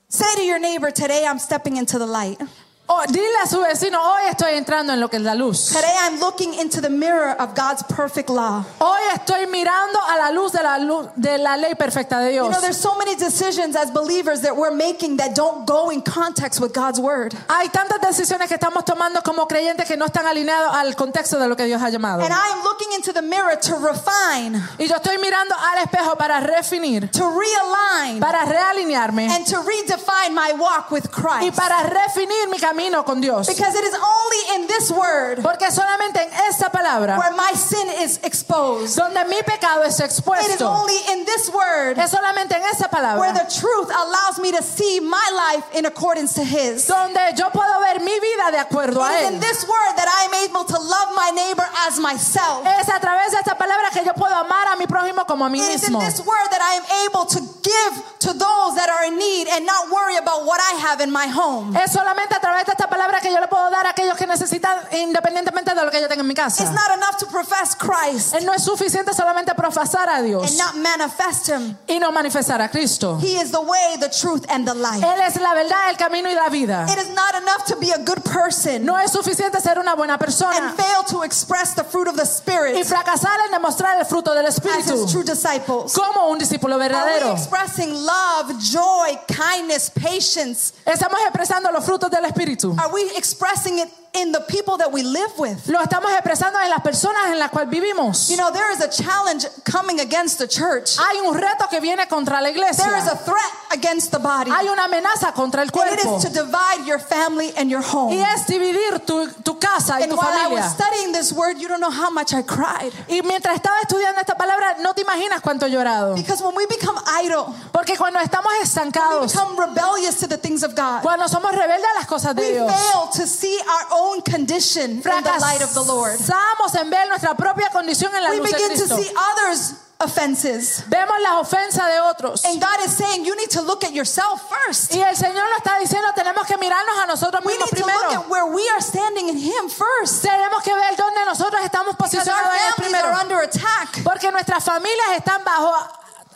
Say 0.10 0.34
to 0.36 0.44
your 0.44 0.60
neighbor, 0.60 0.92
today 0.92 1.26
I'm 1.26 1.40
stepping 1.40 1.78
into 1.78 2.00
the 2.00 2.06
light. 2.08 2.40
Oh, 2.88 3.02
dile 3.08 3.40
a 3.44 3.48
su 3.48 3.60
vecino, 3.62 4.00
hoy 4.00 4.26
estoy 4.30 4.54
entrando 4.54 4.94
en 4.94 5.00
lo 5.00 5.10
que 5.10 5.18
es 5.18 5.24
la 5.24 5.34
luz. 5.34 5.70
Today 5.74 5.92
I'm 6.04 6.20
looking 6.20 6.54
into 6.54 6.82
the 6.82 6.90
mirror 6.90 7.36
of 7.40 7.56
God's 7.56 7.82
perfect 7.82 8.30
law. 8.30 8.64
Hoy 8.80 9.02
estoy 9.16 9.48
mirando 9.48 9.98
a 10.08 10.16
la 10.18 10.30
luz 10.30 10.52
de 10.52 10.62
la 10.62 10.78
luz 10.78 11.08
de 11.16 11.40
la 11.40 11.58
ley 11.58 11.74
perfecta 11.74 12.20
de 12.20 12.28
You 12.36 12.44
Dios. 12.44 12.50
know, 12.52 12.62
there's 12.62 12.78
so 12.80 12.94
many 12.96 13.16
decisions 13.16 13.76
as 13.76 13.90
believers 13.90 14.42
that 14.42 14.56
we're 14.56 14.70
making 14.76 15.18
that 15.18 15.34
don't 15.34 15.66
go 15.66 15.90
in 15.90 16.04
context 16.04 16.62
with 16.62 16.74
God's 16.76 17.00
word. 17.00 17.34
Hay 17.50 17.70
tantas 17.70 18.00
decisiones 18.02 18.48
que 18.48 18.54
estamos 18.56 18.86
tomando 18.86 19.24
como 19.24 19.48
creyentes 19.48 19.88
que 19.88 19.98
no 19.98 20.06
están 20.06 20.28
alineados 20.28 20.76
al 20.76 20.96
contexto 20.96 21.40
de 21.40 21.48
lo 21.48 21.56
que 21.56 21.66
Dios 21.66 21.82
ha 21.82 21.90
llamado. 21.90 22.22
And 22.22 22.32
I 22.32 22.52
am 22.54 22.64
looking 22.64 22.92
into 22.94 23.12
the 23.12 23.24
mirror 23.24 23.58
to 23.62 23.78
refine, 23.80 24.62
Y 24.78 24.86
yo 24.88 24.98
estoy 24.98 25.18
mirando 25.18 25.56
al 25.56 25.80
espejo 25.80 26.16
para 26.20 26.40
refinir, 26.40 27.10
to 27.10 27.32
realign, 27.32 28.20
para 28.20 28.46
realinearme 28.46 29.28
and 29.28 29.44
to 29.48 29.58
redefine 29.64 30.36
my 30.36 30.54
walk 30.54 30.92
with 30.92 31.06
y 31.06 31.10
Christ. 31.50 31.56
para 31.58 31.82
refinir 31.82 32.48
mi 32.52 32.60
camino 32.60 32.75
con 33.06 33.22
Dios. 33.22 33.48
Because 33.48 33.76
it 33.76 33.84
is 33.84 33.94
only 33.94 34.42
in 34.56 34.68
this 34.68 34.92
word 34.92 35.42
Porque 35.42 35.72
solamente 35.72 36.22
en 36.22 36.30
esta 36.50 36.70
palabra, 36.70 37.18
where 37.18 37.36
my 37.36 37.54
sin 37.54 37.88
is 38.02 38.20
exposed. 38.24 38.96
donde 38.98 39.26
mi 39.28 39.42
pecado 39.44 39.84
es 39.84 40.00
expuesto. 40.00 40.50
It 40.50 40.56
is 40.56 40.62
only 40.62 40.98
in 41.12 41.26
this 41.26 41.50
word 41.50 41.98
es 41.98 42.12
solamente 42.12 42.56
en 42.56 42.64
esa 42.64 42.90
where 43.20 43.34
the 43.34 43.46
truth 43.60 43.90
allows 43.90 44.40
me 44.40 44.52
to 44.52 44.62
see 44.64 45.00
my 45.00 45.54
life 45.54 45.66
in 45.78 45.86
accordance 45.86 46.34
to 46.36 46.44
His. 46.44 46.88
donde 46.88 47.20
yo 47.36 47.50
puedo 47.50 47.80
ver 47.82 48.00
mi 48.00 48.18
vida 48.20 48.52
de 48.52 48.60
acuerdo 48.60 49.04
a 49.04 49.12
It 49.12 49.22
is 49.22 49.32
in 49.34 49.40
this 49.40 49.68
word 49.68 49.94
that 49.98 50.08
I 50.08 50.26
am 50.26 50.50
able 50.50 50.64
to 50.66 50.80
love 50.80 51.10
my 51.16 51.32
neighbor 51.36 51.68
as 51.88 52.00
myself. 52.00 52.66
Es 52.66 52.88
a 52.90 53.00
través 53.00 53.32
de 53.32 53.38
esta 53.40 53.56
palabra 53.58 53.90
que 53.92 54.04
yo 54.06 54.14
puedo 54.14 54.36
amar 54.36 54.68
a 54.74 54.76
mi 54.78 54.86
prójimo 54.86 55.26
como 55.28 55.46
a 55.46 55.50
mí 55.50 55.60
It 55.60 55.76
is 55.76 55.84
in 55.88 55.94
mismo. 55.94 56.00
this 56.00 56.20
word 56.20 56.48
that 56.52 56.62
I 56.62 56.76
am 56.76 56.86
able 57.10 57.26
to 57.26 57.40
give 57.64 57.94
to 58.20 58.34
those 58.34 58.76
that 58.76 58.90
are 58.90 59.06
in 59.06 59.18
need 59.18 59.48
and 59.48 59.66
not 59.66 59.90
worry 59.92 60.18
about 60.18 60.46
what 60.46 60.60
I 60.62 60.76
have 60.80 60.86
have 60.86 61.02
in 61.02 61.12
my 61.12 61.28
home. 61.28 61.76
Es 61.76 61.92
solamente 61.92 62.36
a 62.36 62.40
través 62.40 62.65
esta 62.72 62.90
palabra 62.90 63.20
que 63.22 63.32
yo 63.32 63.40
le 63.40 63.48
puedo 63.48 63.70
dar 63.70 63.86
a 63.88 63.92
aquellos 63.92 64.16
que 64.18 64.28
necesitan, 64.28 64.78
independientemente 64.92 65.74
de 65.74 65.84
lo 65.84 65.92
que 65.92 66.02
yo 66.02 66.08
tenga 66.08 66.22
en 66.22 66.28
mi 66.28 66.34
It's 66.34 66.42
casa. 66.58 66.72
not 66.72 66.92
enough 66.98 67.18
to 67.20 67.28
profess 67.28 67.76
Christ 67.76 68.34
Él 68.36 68.46
no 68.46 68.54
es 68.54 68.64
suficiente 68.64 69.14
solamente 69.14 69.54
profesar 69.56 70.10
a 70.10 70.18
and 70.18 70.26
Dios 70.28 70.58
not 70.58 70.76
manifest 70.76 71.48
Him. 71.50 71.78
y 71.88 72.00
no 72.00 72.12
manifestar 72.12 72.62
a 72.62 72.70
Cristo. 72.70 73.18
He 73.22 73.38
is 73.42 73.52
the 73.52 73.62
way, 73.62 73.98
the 74.00 74.10
truth, 74.10 74.46
and 74.50 74.68
the 74.68 74.74
life. 74.74 75.04
Él 75.06 75.22
es 75.22 75.36
la 75.40 75.54
verdad, 75.54 75.90
el 75.90 75.98
camino 75.98 76.30
y 76.30 76.34
la 76.34 76.50
vida. 76.50 76.86
It 76.90 76.98
is 76.98 77.10
not 77.10 77.36
enough 77.36 77.66
to 77.68 77.76
be 77.78 77.92
a 77.92 77.98
good 78.00 78.22
person 78.24 78.84
No 78.86 78.98
es 79.00 79.12
suficiente 79.12 79.60
ser 79.62 79.80
una 79.80 79.96
buena 79.96 80.18
persona 80.18 80.56
and 80.58 80.76
fail 80.76 81.04
to 81.10 81.24
express 81.24 81.74
the 81.76 81.84
fruit 81.84 82.08
of 82.08 82.16
the 82.16 82.24
y 82.24 82.26
Spirit 82.28 82.86
fracasar 82.86 83.40
en 83.46 83.52
demostrar 83.52 83.98
el 84.00 84.06
fruto 84.06 84.34
del 84.34 84.46
as 84.46 84.58
His 84.58 84.66
Espíritu 84.66 85.06
true 85.12 85.24
disciples. 85.24 85.94
como 85.94 86.30
un 86.30 86.38
discípulo 86.40 86.76
Are 86.76 86.84
we 86.84 86.90
verdadero. 86.90 87.32
expressing 87.34 87.94
love, 87.94 88.58
joy, 88.60 89.18
kindness, 89.28 89.90
patience? 89.90 90.74
Estamos 90.86 91.20
expresando 91.22 91.72
los 91.72 91.84
frutos 91.86 92.10
del 92.10 92.26
Espíritu. 92.26 92.55
Are 92.64 92.94
we 92.94 93.12
expressing 93.16 93.80
it 93.80 93.90
in 94.16 94.32
the 94.32 94.42
people 94.42 94.78
that 94.78 94.92
we 94.92 95.04
live 95.04 95.32
with? 95.38 95.68
Lo 95.68 95.80
estamos 95.82 96.12
expresando 96.12 96.60
en 96.62 96.70
las 96.70 96.82
personas 96.82 97.32
en 97.32 97.40
las 97.40 97.50
cuales 97.52 97.70
vivimos. 97.70 98.30
You 98.30 98.38
know, 98.38 98.52
there 98.52 98.72
is 98.72 98.82
a 98.82 98.90
challenge 98.90 99.46
coming 99.64 100.00
against 100.00 100.38
the 100.40 100.48
church. 100.48 100.98
Hay 100.98 101.20
un 101.22 101.34
reto 101.36 101.68
que 101.70 101.80
viene 101.82 102.08
contra 102.08 102.42
la 102.42 102.50
iglesia. 102.50 102.84
There 102.86 102.98
is 102.98 103.08
a 103.08 103.18
threat 103.18 103.52
against 103.72 104.12
the 104.12 104.20
body. 104.20 104.52
Hay 104.52 104.68
una 104.68 104.86
amenaza 104.86 105.34
contra 105.34 105.62
el 105.62 105.70
And 105.70 105.94
it 105.94 106.02
cuerpo. 106.04 106.18
is 106.18 106.24
to 106.24 106.30
divide 106.30 106.86
your 106.86 107.00
family 107.00 107.52
and 107.58 107.70
your 107.70 107.82
home. 107.82 108.14
Y 108.14 108.22
es 108.22 108.46
dividir 108.48 109.06
tu, 109.06 109.28
tu 109.44 109.58
casa 109.60 110.00
y 110.00 110.04
And 110.04 110.12
tu 110.12 110.18
while 110.18 110.32
I 110.34 110.48
was 110.48 110.72
studying 110.72 111.12
this 111.12 111.34
word, 111.34 111.58
you 111.60 111.68
don't 111.68 111.82
know 111.82 111.92
how 111.92 112.10
much 112.10 112.34
I 112.34 112.42
cried. 112.44 112.94
Y 113.10 113.22
mientras 113.24 113.56
estaba 113.56 113.80
estudiando 113.82 114.20
esta 114.22 114.36
palabra, 114.36 114.78
no 114.80 114.94
te 114.94 115.02
imaginas 115.02 115.42
cuánto 115.42 115.66
he 115.66 115.72
llorado. 115.72 116.16
Because 116.16 116.42
when 116.44 116.56
we 116.56 116.66
become 116.68 116.98
idle, 117.22 117.48
Porque 117.72 117.98
cuando 117.98 118.20
estamos 118.20 118.52
we 118.60 118.64
estancados, 118.64 119.32
become 119.34 119.58
rebellious 119.60 120.16
to 120.20 120.28
the 120.28 120.38
things 120.38 120.64
of 120.64 120.76
God. 120.76 121.02
cuando 121.02 121.28
somos 121.28 121.52
rebeldes 121.52 121.86
a 121.96 122.00
las 122.00 122.08
cosas 122.08 122.36
de 122.36 122.42
We 122.42 122.52
Dios, 122.54 122.72
fail 122.72 123.10
to 123.14 123.28
see 123.28 123.58
our 123.68 123.88
own 123.92 124.05
condition 124.24 124.92
in 124.92 125.02
the 125.02 125.38
light 125.40 125.62
of 125.62 125.74
the 125.74 125.84
Lord. 125.84 126.18
fracasamos 126.20 126.76
en 126.76 126.90
ver 126.90 127.08
nuestra 127.08 127.36
propia 127.36 127.70
condición 127.70 128.14
en 128.16 128.24
la 128.24 128.30
We 128.30 128.38
luz 128.38 128.52
de 128.52 128.58
begin 128.58 128.78
to 128.78 128.88
see 128.96 129.10
others' 129.16 129.74
offenses. 130.00 130.84
Vemos 130.90 131.16
las 131.22 131.42
ofensas 131.42 131.88
de 131.88 132.00
otros. 132.02 132.44
And 132.46 132.60
God 132.62 132.80
is 132.86 132.92
saying, 132.96 133.26
you 133.26 133.36
need 133.36 133.50
to 133.52 133.62
look 133.62 133.84
at 133.84 133.94
yourself 133.94 134.42
first. 134.50 134.94
Y 134.94 135.02
el 135.02 135.16
Señor 135.16 135.44
nos 135.50 135.58
está 135.60 135.80
diciendo, 135.80 136.08
tenemos 136.16 136.46
que 136.48 136.58
mirarnos 136.58 136.98
a 137.04 137.08
nosotros 137.08 137.44
We 137.46 137.54
mismos 137.54 137.72
need 137.72 137.82
to 137.82 137.86
look 137.88 138.02
primero. 138.04 138.22
at 138.24 138.30
where 138.30 138.46
we 138.54 138.68
are 138.70 138.82
standing 138.82 139.30
in 139.30 139.38
Him 139.38 139.70
first. 139.70 140.24
Tenemos 140.24 140.64
que 140.64 140.74
ver 140.74 140.96
dónde 140.98 141.26
nosotros 141.26 141.62
estamos 141.64 141.96
posicionados 141.96 142.54
en 142.56 142.68
are 142.68 142.76
primero. 142.76 143.20
under 143.22 143.40
attack. 143.42 144.04
Porque 144.04 144.32
nuestras 144.32 144.64
familias 144.64 145.18
están 145.18 145.44
bajo 145.44 145.72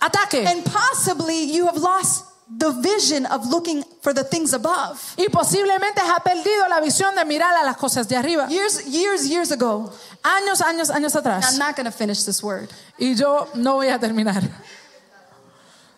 ataque. 0.01 0.45
And 0.47 0.63
possibly 0.63 1.43
you 1.51 1.65
have 1.67 1.77
lost 1.77 2.25
the 2.57 2.71
vision 2.81 3.25
of 3.27 3.45
looking 3.47 3.83
for 4.01 4.13
the 4.13 4.23
things 4.23 4.53
above. 4.53 4.99
Y 5.17 5.27
posiblemente 5.29 6.01
ha 6.01 6.19
perdido 6.23 6.67
la 6.67 6.81
visión 6.81 7.15
de 7.15 7.23
mirar 7.25 7.55
a 7.55 7.63
las 7.63 7.77
cosas 7.77 8.07
de 8.07 8.15
arriba. 8.15 8.47
Years, 8.49 8.85
years, 8.87 9.27
years 9.27 9.51
ago, 9.51 9.91
Años, 10.23 10.61
años, 10.61 10.89
años 10.89 11.15
I'm 11.15 11.57
not 11.57 11.75
going 11.75 11.85
to 11.85 11.91
finish 11.91 12.23
this 12.23 12.43
word. 12.43 12.69
Y 12.99 13.15
yo 13.15 13.47
no 13.55 13.75
voy 13.75 13.87
a 13.87 13.97
terminar. 13.97 14.43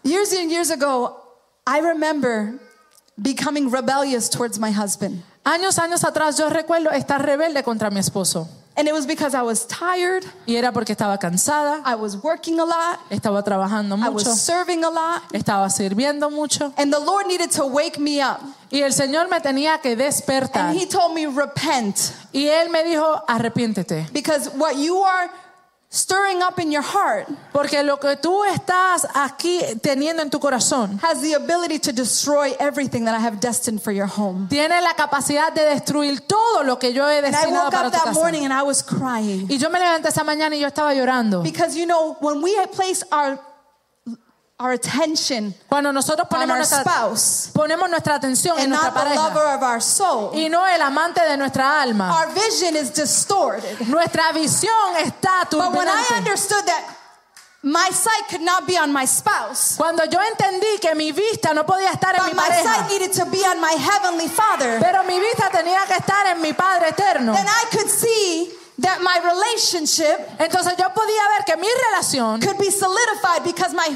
Years 0.04 0.32
and 0.34 0.52
years 0.52 0.70
ago, 0.70 1.18
I 1.66 1.80
remember 1.80 2.60
becoming 3.20 3.72
rebellious 3.72 4.30
towards 4.30 4.60
my 4.60 4.72
husband. 4.72 5.24
Años, 5.44 5.80
años 5.80 6.04
atrás 6.04 6.38
yo 6.38 6.50
recuerdo 6.50 6.92
estar 6.92 7.26
rebelde 7.26 7.64
contra 7.64 7.90
mi 7.90 8.00
esposo. 8.00 8.48
And 8.82 8.88
it 8.88 8.94
was 8.94 9.06
because 9.06 9.36
I 9.36 9.44
was 9.44 9.68
tired, 9.68 10.26
Y 10.48 10.56
era 10.56 10.72
porque 10.72 10.94
estaba 10.96 11.20
cansada, 11.20 11.84
I 11.86 11.94
was 11.94 12.18
working 12.24 12.60
a 12.60 12.66
lot, 12.66 12.98
estaba 13.12 13.44
trabajando 13.44 13.94
I 13.96 14.10
mucho, 14.10 14.30
was 14.32 14.42
serving 14.42 14.84
a 14.84 14.90
lot, 14.90 15.22
estaba 15.34 15.70
sirviendo 15.70 16.32
mucho. 16.32 16.74
and 16.78 16.92
the 16.92 17.00
Lord 17.00 17.28
needed 17.28 17.52
to 17.52 17.68
wake 17.68 18.00
me 18.00 18.20
up. 18.22 18.42
Y 18.72 18.80
el 18.82 18.92
Señor 18.92 19.30
me 19.30 19.40
tenía 19.40 19.80
que 19.84 19.96
despertar. 19.96 20.70
And 20.72 20.80
He 20.80 20.88
told 20.88 21.14
me, 21.14 21.28
Repent, 21.28 21.96
Y 22.34 22.48
Él 22.48 22.72
me 22.72 22.84
dijo, 22.84 23.22
arrepiéntete. 23.28 24.12
because 24.12 24.50
what 24.56 24.76
you 24.78 24.98
are 25.04 25.30
stirring 25.94 26.42
up 26.42 26.58
in 26.58 26.72
your 26.72 26.84
heart 26.84 27.28
Porque 27.52 27.84
lo 27.84 27.98
que 28.00 28.16
tú 28.16 28.46
estás 28.46 29.06
aquí 29.14 29.60
teniendo 29.82 30.22
en 30.22 30.30
tu 30.30 30.40
corazón 30.40 30.98
has 31.04 31.22
the 31.22 31.34
ability 31.36 31.80
to 31.80 31.92
destroy 31.92 32.54
everything 32.60 33.04
that 33.06 33.14
I 33.14 33.20
have 33.20 33.40
destined 33.42 33.82
for 33.82 33.92
your 33.92 34.08
home. 34.08 34.48
tiene 34.50 34.80
la 34.82 34.94
capacidad 34.96 35.52
de 35.54 35.64
destruir 35.66 36.22
todo 36.22 36.64
lo 36.64 36.78
que 36.80 36.94
yo 36.94 37.10
he 37.10 37.18
And 37.18 37.28
I 37.28 37.32
destinado 37.32 37.66
woke 37.66 37.72
para 37.74 37.88
up 37.88 37.94
tu 37.94 37.98
that 38.00 38.06
casa. 38.08 38.20
morning 38.20 38.46
and 38.46 38.54
I 38.54 38.64
was 38.64 38.82
crying. 38.82 39.48
Y 39.50 39.58
yo 39.58 39.70
me 39.70 39.80
levanté 39.80 40.08
esa 40.08 40.24
mañana 40.24 40.56
y 40.56 40.62
yo 40.62 40.68
estaba 40.68 40.94
llorando. 40.94 41.44
Because 41.44 41.76
you 41.76 41.86
know, 41.86 42.16
when 42.22 42.42
we 42.42 42.56
place 42.74 43.04
our 43.12 43.38
our 44.62 44.72
attention 44.74 45.54
Cuando 45.68 45.92
nosotros 45.92 46.28
on 46.30 46.38
ponemos 46.38 46.52
our 46.52 46.58
nuestra, 46.58 46.82
spouse 46.84 47.50
ponemos 47.54 47.90
nuestra 47.90 48.16
atención 48.16 48.58
en 48.60 48.70
nuestra 48.70 48.94
pareja 48.94 49.16
lover 49.30 49.56
of 49.56 49.64
our 49.64 49.82
soul, 49.82 50.32
y 50.34 50.50
no 50.50 50.66
el 50.68 50.82
amante 50.82 51.22
de 51.22 51.36
nuestra 51.38 51.82
alma, 51.82 52.10
our 52.12 52.28
vision 52.34 52.76
is 52.76 52.92
distorted. 52.94 53.80
nuestra 53.88 54.32
visión 54.34 54.96
está 54.98 55.48
But 55.50 55.74
when 55.74 55.88
I 55.88 56.04
turbulente. 56.04 56.18
understood 56.18 56.66
that 56.66 56.98
my 57.64 57.90
sight 57.92 58.28
could 58.30 58.42
not 58.42 58.66
be 58.68 58.76
on 58.78 58.92
my 58.92 59.06
spouse, 59.06 59.76
Cuando 59.78 60.04
yo 60.06 60.20
entendí 60.20 60.80
que 60.82 60.96
mi 60.96 61.12
vista 61.12 61.54
no 61.54 61.64
podía 61.64 61.92
estar 61.92 62.16
en 62.18 62.26
mi 62.26 62.32
but 62.32 62.38
my 62.38 62.48
pareja, 62.50 62.64
sight 62.64 62.90
needed 62.92 63.12
to 63.14 63.26
be 63.26 63.44
on 63.46 63.60
my 63.62 63.74
heavenly 63.78 64.28
Father, 64.28 64.80
pero 64.80 65.04
mi 65.04 65.20
vista 65.20 65.50
tenía 65.52 65.86
que 65.88 65.96
estar 65.96 66.26
en 66.36 66.42
mi 66.42 66.54
Padre 66.54 66.90
eterno. 66.90 67.34
then 67.34 67.48
I 67.48 67.66
could 67.72 67.90
see 67.90 68.52
that 68.80 69.00
my 69.04 69.20
relationship 69.24 70.18
Entonces 70.40 70.74
yo 70.76 70.90
podía 70.90 71.22
ver 71.38 71.46
que 71.46 71.56
mi 71.58 71.68
relación 71.92 72.42
could 72.42 72.58
be 72.58 72.72
solidified 72.72 73.44
because 73.44 73.74
my 73.76 73.96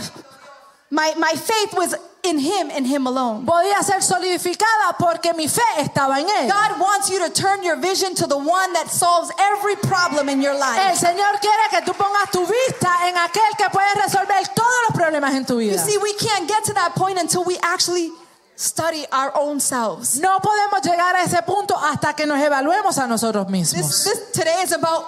my 0.92 1.14
my 1.18 1.34
faith 1.34 1.74
was 1.74 1.96
in 2.24 2.40
him 2.40 2.72
and 2.72 2.88
him 2.88 3.08
alone. 3.08 3.46
podía 3.46 3.82
ser 3.84 4.02
solidificada 4.02 4.98
porque 4.98 5.34
mi 5.36 5.48
fe 5.48 5.62
estaba 5.78 6.20
en 6.20 6.28
Él. 6.28 6.48
God 6.50 6.80
wants 6.80 7.10
you 7.10 7.20
to 7.20 7.30
turn 7.30 7.64
your 7.64 7.78
vision 7.78 8.16
to 8.16 8.28
the 8.28 8.38
one 8.38 8.74
that 8.74 8.90
solves 8.90 9.32
every 9.40 9.76
problem 9.76 10.30
in 10.30 10.42
your 10.42 10.54
El 10.54 10.60
life. 10.60 10.98
Señor 10.98 11.40
quiere 11.40 11.70
que 11.70 11.82
tú 11.82 11.94
pongas 11.94 12.32
tu 12.32 12.46
vista 12.46 13.08
en 13.08 13.16
aquel 13.16 13.56
que 13.58 13.70
puede 13.72 13.94
resolver 13.96 14.48
todos 14.56 14.76
los 14.90 14.98
problemas 14.98 15.34
en 15.36 15.46
tu 15.46 15.60
You 15.60 15.78
see, 15.78 15.98
we 15.98 16.14
can't 16.14 16.48
get 16.48 16.64
to 16.66 16.74
that 16.74 16.96
point 16.96 17.20
until 17.20 17.44
we 17.44 17.58
actually 17.62 18.12
study 18.56 19.06
our 19.12 19.32
own 19.36 19.60
selves. 19.60 20.20
No 20.20 20.40
podemos 20.40 20.82
llegar 20.82 21.16
a 21.16 21.24
ese 21.24 21.42
punto 21.44 21.76
hasta 21.78 22.14
que 22.14 22.26
nos 22.26 22.40
evaluemos 22.40 22.98
a 22.98 23.08
nosotros 23.08 23.48
This, 23.48 24.04
this 24.04 24.32
today 24.34 24.62
is 24.64 24.72
about 24.72 25.06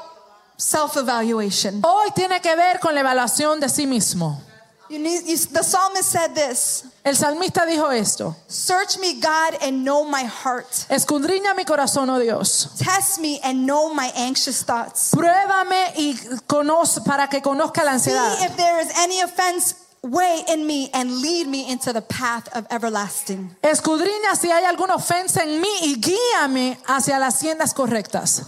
self-evaluation. 0.58 1.82
Hoy 1.84 2.12
tiene 2.12 2.42
que 2.42 2.56
ver 2.56 2.80
con 2.80 2.94
la 2.94 3.02
evaluación 3.02 3.60
de 3.60 3.70
sí 3.70 3.86
mismo. 3.88 4.42
You 4.90 5.00
need, 5.00 5.28
you, 5.28 5.38
the 5.38 5.64
psalmist 5.64 6.10
said 6.10 6.34
this: 6.34 6.84
El 7.04 7.16
salmista 7.16 7.66
dijo 7.66 7.92
esto: 7.92 8.36
"Search 8.48 8.98
me, 9.00 9.20
God, 9.20 9.58
and 9.62 9.84
know 9.84 10.04
my 10.06 10.24
heart. 10.24 10.70
Escudriña 10.90 11.56
mi 11.56 11.66
corazón, 11.66 12.10
oh 12.10 12.20
Dios. 12.20 12.70
Test 12.80 13.20
me 13.20 13.40
and 13.44 13.66
know 13.66 13.94
my 13.94 14.12
anxious 14.16 14.64
thoughts. 14.64 15.12
Pruébame 15.12 15.94
y 15.98 16.16
conoce 16.48 17.02
para 17.06 17.28
que 17.28 17.42
conozca 17.42 17.84
la 17.84 17.98
See 18.00 18.12
ansiedad. 18.12 18.46
if 18.46 18.56
there 18.56 18.80
is 18.80 18.90
any 18.98 19.20
offense 19.22 19.76
way 20.04 20.44
in 20.48 20.66
me, 20.66 20.90
and 20.94 21.22
lead 21.22 21.48
me 21.48 21.70
into 21.70 21.92
the 21.92 22.02
path 22.02 22.48
of 22.56 22.66
everlasting." 22.70 23.56
Escudriña 23.62 24.36
si 24.40 24.50
hay 24.52 24.64
alguna 24.64 24.96
ofensa 24.96 25.44
en 25.44 25.60
mí 25.60 25.70
y 25.82 25.96
guíame 26.00 26.78
hacia 26.88 27.20
las 27.20 27.40
sendas 27.40 27.74
correctas. 27.74 28.44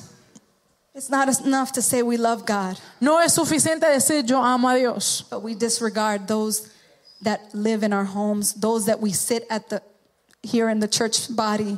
It's 0.95 1.09
not 1.09 1.29
enough 1.45 1.71
to 1.73 1.81
say 1.81 2.01
we 2.01 2.17
love 2.17 2.45
God. 2.45 2.77
No 2.99 3.19
es 3.19 3.33
suficiente 3.35 3.87
decir 3.87 4.27
yo 4.27 4.41
amo 4.41 4.69
a 4.69 4.77
Dios, 4.77 5.23
But 5.29 5.43
we 5.43 5.55
disregard 5.55 6.27
those 6.27 6.69
that 7.21 7.53
live 7.53 7.83
in 7.83 7.93
our 7.93 8.05
homes, 8.05 8.53
those 8.53 8.85
that 8.87 8.99
we 8.99 9.11
sit 9.13 9.45
at 9.49 9.69
the 9.69 9.81
here 10.41 10.69
in 10.69 10.79
the 10.79 10.87
church 10.87 11.33
body. 11.35 11.77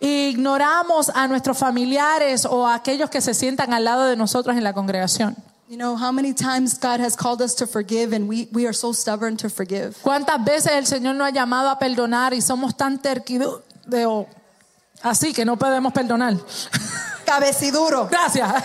ignoramos 0.00 1.10
a 1.14 1.28
nuestros 1.28 1.56
familiares 1.58 2.44
o 2.44 2.66
a 2.66 2.74
aquellos 2.74 3.08
que 3.08 3.20
se 3.20 3.34
sientan 3.34 3.72
al 3.72 3.84
lado 3.84 4.06
de 4.06 4.16
nosotros 4.16 4.56
en 4.56 4.64
la 4.64 4.72
congregación. 4.72 5.36
You 5.68 5.78
know 5.78 5.96
how 5.96 6.12
many 6.12 6.34
times 6.34 6.76
God 6.76 7.00
has 7.00 7.16
called 7.16 7.40
us 7.40 7.54
to 7.54 7.66
forgive 7.66 8.12
and 8.12 8.28
we, 8.28 8.48
we 8.52 8.66
are 8.66 8.74
so 8.74 8.92
stubborn 8.92 9.36
to 9.38 9.48
forgive. 9.48 9.96
¿Cuántas 10.02 10.44
veces 10.44 10.72
el 10.72 10.86
Señor 10.86 11.14
nos 11.14 11.28
ha 11.28 11.30
llamado 11.30 11.70
a 11.70 11.78
perdonar 11.78 12.34
y 12.34 12.40
somos 12.42 12.76
tan 12.76 12.98
terquidos 12.98 13.62
así 15.02 15.32
que 15.32 15.44
no 15.44 15.56
podemos 15.56 15.92
perdonar? 15.92 16.36
Cabeciduro. 17.24 18.08
Gracias. 18.08 18.64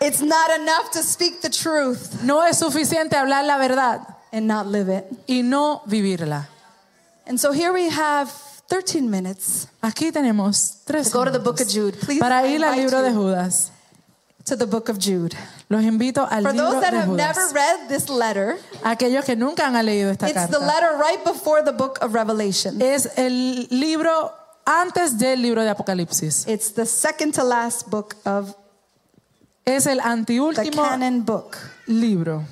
It's 0.00 0.20
not 0.20 0.50
enough 0.56 0.90
to 0.92 1.02
speak 1.02 1.40
the 1.40 1.50
truth 1.50 2.22
No 2.22 2.44
es 2.44 2.58
suficiente 2.58 3.16
hablar 3.16 3.44
la 3.44 3.58
verdad 3.58 4.00
and 4.32 4.46
not 4.46 4.66
live 4.66 4.88
it. 4.88 5.04
y 5.26 5.42
no 5.42 5.82
vivirla. 5.86 6.48
And 7.26 7.38
so 7.38 7.52
here 7.52 7.72
we 7.72 7.88
have 7.90 8.30
13 8.68 9.08
minutes 9.10 9.66
Aquí 9.82 10.12
tenemos 10.12 10.84
tres 10.84 11.10
to 11.10 11.18
go 11.18 11.24
to 11.24 11.30
the 11.30 11.38
minutos 11.38 11.44
book 11.44 11.60
of 11.60 11.68
Jude. 11.68 11.98
Please 11.98 12.20
para 12.20 12.46
I 12.46 12.54
ir 12.54 12.64
al 12.64 12.74
invite 12.74 12.82
libro 12.82 13.02
de 13.02 13.12
Judas. 13.12 13.70
To 14.48 14.56
the 14.56 14.66
book 14.66 14.88
of 14.88 14.98
Jude. 14.98 15.34
Los 15.68 15.82
invito 15.84 16.26
al 16.30 16.42
For 16.42 16.52
libro 16.52 16.70
those 16.70 16.80
that 16.80 16.90
de 16.92 16.98
have 16.98 17.08
never 17.08 17.40
read 17.54 17.88
this 17.88 18.08
letter, 18.08 18.58
Aquellos 18.82 19.24
que 19.24 19.36
nunca 19.36 19.66
han 19.66 19.74
leído 19.84 20.10
esta 20.10 20.26
it's 20.28 20.46
the 20.48 20.58
carta. 20.58 20.66
letter 20.66 20.96
right 20.98 21.22
before 21.24 21.62
the 21.62 21.72
book 21.72 21.98
of 22.02 22.14
Revelation. 22.14 22.80
Es 22.82 23.08
el 23.16 23.66
libro 23.70 24.32
antes 24.66 25.18
del 25.18 25.40
libro 25.42 25.62
de 25.62 25.70
Apocalipsis. 25.70 26.46
It's 26.46 26.72
the 26.72 26.86
second 26.86 27.34
to 27.34 27.44
last 27.44 27.88
book 27.90 28.16
of 28.24 28.54
Es 29.64 29.86
el 29.86 29.98
the 29.98 30.02
antiúltimo 30.04 30.82
canon 30.82 31.22
book. 31.22 31.56
libro. 31.86 32.44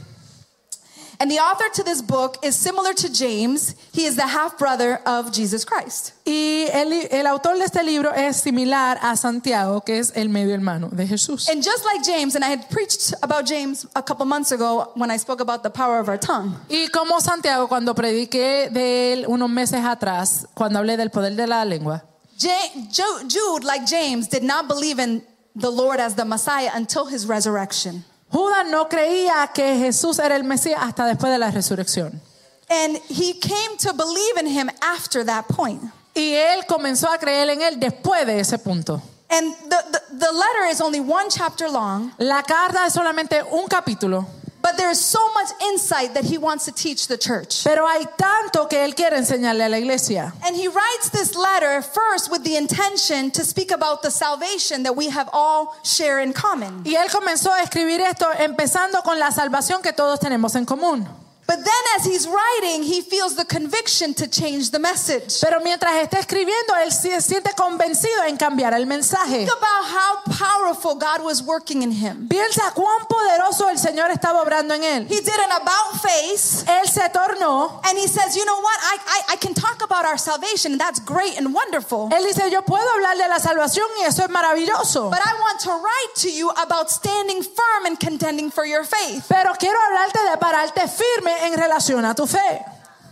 And 1.18 1.30
the 1.30 1.38
author 1.38 1.68
to 1.74 1.82
this 1.82 2.02
book 2.02 2.36
is 2.42 2.54
similar 2.54 2.92
to 2.94 3.12
James. 3.12 3.74
He 3.92 4.04
is 4.04 4.16
the 4.16 4.26
half 4.26 4.58
brother 4.58 5.00
of 5.06 5.32
Jesus 5.32 5.64
Christ. 5.64 6.12
Y 6.26 6.68
el, 6.72 6.92
el 7.10 7.26
autor 7.26 7.56
de 7.56 7.64
este 7.64 7.82
libro 7.82 8.12
es 8.14 8.42
similar 8.42 8.98
a 9.02 9.16
Santiago, 9.16 9.80
que 9.80 9.98
es 9.98 10.12
el 10.14 10.28
medio 10.28 10.54
hermano 10.54 10.88
de 10.88 11.06
Jesús. 11.06 11.48
And 11.48 11.62
just 11.62 11.84
like 11.84 12.04
James, 12.04 12.34
and 12.34 12.44
I 12.44 12.48
had 12.48 12.68
preached 12.68 13.14
about 13.22 13.46
James 13.46 13.86
a 13.94 14.02
couple 14.02 14.26
months 14.26 14.52
ago 14.52 14.92
when 14.94 15.10
I 15.10 15.16
spoke 15.16 15.40
about 15.40 15.62
the 15.62 15.70
power 15.70 15.98
of 15.98 16.08
our 16.08 16.18
tongue. 16.18 16.54
Y 16.68 16.88
como 16.92 17.20
Santiago, 17.20 17.68
cuando 17.68 17.94
prediqué 17.94 18.70
de 18.70 19.12
él 19.12 19.26
unos 19.26 19.48
meses 19.48 19.84
atrás, 19.84 20.46
cuando 20.54 20.78
hablé 20.78 20.96
del 20.96 21.10
poder 21.10 21.34
de 21.34 21.46
la 21.46 21.64
lengua, 21.64 22.02
Jude, 22.38 23.64
like 23.64 23.86
James, 23.86 24.28
did 24.28 24.42
not 24.42 24.68
believe 24.68 24.98
in 24.98 25.22
the 25.54 25.70
Lord 25.70 26.00
as 26.00 26.14
the 26.14 26.24
Messiah 26.24 26.70
until 26.74 27.06
his 27.06 27.26
resurrection. 27.26 28.04
Judas 28.36 28.66
no 28.68 28.86
creía 28.86 29.50
que 29.54 29.78
Jesús 29.78 30.18
era 30.18 30.36
el 30.36 30.44
Mesías 30.44 30.78
hasta 30.82 31.06
después 31.06 31.32
de 31.32 31.38
la 31.38 31.50
resurrección. 31.50 32.20
And 32.68 32.98
he 33.08 33.32
came 33.40 33.78
to 33.78 33.94
believe 33.94 34.36
in 34.38 34.46
him 34.46 34.68
after 34.82 35.24
that 35.24 35.46
point. 35.48 35.82
Y 36.14 36.34
él 36.34 36.66
comenzó 36.66 37.08
a 37.08 37.16
creer 37.16 37.48
en 37.48 37.62
él 37.62 37.80
después 37.80 38.26
de 38.26 38.38
ese 38.38 38.58
punto. 38.58 39.00
And 39.30 39.54
the, 39.70 39.76
the, 39.90 40.00
the 40.18 40.32
letter 40.32 40.70
is 40.70 40.82
only 40.82 41.00
one 41.00 41.30
chapter 41.30 41.66
long, 41.70 42.12
La 42.18 42.42
carta 42.42 42.84
es 42.86 42.92
solamente 42.92 43.42
un 43.42 43.66
capítulo, 43.68 44.26
but 44.66 44.76
there 44.76 44.90
is 44.90 45.00
so 45.00 45.32
much 45.32 45.50
insight 45.62 46.12
that 46.14 46.24
he 46.24 46.36
wants 46.38 46.64
to 46.64 46.72
teach 46.72 47.06
the 47.06 47.16
church. 47.16 47.62
pero 47.62 47.86
hay 47.86 48.04
tanto 48.18 48.66
que 48.66 48.78
él 48.78 48.96
quiere 48.96 49.16
enseñarle 49.16 49.64
a 49.64 49.68
la 49.68 49.76
iglesia. 49.76 50.32
And 50.44 50.56
he 50.56 50.66
writes 50.66 51.08
this 51.10 51.36
letter 51.36 51.82
first 51.82 52.32
with 52.32 52.42
the 52.42 52.56
intention 52.56 53.30
to 53.30 53.44
speak 53.44 53.70
about 53.70 54.02
the 54.02 54.10
salvation 54.10 54.82
that 54.82 54.96
we 54.96 55.08
have 55.08 55.30
all 55.32 55.76
share 55.84 56.18
in 56.18 56.32
common. 56.32 56.82
Y 56.84 56.96
él 56.96 57.08
comenzó 57.12 57.52
a 57.52 57.62
escribir 57.62 58.00
esto 58.00 58.26
empezando 58.40 59.02
con 59.04 59.20
la 59.20 59.30
salvación 59.30 59.82
que 59.82 59.92
todos 59.92 60.18
tenemos 60.18 60.56
en 60.56 60.64
común. 60.64 61.06
But 61.46 61.64
then 61.64 61.82
as 61.96 62.04
he's 62.04 62.26
writing, 62.26 62.82
he 62.82 63.02
feels 63.02 63.36
the 63.36 63.44
conviction 63.44 64.14
to 64.14 64.26
change 64.26 64.70
the 64.70 64.80
message. 64.80 65.40
Pero 65.40 65.60
mientras 65.60 65.94
está 66.02 66.18
escribiendo, 66.18 66.74
él 66.82 66.90
se 66.92 67.20
siente 67.20 67.54
convencido 67.54 68.24
en 68.26 68.36
cambiar 68.36 68.74
el 68.74 68.86
mensaje. 68.86 69.46
Think 69.46 69.52
about 69.52 69.84
how 69.86 70.16
powerful 70.26 70.96
God 70.96 71.22
was 71.22 71.42
working 71.42 71.82
in 71.82 71.92
him. 71.92 72.28
Piensa 72.28 72.72
cuán 72.74 73.06
poderoso 73.08 73.68
el 73.70 73.78
Señor 73.78 74.10
estaba 74.10 74.42
obrando 74.42 74.74
en 74.74 74.82
él. 74.82 75.06
He 75.08 75.20
did 75.20 75.38
an 75.38 75.52
about 75.52 76.00
face. 76.02 76.64
Él 76.66 76.88
se 76.88 77.08
tornó. 77.10 77.80
And 77.84 77.96
he 77.96 78.08
says, 78.08 78.36
you 78.36 78.44
know 78.44 78.60
what? 78.60 78.78
I, 78.82 78.98
I, 79.06 79.22
I 79.34 79.36
can 79.36 79.54
talk 79.54 79.84
about 79.84 80.04
our 80.04 80.18
salvation, 80.18 80.72
and 80.72 80.80
that's 80.80 80.98
great 80.98 81.38
and 81.38 81.54
wonderful. 81.54 82.08
Él 82.10 82.24
dice, 82.24 82.50
yo 82.50 82.62
puedo 82.62 82.88
hablar 82.94 83.16
de 83.16 83.28
la 83.28 83.38
salvación 83.38 83.86
y 84.00 84.04
eso 84.04 84.24
es 84.24 84.30
maravilloso. 84.30 85.10
But 85.10 85.20
I 85.24 85.32
want 85.38 85.60
to 85.60 85.70
write 85.70 86.14
to 86.22 86.30
you 86.30 86.50
about 86.50 86.90
standing 86.90 87.42
firm 87.42 87.86
and 87.86 87.98
contending 88.00 88.50
for 88.50 88.64
your 88.66 88.84
faith. 88.84 89.26
Pero 89.28 89.52
quiero 89.58 89.78
hablarte 89.80 90.18
de 90.28 90.36
pararte 90.38 90.88
firme 90.88 91.35
en 91.44 91.54
relación 91.58 92.04
a 92.04 92.14
tu 92.14 92.26
fe. 92.26 92.60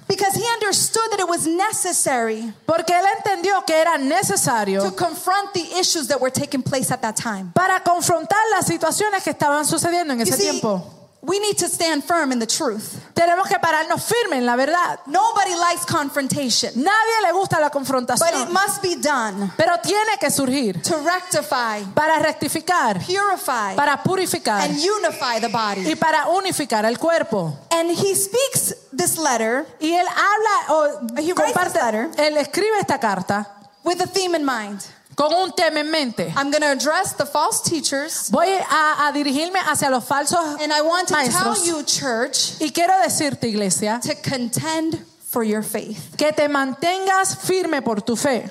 Because 0.06 0.34
he 0.36 0.44
understood 0.60 1.10
that 1.12 1.20
it 1.20 1.26
was 1.28 1.46
necessary 1.46 2.52
Porque 2.66 2.92
él 2.92 3.04
entendió 3.16 3.64
que 3.64 3.74
era 3.74 3.96
to 3.96 4.04
necesario 4.04 4.94
confront 4.94 5.54
the 5.54 5.78
issues 5.80 6.08
that 6.08 6.20
were 6.20 6.30
taking 6.30 6.62
place 6.62 6.90
at 6.92 7.00
that 7.00 7.16
time. 7.16 7.50
para 7.54 7.80
confrontar 7.82 8.38
las 8.50 8.66
situaciones 8.66 9.22
que 9.22 9.30
estaban 9.30 9.64
sucediendo 9.64 10.12
en 10.12 10.18
You 10.20 10.24
ese 10.24 10.36
see, 10.36 10.50
tiempo. 10.50 11.03
We 11.26 11.38
need 11.40 11.56
to 11.58 11.68
stand 11.68 12.04
firm 12.04 12.32
in 12.32 12.38
the 12.38 12.46
truth. 12.46 13.00
Tenemos 13.14 13.48
que 13.48 13.58
pararnos 13.58 14.02
firmes 14.04 14.38
en 14.38 14.46
la 14.46 14.56
verdad. 14.56 14.98
Nobody 15.06 15.54
likes 15.54 15.84
confrontation, 15.86 16.72
Nadie 16.76 17.22
le 17.26 17.32
gusta 17.32 17.58
la 17.60 17.70
confrontación. 17.70 18.18
but 18.30 18.34
it 18.40 18.48
must 18.52 18.82
be 18.82 18.96
done 18.96 19.50
pero 19.56 19.78
tiene 19.82 20.18
que 20.20 20.30
surgir 20.30 20.82
to 20.82 20.96
rectify, 20.98 21.82
para 21.94 22.18
rectificar, 22.18 22.98
purify, 23.04 23.74
para 23.76 24.02
purificar 24.02 24.62
and 24.62 24.76
unify 24.78 25.40
the 25.40 25.48
body. 25.48 25.90
y 25.90 25.94
para 25.96 26.28
unificar 26.28 26.84
el 26.84 26.98
cuerpo. 26.98 27.56
And 27.70 27.90
he 27.90 28.14
speaks 28.14 28.74
this 28.92 29.18
letter 29.18 29.66
Y 29.80 29.92
él 29.94 30.06
habla 30.06 30.74
o 30.74 30.84
He 31.18 31.32
writes 31.32 31.52
comparte, 31.52 31.72
this 31.72 31.82
letter. 31.82 32.10
él 32.18 32.36
escribe 32.36 32.78
esta 32.80 32.98
carta 32.98 33.48
with 33.84 34.00
a 34.00 34.06
theme 34.06 34.34
in 34.36 34.44
mind. 34.44 34.80
Con 35.16 35.32
un 35.32 35.52
tema 35.52 35.80
en 35.80 35.90
mente. 35.90 36.32
I'm 36.36 36.50
going 36.50 36.62
to 36.62 36.72
address 36.72 37.14
the 37.14 37.26
false 37.26 37.62
teachers, 37.62 38.30
Voy 38.30 38.46
a, 38.48 39.08
a 39.08 39.12
dirigirme 39.12 39.58
hacia 39.60 39.90
los 39.90 40.04
falsos 40.04 40.60
and 40.60 40.72
I 40.72 40.82
want 40.82 41.08
to 41.08 41.14
tell 41.14 41.24
maestros 41.24 41.66
you, 41.66 41.82
church, 41.84 42.60
y 42.60 42.70
quiero 42.70 42.94
decirte, 43.02 43.44
iglesia, 43.48 44.00
to 44.02 44.14
contend 44.28 44.98
for 45.28 45.42
your 45.44 45.62
faith. 45.62 46.16
que 46.16 46.32
te 46.32 46.48
mantengas 46.48 47.36
firme 47.38 47.82
por 47.82 48.00
tu 48.00 48.16
fe. 48.16 48.48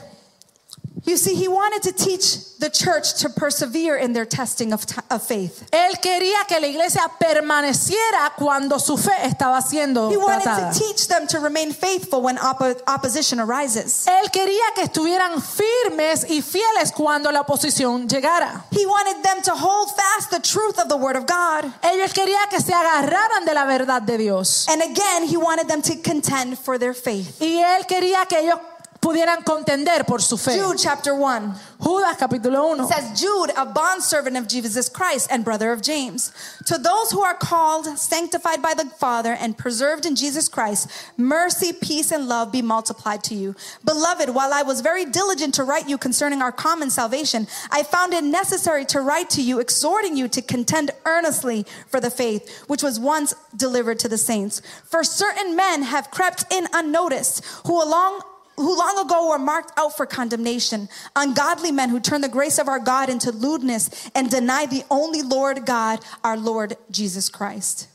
You 1.06 1.18
see, 1.18 1.36
he 1.36 1.50
wanted 1.50 1.84
to 1.84 1.92
teach 1.92 2.58
the 2.60 2.70
church 2.70 3.16
to 3.22 3.30
persevere 3.30 3.98
in 3.98 4.14
their 4.14 4.26
testing 4.26 4.72
of, 4.72 4.86
of 5.12 5.22
faith. 5.22 5.68
Él 5.72 6.00
quería 6.02 6.48
que 6.48 6.60
la 6.62 6.68
iglesia 6.68 7.02
permaneciera 7.20 8.32
cuando 8.38 8.78
su 8.80 8.96
fe 8.98 9.12
estaba 9.24 9.62
siendo 9.62 10.10
He 10.12 10.16
wanted 10.18 10.44
tratada. 10.44 10.72
to 10.74 10.80
teach 10.80 11.08
them 11.10 11.28
to 11.28 11.40
remain 11.40 11.74
faithful 11.74 12.22
when 12.22 12.38
oppo- 12.38 12.80
opposition 12.88 13.40
arises. 13.40 14.06
Él 14.08 14.32
quería 14.32 14.64
que 14.76 14.84
estuvieran 14.84 15.42
firmes 15.42 16.26
y 16.30 16.42
fieles 16.42 16.92
cuando 16.94 17.32
la 17.32 17.42
oposición 17.42 18.08
llegara. 18.08 18.64
He 18.72 18.86
wanted 18.86 19.22
them 19.24 19.42
to 19.44 19.52
hold 19.56 19.90
fast 19.92 20.32
the 20.32 20.40
truth 20.40 20.80
of 20.80 20.88
the 20.88 20.98
word 20.98 21.18
of 21.18 21.26
God. 21.26 21.66
Ellos 21.84 22.14
querían 22.14 22.50
que 22.50 22.60
se 22.62 22.74
agarraran 22.74 23.46
de 23.46 23.54
la 23.54 23.66
verdad 23.66 24.02
de 24.04 24.18
Dios. 24.18 24.68
And 24.70 24.82
again, 24.82 25.24
he 25.28 25.38
wanted 25.38 25.68
them 25.68 25.82
to 25.82 25.96
contend 25.98 26.58
for 26.60 26.78
their 26.78 26.94
faith. 26.94 27.42
Y 27.42 27.62
él 27.62 27.86
quería 27.88 28.26
que 28.28 28.40
ellos 28.40 28.58
pudieran 29.04 29.44
contender 29.44 30.06
por 30.06 30.22
su 30.22 30.38
fe. 30.38 30.58
Jude 30.58 30.78
chapter 30.78 31.14
1 31.14 31.54
Judas 31.84 32.16
capítulo 32.16 32.78
1. 32.78 32.88
says, 32.88 33.20
Jude, 33.20 33.52
a 33.58 33.66
bondservant 33.66 34.38
of 34.38 34.48
Jesus 34.48 34.88
Christ 34.88 35.28
and 35.30 35.44
brother 35.44 35.74
of 35.74 35.82
James, 35.82 36.32
to 36.66 36.78
those 36.78 37.12
who 37.12 37.22
are 37.22 37.34
called, 37.34 37.86
sanctified 37.98 38.62
by 38.62 38.74
the 38.74 38.86
Father, 38.86 39.34
and 39.34 39.58
preserved 39.58 40.06
in 40.06 40.16
Jesus 40.16 40.48
Christ, 40.48 40.90
mercy, 41.18 41.74
peace, 41.74 42.12
and 42.12 42.30
love 42.30 42.54
be 42.54 42.62
multiplied 42.62 43.22
to 43.26 43.36
you. 43.36 43.54
Beloved, 43.84 44.30
while 44.30 44.54
I 44.54 44.62
was 44.62 44.80
very 44.80 45.04
diligent 45.04 45.56
to 45.56 45.66
write 45.66 45.90
you 45.90 45.98
concerning 45.98 46.42
our 46.42 46.54
common 46.54 46.90
salvation, 46.90 47.48
I 47.70 47.84
found 47.84 48.14
it 48.14 48.24
necessary 48.24 48.86
to 48.86 49.02
write 49.02 49.30
to 49.32 49.44
you, 49.44 49.60
exhorting 49.60 50.16
you 50.16 50.30
to 50.30 50.42
contend 50.42 50.92
earnestly 51.06 51.66
for 51.90 52.00
the 52.00 52.10
faith 52.10 52.64
which 52.68 52.82
was 52.82 52.98
once 52.98 53.34
delivered 53.54 54.00
to 54.00 54.08
the 54.08 54.18
saints. 54.18 54.62
For 54.86 55.04
certain 55.04 55.58
men 55.58 55.84
have 55.84 56.12
crept 56.12 56.46
in 56.50 56.68
unnoticed, 56.72 57.44
who 57.66 57.84
along 57.84 58.22
who 58.56 58.78
long 58.78 58.98
ago 59.06 59.30
were 59.30 59.40
marked 59.40 59.78
out 59.78 59.96
for 59.96 60.06
condemnation, 60.06 60.90
ungodly 61.16 61.72
men 61.72 61.90
who 61.90 62.00
turn 62.00 62.22
the 62.22 62.30
grace 62.30 62.58
of 62.60 62.68
our 62.68 62.80
God 62.80 63.10
into 63.10 63.32
lewdness 63.32 64.10
and 64.16 64.30
deny 64.30 64.66
the 64.66 64.84
only 64.90 65.22
Lord 65.22 65.66
God, 65.66 66.00
our 66.24 66.38
Lord 66.38 66.78
Jesus 66.92 67.30
Christ. 67.30 67.88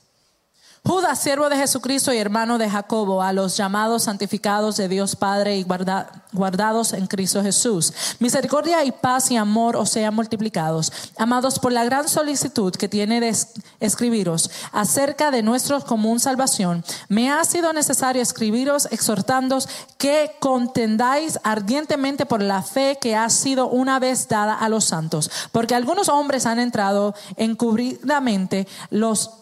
Judas, 0.88 1.18
siervo 1.18 1.50
de 1.50 1.56
Jesucristo 1.58 2.14
y 2.14 2.16
hermano 2.16 2.56
de 2.56 2.70
Jacobo, 2.70 3.20
a 3.22 3.34
los 3.34 3.58
llamados 3.58 4.04
santificados 4.04 4.78
de 4.78 4.88
Dios 4.88 5.16
Padre 5.16 5.58
y 5.58 5.62
guarda- 5.62 6.10
guardados 6.32 6.94
en 6.94 7.06
Cristo 7.06 7.42
Jesús. 7.42 7.92
Misericordia 8.20 8.82
y 8.84 8.92
paz 8.92 9.30
y 9.30 9.36
amor 9.36 9.76
os 9.76 9.90
sean 9.90 10.14
multiplicados. 10.14 10.90
Amados 11.18 11.58
por 11.58 11.72
la 11.72 11.84
gran 11.84 12.08
solicitud 12.08 12.72
que 12.72 12.88
tiene 12.88 13.20
de 13.20 13.28
es- 13.28 13.48
escribiros 13.80 14.50
acerca 14.72 15.30
de 15.30 15.42
nuestra 15.42 15.78
común 15.80 16.20
salvación, 16.20 16.82
me 17.10 17.30
ha 17.30 17.44
sido 17.44 17.74
necesario 17.74 18.22
escribiros 18.22 18.88
exhortándoos 18.90 19.68
que 19.98 20.36
contendáis 20.40 21.38
ardientemente 21.42 22.24
por 22.24 22.40
la 22.40 22.62
fe 22.62 22.96
que 22.98 23.14
ha 23.14 23.28
sido 23.28 23.68
una 23.68 23.98
vez 23.98 24.26
dada 24.26 24.54
a 24.54 24.70
los 24.70 24.86
santos, 24.86 25.30
porque 25.52 25.74
algunos 25.74 26.08
hombres 26.08 26.46
han 26.46 26.58
entrado 26.58 27.14
encubridamente 27.36 28.66
los 28.88 29.32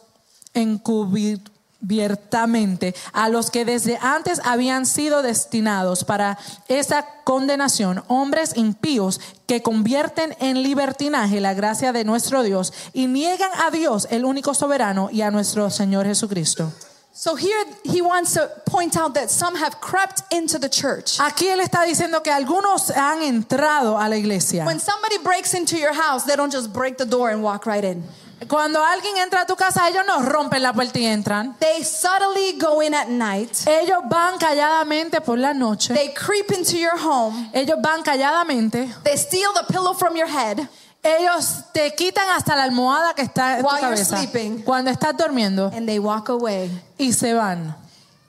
encubiertamente 0.56 2.94
a 3.12 3.28
los 3.28 3.50
que 3.50 3.64
desde 3.64 3.98
antes 4.00 4.40
habían 4.44 4.86
sido 4.86 5.22
destinados 5.22 6.04
para 6.04 6.38
esa 6.68 7.06
condenación, 7.22 8.02
hombres 8.08 8.56
impíos 8.56 9.20
que 9.46 9.62
convierten 9.62 10.36
en 10.40 10.62
libertinaje 10.62 11.40
la 11.40 11.54
gracia 11.54 11.92
de 11.92 12.04
nuestro 12.04 12.42
Dios 12.42 12.72
y 12.92 13.06
niegan 13.06 13.52
a 13.64 13.70
Dios, 13.70 14.08
el 14.10 14.24
único 14.24 14.54
soberano, 14.54 15.10
y 15.12 15.22
a 15.22 15.30
nuestro 15.30 15.70
Señor 15.70 16.06
Jesucristo. 16.06 16.72
So 17.18 17.34
here 17.34 17.64
he 17.82 18.02
wants 18.02 18.34
to 18.34 18.46
point 18.66 18.94
out 18.94 19.14
that 19.14 19.30
some 19.30 19.56
have 19.56 19.80
crept 19.80 20.20
into 20.30 20.58
the 20.58 20.68
church. 20.68 21.18
Aquí 21.18 21.48
él 21.48 21.60
está 21.60 21.84
diciendo 21.84 22.22
que 22.22 22.30
algunos 22.30 22.90
han 22.90 23.22
entrado 23.22 23.98
a 23.98 24.06
la 24.06 24.16
iglesia. 24.16 24.66
When 24.66 24.78
somebody 24.78 25.16
breaks 25.24 25.54
into 25.54 25.78
your 25.78 25.94
house, 25.94 26.24
they 26.24 26.36
don't 26.36 26.52
just 26.52 26.74
break 26.74 26.98
the 26.98 27.06
door 27.06 27.30
and 27.30 27.42
walk 27.42 27.64
right 27.64 27.84
in. 27.84 28.04
Cuando 28.48 28.84
alguien 28.84 29.16
entra 29.16 29.40
a 29.42 29.46
tu 29.46 29.56
casa, 29.56 29.88
ellos 29.88 30.04
no 30.06 30.20
rompen 30.22 30.62
la 30.62 30.72
puerta 30.72 30.98
y 30.98 31.06
entran. 31.06 31.56
They 31.58 31.82
subtly 31.82 32.58
go 32.60 32.82
in 32.82 32.94
at 32.94 33.08
night. 33.08 33.50
Ellos 33.66 33.98
van 34.10 34.38
calladamente 34.38 35.20
por 35.22 35.38
la 35.38 35.54
noche. 35.54 35.94
They 35.94 36.12
creep 36.12 36.52
into 36.52 36.76
your 36.76 36.98
home. 37.02 37.50
Ellos 37.54 37.78
van 37.80 38.02
calladamente. 38.02 38.88
They 39.04 39.16
steal 39.16 39.52
the 39.54 39.64
pillow 39.72 39.94
from 39.94 40.16
your 40.16 40.28
head. 40.28 40.68
Ellos 41.02 41.64
te 41.72 41.94
quitan 41.94 42.28
hasta 42.30 42.54
la 42.56 42.64
almohada 42.64 43.14
que 43.14 43.22
está 43.22 43.58
en 43.58 43.62
tu 43.62 43.68
While 43.68 43.80
you're 43.80 43.90
cabeza 43.96 44.18
sleeping. 44.18 44.62
cuando 44.64 44.90
estás 44.90 45.16
durmiendo 45.16 45.70
and 45.74 45.86
they 45.86 45.98
walk 45.98 46.28
away. 46.28 46.70
y 46.98 47.12
se 47.12 47.32
van. 47.32 47.74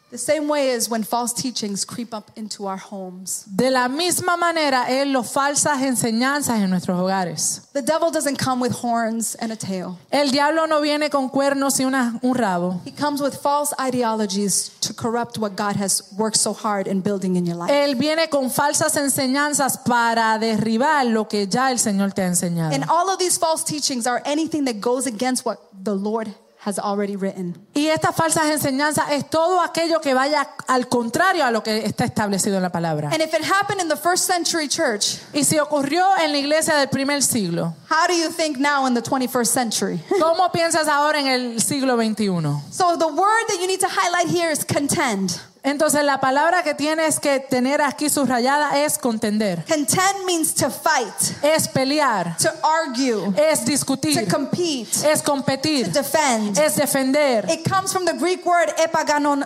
The 0.10 0.18
same 0.18 0.47
way 0.47 0.70
is 0.70 0.89
when 0.89 1.03
false 1.03 1.34
teachings 1.34 1.84
creep 1.84 2.14
up 2.14 2.32
into 2.38 2.66
our 2.66 2.78
homes. 2.78 3.43
De 3.53 3.70
la 3.70 3.89
misma 3.89 4.38
manera 4.38 4.86
es 4.89 5.05
las 5.05 5.30
falsas 5.34 5.82
enseñanzas 5.82 6.60
en 6.62 6.70
nuestros 6.70 6.97
hogares. 6.97 7.64
The 7.74 7.82
devil 7.82 8.10
doesn't 8.10 8.38
come 8.38 8.62
with 8.62 8.72
horns 8.72 9.36
and 9.41 9.51
a 9.51 9.58
tail. 9.58 9.97
El 10.10 10.30
diablo 10.32 10.66
no 10.66 10.80
viene 10.80 11.10
con 11.10 11.28
cuernos 11.28 11.78
y 11.82 11.84
una- 11.84 12.18
un 12.24 12.36
rabo. 12.36 12.80
He 12.86 12.91
comes 12.91 13.20
with 13.22 13.36
false 13.36 13.74
ideologies 13.78 14.72
to 14.80 14.93
corrupt 14.93 15.38
what 15.39 15.58
God 15.58 15.76
has 15.76 16.01
worked 16.18 16.38
so 16.38 16.53
hard 16.53 16.88
in 16.88 17.01
building 17.01 17.36
in 17.36 17.45
your 17.45 17.58
life. 17.58 17.70
Él 17.70 17.95
viene 17.95 18.30
con 18.30 18.49
falsas 18.49 18.95
enseñanzas 18.95 19.78
para 19.84 20.39
derribar 20.39 21.05
lo 21.05 21.26
que 21.28 21.47
ya 21.47 21.70
el 21.70 21.80
Señor 21.80 22.14
te 22.14 22.22
ha 22.22 22.28
enseñado. 22.28 22.74
And 22.74 22.86
all 22.89 23.10
of 23.10 23.20
these 23.20 23.38
false 23.38 23.62
teachings 23.66 24.08
are 24.08 24.22
anything 24.26 24.64
that 24.66 24.80
goes 24.80 25.05
against 25.05 25.45
what 25.45 25.58
the 25.84 25.93
Lord 25.93 26.30
has 26.68 26.78
already 26.78 27.15
written. 27.15 27.55
Y 27.74 27.88
estas 27.88 28.13
falsas 28.13 28.49
enseñanzas 28.51 29.05
es 29.11 29.30
todo 29.30 29.61
aquello 29.61 30.01
que 30.01 30.13
vaya 30.13 30.49
al 30.68 30.89
contrario 30.89 31.45
a 31.45 31.51
lo 31.51 31.63
que 31.63 31.86
está 31.86 32.03
establecido 32.03 32.57
en 32.57 32.63
la 32.63 32.72
palabra. 32.72 33.09
And 33.13 33.22
if 33.22 33.34
it 33.34 33.41
happened 33.41 33.80
in 33.80 33.88
the 33.88 33.95
first 33.95 34.26
century 34.26 34.68
church, 34.68 35.20
Y 35.34 35.43
si 35.43 35.57
ocurrió 35.59 36.05
en 36.22 36.34
la 36.34 36.38
iglesia 36.38 36.76
del 36.76 36.89
primer 36.89 37.24
siglo, 37.24 37.74
how 37.89 38.05
do 38.07 38.13
you 38.13 38.30
think 38.30 38.57
now 38.57 38.86
in 38.86 38.93
the 38.93 39.01
21st 39.01 39.47
century? 39.47 39.99
¿cómo 40.20 40.51
piensas 40.51 40.89
ahora 40.89 41.20
en 41.22 41.28
el 41.28 41.61
siglo 41.61 41.95
XXI? 41.95 42.59
So 42.72 42.97
the 42.97 43.07
word 43.07 43.47
that 43.47 43.59
you 43.61 43.68
need 43.68 43.80
to 43.80 43.88
highlight 43.88 44.28
here 44.28 44.51
is 44.51 44.65
contend. 44.65 45.39
Entonces 45.68 46.01
la 46.05 46.22
palabra 46.22 46.63
que 46.63 46.74
tienes 46.74 47.20
que 47.20 47.41
tener 47.41 47.82
aquí 47.82 48.09
subrayada 48.09 48.80
es 48.86 48.97
contender, 48.97 49.65
Contend 49.68 50.24
means 50.26 50.53
to 50.55 50.70
fight, 50.72 51.43
es 51.43 51.68
pelear, 51.68 52.38
to 52.38 52.49
argue, 52.63 53.34
es 53.36 53.65
to 53.65 53.72
discutir, 53.72 54.28
compete, 54.30 55.11
es 55.11 55.22
competir, 55.22 55.88
to 55.88 55.91
defend. 55.91 56.57
es 56.57 56.78
defender. 56.78 57.45
It 57.51 57.70
comes 57.70 57.91
from 57.91 58.05
the 58.05 58.13
Greek 58.13 58.45
word 58.45 58.70
epaganon, 58.78 59.45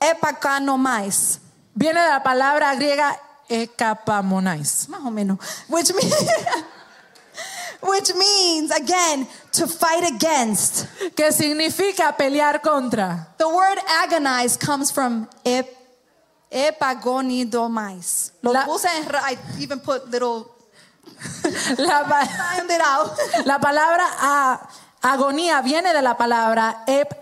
epaganomais. 0.00 1.40
Viene 1.74 1.98
de 1.98 2.10
la 2.10 2.22
palabra 2.22 2.74
griega 2.74 3.18
ekapamonais, 3.48 4.86
Más 4.90 5.00
o 5.00 5.10
menos. 5.10 5.38
Which 5.68 5.94
means, 5.94 6.14
which 7.82 8.14
means, 8.14 8.70
again, 8.70 9.26
to 9.56 9.66
fight 9.66 10.04
against. 10.04 10.86
que 11.14 11.32
significa 11.32 12.12
pelear 12.16 12.60
contra. 12.60 13.28
The 13.38 13.46
word 13.48 13.78
agonize 14.04 14.56
comes 14.58 14.90
from 14.90 15.28
ep, 15.44 15.68
epagonidomais. 16.50 18.32
Lo 18.42 18.52
La- 18.52 18.64
puse 18.64 18.88
en 18.88 19.04
I 19.30 19.36
even 19.62 19.80
put 19.80 20.10
little, 20.10 20.46
La, 21.78 22.04
pa- 22.04 22.28
palabra 23.60 24.04
a- 24.20 24.68
agonía 25.02 25.60
viene 25.62 25.92
de 25.92 26.02
la 26.02 26.16
palabra 26.16 26.82
ep 26.86 27.12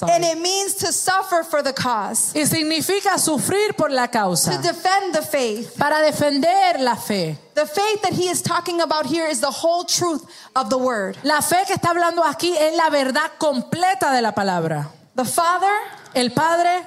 agonizo 0.00 0.14
And 0.14 0.24
it 0.24 0.38
means 0.40 0.74
to 0.76 0.92
suffer 0.92 1.42
for 1.44 1.62
the 1.62 1.72
cause, 1.72 2.32
Y 2.34 2.44
significa 2.46 3.18
sufrir 3.18 3.74
por 3.76 3.90
la 3.90 4.06
to 4.06 4.12
causa, 4.12 4.58
defend 4.62 5.14
the 5.14 5.22
faith. 5.22 5.76
para 5.78 6.00
defender 6.02 6.80
la 6.80 6.96
fe. 6.96 7.36
The 7.54 7.66
faith 7.66 8.02
that 8.02 8.12
he 8.12 8.28
is 8.28 8.42
talking 8.42 8.80
about 8.80 9.06
here 9.06 9.26
is 9.26 9.40
the 9.40 9.50
whole 9.50 9.84
truth 9.84 10.24
of 10.56 10.70
the 10.70 10.78
word. 10.78 11.16
La 11.24 11.40
fe 11.40 11.64
que 11.66 11.74
está 11.74 11.90
hablando 11.90 12.22
aquí 12.24 12.56
es 12.56 12.74
la 12.76 12.88
verdad 12.90 13.30
completa 13.38 14.12
de 14.12 14.22
la 14.22 14.32
palabra. 14.32 14.88
The 15.16 15.24
Father, 15.24 15.68
El 16.14 16.30
Padre, 16.32 16.84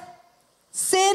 sin, 0.72 1.14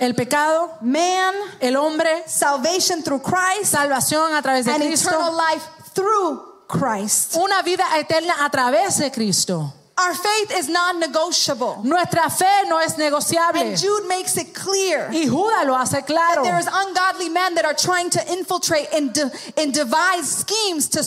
el 0.00 0.14
pecado, 0.14 0.76
man, 0.82 1.34
el 1.60 1.76
hombre, 1.76 2.24
salvation 2.26 3.02
through 3.02 3.22
Christ, 3.22 3.72
salvación 3.74 4.34
a 4.34 4.42
través 4.42 4.64
de 4.66 4.72
and 4.72 4.82
eternal 4.82 4.88
Cristo, 4.88 5.32
life 5.36 5.64
through 5.94 6.42
Christ. 6.68 7.36
una 7.36 7.62
vida 7.62 7.84
eterna 7.98 8.34
a 8.44 8.50
través 8.50 8.98
de 8.98 9.10
Cristo. 9.10 9.72
Our 10.00 10.14
faith 10.14 10.52
is 10.56 10.68
non 10.68 11.00
negotiable. 11.00 11.80
Nuestra 11.82 12.30
fe 12.30 12.68
no 12.68 12.78
es 12.78 12.96
negociable. 12.96 13.60
And 13.60 13.76
Jude 13.76 14.06
makes 14.06 14.36
it 14.36 14.54
clear 14.54 15.08
Y 15.10 15.26
Judas 15.26 15.66
lo 15.66 15.74
hace 15.74 16.02
claro. 16.06 16.44
there 16.44 16.58
is 16.58 16.68
ungodly 16.70 17.28
men 17.28 17.54
that 17.56 17.64
are 17.64 17.74
trying 17.74 18.08
to 18.10 18.20
infiltrate 18.32 18.86
and, 18.94 19.12
de- 19.12 19.30
and 19.56 19.74
devise 19.74 20.28
schemes 20.30 20.88
to, 20.90 21.02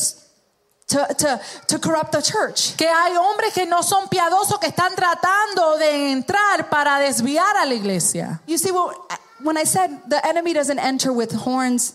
to, 0.89 1.13
to, 1.19 1.41
to 1.67 1.79
corrupt 1.79 2.11
the 2.11 2.21
church. 2.21 2.75
Que 2.75 2.87
hay 2.87 3.15
hombres 3.15 3.53
que 3.53 3.65
no 3.65 3.81
son 3.81 4.07
piadosos 4.09 4.59
que 4.59 4.67
están 4.69 4.93
tratando 4.95 5.77
de 5.79 6.11
entrar 6.11 6.69
para 6.69 6.99
desviar 6.99 7.55
a 7.61 7.65
la 7.65 7.73
iglesia. 7.75 8.41
You 8.45 8.57
see, 8.57 8.71
well, 8.71 8.93
when 9.41 9.55
I 9.57 9.63
said 9.63 9.89
the 10.09 10.19
enemy 10.27 10.51
doesn't 10.53 10.79
enter 10.79 11.13
with 11.13 11.31
horns 11.31 11.93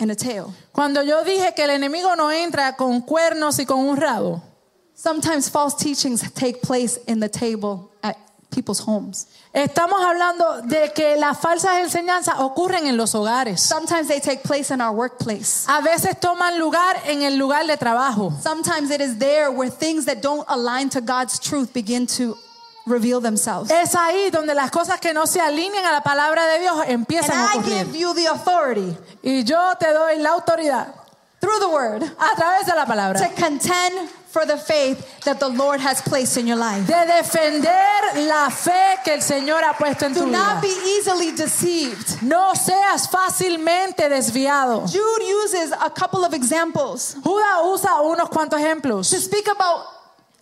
and 0.00 0.10
a 0.10 0.16
tail, 0.16 0.52
Cuando 0.72 1.02
yo 1.02 1.22
dije 1.22 1.54
que 1.54 1.62
el 1.62 1.70
enemigo 1.70 2.16
no 2.16 2.30
entra 2.32 2.76
con 2.76 3.02
cuernos 3.02 3.60
y 3.60 3.64
con 3.64 3.78
un 3.78 3.96
rabo, 3.96 4.42
sometimes 5.02 5.48
false 5.48 5.74
teachings 5.74 6.30
take 6.32 6.62
place 6.62 6.96
in 7.08 7.18
the 7.18 7.28
table 7.28 7.90
at 8.04 8.16
people's 8.52 8.78
homes. 8.78 9.26
estamos 9.52 10.00
hablando 10.00 10.62
de 10.68 10.92
que 10.94 11.16
las 11.16 11.38
falsas 11.40 11.80
enseñanzas 11.82 12.38
ocurren 12.38 12.86
en 12.86 12.96
los 12.96 13.12
hogares. 13.14 13.60
Sometimes 13.60 14.06
they 14.08 14.20
take 14.20 14.42
place 14.44 14.70
in 14.70 14.80
our 14.80 14.92
workplace. 14.92 15.66
A 15.68 15.80
veces 15.82 16.14
toman 16.20 16.58
lugar 16.58 16.96
en 17.06 17.22
el 17.22 17.36
lugar 17.36 17.66
de 17.66 17.76
trabajo. 17.76 18.32
Sometimes 18.40 18.90
it 18.90 19.00
is 19.00 19.18
there 19.18 19.50
where 19.50 19.70
things 19.70 20.04
that 20.04 20.22
don't 20.22 20.44
align 20.48 20.88
to 20.90 21.00
God's 21.00 21.40
truth 21.40 21.72
begin 21.72 22.06
to 22.06 22.36
reveal 22.86 23.20
themselves. 23.20 23.70
Es 23.70 23.94
ahí 23.94 24.30
donde 24.30 24.54
las 24.54 24.70
cosas 24.70 25.00
que 25.00 25.12
no 25.12 25.26
se 25.26 25.40
alinean 25.40 25.84
a 25.84 25.92
la 25.92 26.02
palabra 26.02 26.46
de 26.46 26.60
Dios 26.60 26.78
And 26.86 27.06
empiezan 27.06 27.32
a 27.32 27.54
I 27.54 27.58
ocurrir. 27.58 27.86
give 27.86 27.96
you 27.96 28.14
the 28.14 28.26
authority 28.26 28.96
Y 29.24 29.42
yo 29.42 29.74
te 29.80 29.92
doy 29.92 30.18
la 30.18 30.30
autoridad 30.30 30.94
through 31.40 31.58
the 31.58 31.68
word 31.68 32.02
a 32.02 32.36
través 32.36 32.66
de 32.66 32.74
la 32.76 32.84
palabra 32.86 33.18
to 33.18 33.28
contend 33.40 34.08
for 34.32 34.46
the 34.46 34.56
faith 34.56 35.20
that 35.24 35.38
the 35.38 35.48
Lord 35.48 35.78
has 35.80 36.00
placed 36.00 36.38
in 36.38 36.46
your 36.46 36.56
life. 36.56 36.86
de 36.86 37.04
defender 37.06 38.26
la 38.26 38.48
fe 38.48 38.96
que 39.04 39.12
el 39.12 39.20
Señor 39.20 39.62
ha 39.62 39.74
puesto 39.74 40.06
en 40.06 40.14
tu 40.14 40.20
Do 40.20 40.26
not 40.26 40.62
vida. 40.62 40.74
be 40.74 40.90
easily 40.96 41.32
deceived. 41.32 42.22
No 42.22 42.54
seas 42.54 43.06
fácilmente 43.08 44.08
desviado. 44.08 44.86
Jude 44.90 45.22
uses 45.44 45.72
a 45.72 45.90
couple 45.90 46.24
of 46.24 46.32
examples 46.32 47.14
Judas 47.22 47.60
usa 47.64 48.00
unos 48.02 48.28
cuantos 48.30 48.58
ejemplos 48.60 49.10
to 49.10 49.20
speak 49.20 49.46
about 49.48 49.84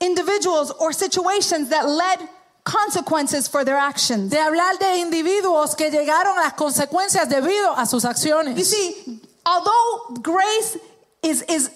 individuals 0.00 0.70
or 0.78 0.92
situations 0.92 1.68
that 1.70 1.88
led 1.88 2.20
consequences 2.64 3.48
for 3.48 3.64
their 3.64 3.76
actions. 3.76 4.30
de 4.30 4.36
hablar 4.38 4.78
de 4.78 4.98
individuos 4.98 5.74
que 5.76 5.90
llegaron 5.90 6.38
a 6.38 6.42
las 6.42 6.52
consecuencias 6.54 7.28
debido 7.28 7.76
a 7.76 7.86
sus 7.86 8.04
You 8.04 8.10
acciones. 8.10 8.64
see, 8.66 9.20
although 9.44 10.14
grace 10.22 10.78
is, 11.22 11.42
is, 11.48 11.70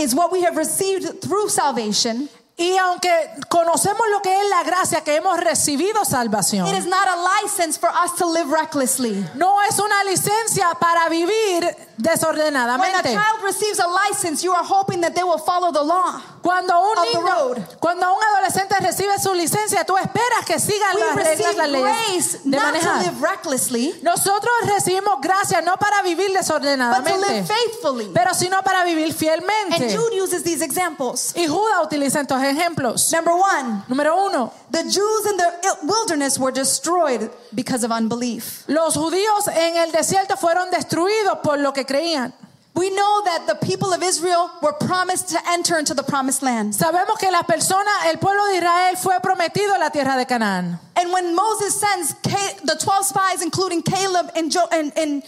is 0.00 0.14
what 0.14 0.32
we 0.32 0.42
have 0.42 0.56
received 0.56 1.20
through 1.20 1.48
salvation, 1.48 2.28
Y 2.56 2.76
aunque 2.76 3.08
conocemos 3.48 4.02
lo 4.12 4.20
que 4.20 4.34
es 4.34 4.48
la 4.50 4.62
gracia 4.62 5.00
que 5.02 5.16
hemos 5.16 5.38
recibido 5.40 6.04
salvación, 6.04 6.68
it 6.68 6.76
is 6.76 6.86
not 6.86 7.08
a 7.08 7.16
license 7.42 7.78
for 7.78 7.88
us 7.88 8.14
to 8.16 8.26
live 8.26 8.50
recklessly. 8.50 9.24
no 9.34 9.62
es 9.62 9.78
una 9.78 10.04
licencia 10.04 10.68
para 10.78 11.08
vivir 11.08 11.74
When 12.00 12.08
a 12.08 12.16
desordenadamente. 12.16 13.12
child 13.12 13.42
receives 13.44 13.78
a 13.80 13.86
license, 13.86 14.42
you 14.42 14.52
are 14.52 14.64
hoping 14.64 15.00
that 15.02 15.14
they 15.14 15.22
will 15.24 15.38
follow 15.38 15.70
the 15.72 15.82
law. 15.82 16.20
Cuando 16.42 16.72
un 16.80 16.98
of 16.98 17.04
the 17.04 17.18
niño, 17.18 17.26
road. 17.26 17.78
cuando 17.80 18.06
un 18.14 18.22
adolescente 18.34 18.74
recibe 18.80 19.18
su 19.18 19.34
licencia, 19.34 19.84
tú 19.84 19.96
esperas 19.98 20.44
que 20.46 20.58
sigan 20.58 20.94
We 20.94 21.00
las 21.00 21.14
receive 21.16 21.48
reglas, 21.48 21.68
las 21.68 21.82
leyes 22.08 22.38
de 22.44 22.56
manejar. 22.58 23.02
live 23.02 23.20
recklessly, 23.20 24.00
Nosotros 24.02 24.50
recibimos 24.64 25.20
gracia 25.20 25.60
no 25.60 25.76
para 25.76 26.00
vivir 26.02 26.28
but 26.28 26.32
to 26.36 26.38
desordenadamente, 26.38 27.28
live 27.28 27.46
faithfully. 27.46 28.10
pero 28.14 28.32
sino 28.34 28.62
para 28.62 28.84
vivir 28.84 29.08
And 29.08 29.14
fielmente. 29.14 29.94
Jude 29.94 30.14
uses 30.22 30.42
these 30.42 30.62
examples. 30.62 31.32
Y 31.36 31.46
Judas 31.46 31.84
utiliza 31.84 32.20
estos 32.22 32.42
ejemplos. 32.42 33.12
Number 33.12 33.34
one, 33.34 33.84
Número 33.88 34.16
uno, 34.26 34.50
the 34.70 34.82
Jews 34.84 35.26
in 35.26 35.36
the 35.36 35.76
wilderness 35.82 36.38
were 36.38 36.52
destroyed 36.52 37.30
because 37.54 37.84
of 37.84 37.90
unbelief. 37.90 38.64
los 38.66 38.94
judíos 38.96 39.46
en 39.48 39.76
el 39.76 39.92
desierto 39.92 40.36
fueron 40.38 40.70
destruidos 40.70 41.38
por 41.42 41.58
lo 41.58 41.72
que 41.74 41.84
creían. 41.90 42.32
We 42.72 42.88
know 42.90 43.22
that 43.24 43.46
the 43.48 43.56
people 43.66 43.92
of 43.92 44.00
Israel 44.02 44.48
were 44.62 44.72
promised 44.72 45.30
to 45.30 45.38
enter 45.48 45.76
into 45.76 45.92
the 45.92 46.04
promised 46.04 46.40
land. 46.40 46.72
Sabemos 46.72 47.18
que 47.18 47.30
la 47.30 47.42
persona, 47.42 47.90
el 48.06 48.16
pueblo 48.18 48.46
de 48.46 48.58
Israel 48.58 48.96
fue 48.96 49.18
prometido 49.20 49.76
la 49.78 49.90
tierra 49.90 50.16
de 50.16 50.24
Canaán. 50.24 50.78
And 50.96 51.12
when 51.12 51.34
Moses 51.34 51.78
sends 51.80 52.14
the 52.22 52.76
12 52.80 53.04
spies, 53.06 53.42
including 53.42 53.82
Caleb 53.82 54.30
and, 54.36 54.52
jo- 54.52 54.68
and, 54.70 54.92
and, 54.96 55.22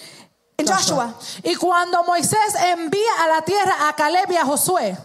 and 0.56 0.68
Joshua, 0.68 1.14
Y 1.44 1.54
cuando 1.58 2.02
Moisés 2.04 2.54
envía 2.54 3.12
a 3.20 3.28
la 3.28 3.40
tierra 3.40 3.88
a 3.88 3.92
Caleb 3.94 4.30
y 4.30 4.36
a 4.36 4.44
Josué, 4.44 4.96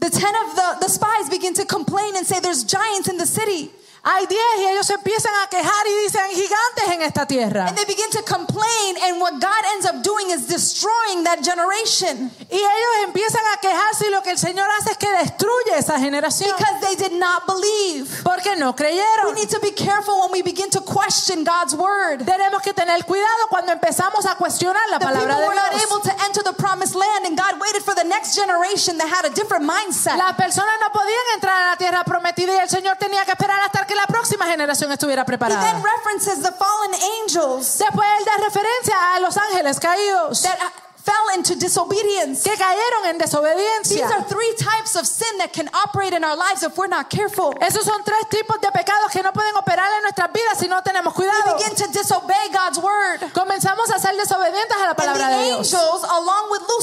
the 0.00 0.10
10 0.10 0.34
of 0.34 0.56
the, 0.56 0.76
the 0.80 0.88
spies 0.88 1.30
begin 1.30 1.54
to 1.54 1.64
complain 1.64 2.16
and 2.16 2.26
say, 2.26 2.40
There's 2.40 2.64
giants 2.64 3.08
in 3.08 3.16
the 3.16 3.26
city. 3.26 3.70
Hay 4.04 4.26
diez 4.26 4.42
y 4.58 4.64
ellos 4.66 4.90
empiezan 4.90 5.32
a 5.44 5.46
quejar 5.48 5.86
y 5.86 6.02
dicen 6.02 6.22
gigantes 6.30 6.88
en 6.88 7.02
esta 7.02 7.24
tierra. 7.24 7.66
And 7.68 7.76
they 7.76 7.84
begin 7.84 8.10
to 8.10 8.22
complain, 8.24 8.96
and 9.04 9.20
what 9.20 9.34
God 9.38 9.62
ends 9.74 9.86
up 9.86 10.02
doing 10.02 10.30
is 10.30 10.48
destroying 10.48 11.22
that 11.22 11.38
generation 11.44 12.32
Y 12.50 12.56
ellos 12.58 12.94
empiezan 13.06 13.42
a 13.54 13.60
quejarse 13.60 14.08
y 14.08 14.10
lo 14.10 14.20
que 14.24 14.30
el 14.32 14.38
Señor 14.38 14.66
hace 14.76 14.90
es 14.90 14.96
que 14.98 15.08
destruye 15.08 15.78
esa 15.78 16.00
generación. 16.00 16.50
because 16.58 16.80
they 16.80 16.96
did 16.96 17.12
not 17.12 17.46
believe. 17.46 18.10
Porque 18.24 18.56
no 18.56 18.70
We 18.70 18.76
creyeron. 18.76 19.34
need 19.36 19.48
to 19.50 19.60
be 19.60 19.70
careful 19.70 20.18
when 20.22 20.32
we 20.32 20.42
begin 20.42 20.68
to 20.70 20.80
question 20.80 21.44
God's 21.44 21.74
word. 21.74 22.24
Tenemos 22.26 22.60
que 22.60 22.74
tener 22.74 23.04
cuidado 23.04 23.46
cuando 23.50 23.70
empezamos 23.70 24.26
a 24.26 24.34
cuestionar 24.34 24.82
la 24.90 24.98
The 24.98 25.06
people 25.06 25.20
palabra 25.22 25.36
de 25.42 25.46
were 25.46 25.54
not 25.54 25.70
Dios. 25.74 25.84
able 25.86 26.00
to 26.00 26.24
enter 26.26 26.42
the 26.42 26.54
promised 26.54 26.96
land, 26.96 27.24
and 27.26 27.38
God 27.38 27.60
waited 27.60 27.82
for 27.84 27.94
the 27.94 28.02
next 28.04 28.34
generation 28.34 28.98
that 28.98 29.06
had 29.08 29.24
a 29.26 29.30
different 29.30 29.64
mindset. 29.64 30.16
Las 30.18 30.34
personas 30.34 30.74
no 30.80 30.90
podían 30.90 31.34
entrar 31.36 31.62
a 31.62 31.70
la 31.70 31.76
tierra 31.76 32.02
prometida 32.02 32.52
y 32.54 32.58
el 32.58 32.68
Señor 32.68 32.96
tenía 32.96 33.24
que 33.24 33.30
esperar 33.30 33.60
hasta 33.60 33.86
que 33.86 33.91
la 33.94 34.06
próxima 34.06 34.46
generación 34.46 34.90
estuviera 34.92 35.22
He 35.22 35.26
then 35.26 35.38
preparada. 35.38 35.82
references 35.82 36.42
the 36.42 36.52
fallen 36.52 36.94
angels 37.20 37.78
Después 37.78 38.06
él 38.18 38.24
da 38.24 38.36
referencia 38.44 39.14
a 39.14 39.20
los 39.20 39.36
ángeles 39.36 39.78
caídos 39.80 40.42
that 40.42 40.58
uh, 40.60 40.70
fell 41.02 41.36
into 41.36 41.56
disobedience. 41.56 42.44
que 42.44 42.56
cayeron 42.56 43.06
en 43.06 43.18
These 43.18 43.24
desobediencia. 43.30 44.06
are 44.06 44.22
three 44.28 44.54
types 44.54 44.94
of 44.94 45.04
sin 45.06 45.36
that 45.38 45.52
can 45.52 45.68
operate 45.74 46.14
in 46.14 46.22
our 46.22 46.36
lives 46.36 46.62
if 46.62 46.76
we're 46.78 46.86
not 46.88 47.10
careful. 47.10 47.52
Esos 47.60 47.84
son 47.84 48.02
tres 48.04 48.28
tipos 48.30 48.60
de 48.60 48.70
pecados 48.70 49.10
que 49.10 49.20
no 49.22 49.32
pueden 49.32 49.56
operar 49.56 49.90
en 49.96 50.02
nuestras 50.02 50.30
vidas 50.32 50.58
si 50.58 50.68
no 50.68 50.80
tenemos 50.82 51.12
We 51.16 51.24
cuidado. 51.26 51.58
begin 51.58 51.74
to 51.74 51.88
disobey 51.92 52.48
God's 52.52 52.78
word. 52.78 53.32
Comenzamos 53.34 53.90
a 53.90 53.98
ser 53.98 54.14
desobedientes 54.16 54.76
a 54.76 54.80
la 54.80 54.90
And 54.90 54.96
the 54.96 55.02
palabra 55.02 55.28
de 55.28 55.44
Dios. 55.46 55.74
angels, 55.74 56.02
along 56.04 56.12
with 56.12 56.31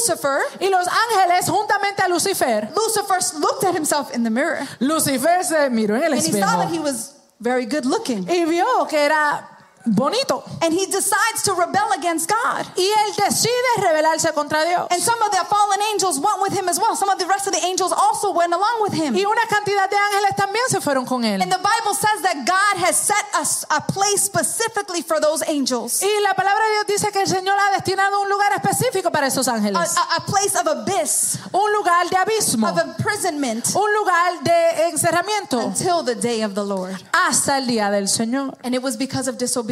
Lucifer, 0.10 0.40
Y 0.60 0.70
los 0.70 0.88
ángeles, 0.88 1.48
juntamente 1.50 2.02
a 2.04 2.08
Lucifer, 2.10 2.70
Lucifer 2.76 3.20
looked 3.40 3.64
at 3.64 3.76
himself 3.76 4.14
in 4.16 4.24
the 4.24 4.30
mirror. 4.30 4.66
Lucifer 4.80 5.44
se 5.44 5.70
miró 5.70 5.96
en 5.96 6.04
el 6.04 6.14
and 6.14 6.22
he 6.22 6.32
saw 6.32 6.58
that 6.58 6.70
he 6.72 6.80
was 6.80 7.14
very 7.40 7.66
good 7.66 7.86
looking. 7.86 8.28
y 8.30 8.46
vio 8.46 8.86
que 8.90 8.98
era 8.98 9.48
bonito. 9.86 10.44
And 10.62 10.74
he 10.74 10.86
decides 10.88 11.44
to 11.46 11.54
rebel 11.54 11.92
against 11.98 12.30
God. 12.30 12.66
Y 12.76 12.84
él 12.86 13.16
decide 13.16 13.82
rebelarse 13.82 14.34
contra 14.34 14.64
Dios. 14.66 14.88
And 14.92 15.02
some 15.02 15.22
of 15.22 15.32
the 15.32 15.44
fallen 15.50 15.80
angels 15.94 16.20
went 16.20 16.42
with 16.42 16.54
him 16.54 16.68
as 16.70 16.80
well. 16.80 16.96
Some 16.96 17.10
of 17.10 17.18
the 17.18 17.26
rest 17.28 17.48
of 17.48 17.54
the 17.54 17.64
angels 17.66 17.92
also 17.92 18.32
went 18.34 18.54
along 18.54 18.82
with 18.82 18.94
him. 18.94 19.16
Y 19.16 19.24
una 19.26 19.46
cantidad 19.48 19.90
de 19.90 19.96
ángeles 19.98 20.36
también 20.36 20.64
se 20.70 20.80
fueron 20.82 21.06
con 21.06 21.24
él. 21.24 21.42
And 21.42 21.52
the 21.52 21.58
Bible 21.60 21.94
says 21.94 22.22
that 22.24 22.46
God 22.46 22.78
has 22.86 22.96
set 22.98 23.26
us 23.40 23.66
a 23.70 23.82
place 23.82 24.22
specifically 24.24 25.02
for 25.02 25.20
those 25.20 25.44
angels. 25.48 26.02
Y 26.04 26.20
la 26.24 26.34
palabra 26.34 26.64
de 26.66 26.72
Dios 26.86 27.02
dice 27.02 27.12
que 27.12 27.22
el 27.22 27.28
Señor 27.28 27.58
ha 27.58 27.72
destinado 27.76 28.22
un 28.22 28.30
lugar 28.30 28.52
específico 28.54 29.12
para 29.12 29.28
esos 29.28 29.48
A, 29.48 29.54
ángeles. 29.56 29.96
a- 29.98 30.16
a 30.18 30.26
place 30.26 30.56
of 30.56 30.68
abyss, 30.68 31.38
Un 31.54 31.72
lugar 31.74 32.08
de 32.10 32.18
abismo. 32.18 32.68
of 32.68 32.78
imprisonment 32.80 33.66
Un 33.76 33.94
lugar 33.94 34.44
de 34.44 34.90
encerramiento. 34.90 35.58
until 35.60 36.04
the 36.04 36.16
day 36.16 36.42
of 36.44 36.54
the 36.54 36.64
Lord. 36.64 36.96
Hasta 37.14 37.58
el 37.58 37.68
día 37.68 37.90
del 37.92 38.08
Señor. 38.08 38.56
And 38.64 38.76
it 38.76 38.82
was 38.82 38.98
because 38.98 39.28
of 39.30 39.38
disobedience. 39.38 39.69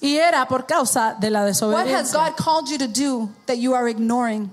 Y 0.00 0.16
era 0.16 0.46
por 0.46 0.66
causa 0.66 1.16
de 1.20 1.30
la 1.30 1.44
What 1.44 1.86
has. 1.88 2.12
God 2.12 2.36
called 2.36 2.68
you 2.68 2.78
to 2.78 2.88
do 2.88 3.30
that 3.46 3.58
you 3.58 3.74
are 3.74 3.88
ignoring 3.88 4.50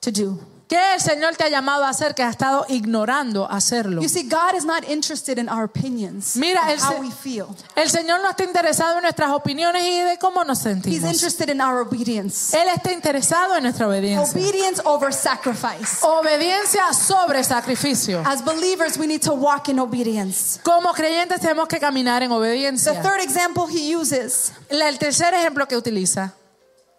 to 0.00 0.10
do? 0.10 0.38
¿Qué 0.66 0.94
el 0.94 1.00
Señor 1.00 1.36
te 1.36 1.44
ha 1.44 1.48
llamado 1.50 1.84
a 1.84 1.90
hacer 1.90 2.14
que 2.14 2.22
has 2.22 2.30
estado 2.30 2.64
ignorando 2.70 3.46
hacerlo? 3.50 4.00
You 4.00 4.08
see, 4.08 4.22
God 4.22 4.54
is 4.56 4.64
not 4.64 4.82
interested 4.88 5.38
in 5.38 5.48
our 5.50 5.64
opinions, 5.64 6.36
Mira, 6.36 6.72
el 6.72 6.78
how 6.80 7.00
we 7.00 7.10
feel. 7.10 7.46
El 7.76 7.90
Señor 7.90 8.20
no 8.22 8.30
está 8.30 8.44
interesado 8.44 8.96
en 8.96 9.02
nuestras 9.02 9.30
opiniones 9.32 9.82
y 9.84 10.00
de 10.00 10.18
cómo 10.18 10.42
nos 10.42 10.58
He's 10.60 10.62
sentimos. 10.64 11.12
interested 11.12 11.50
in 11.50 11.60
our 11.60 11.80
obedience. 11.82 12.56
Él 12.56 12.68
está 12.74 12.92
interesado 12.92 13.56
en 13.56 13.64
nuestra 13.64 13.86
obediencia. 13.88 14.22
Obedience 14.40 14.80
over 14.86 15.12
sacrifice. 15.12 15.98
Obediencia 16.02 16.92
sobre 16.94 17.44
sacrificio. 17.44 18.22
As 18.24 18.42
believers, 18.42 18.96
we 18.96 19.06
need 19.06 19.20
to 19.22 19.34
walk 19.34 19.68
in 19.68 19.78
obedience. 19.78 20.58
Como 20.62 20.92
creyentes 20.94 21.40
tenemos 21.40 21.68
que 21.68 21.78
caminar 21.78 22.22
en 22.22 22.30
The 22.30 22.34
obediencia. 22.36 23.02
third 23.02 23.20
example 23.20 23.66
he 23.70 23.94
uses 23.94 24.52
La- 24.70 24.88
El 24.88 24.98
tercer 24.98 25.34
ejemplo 25.34 25.68
que 25.68 25.76
utiliza 25.76 26.32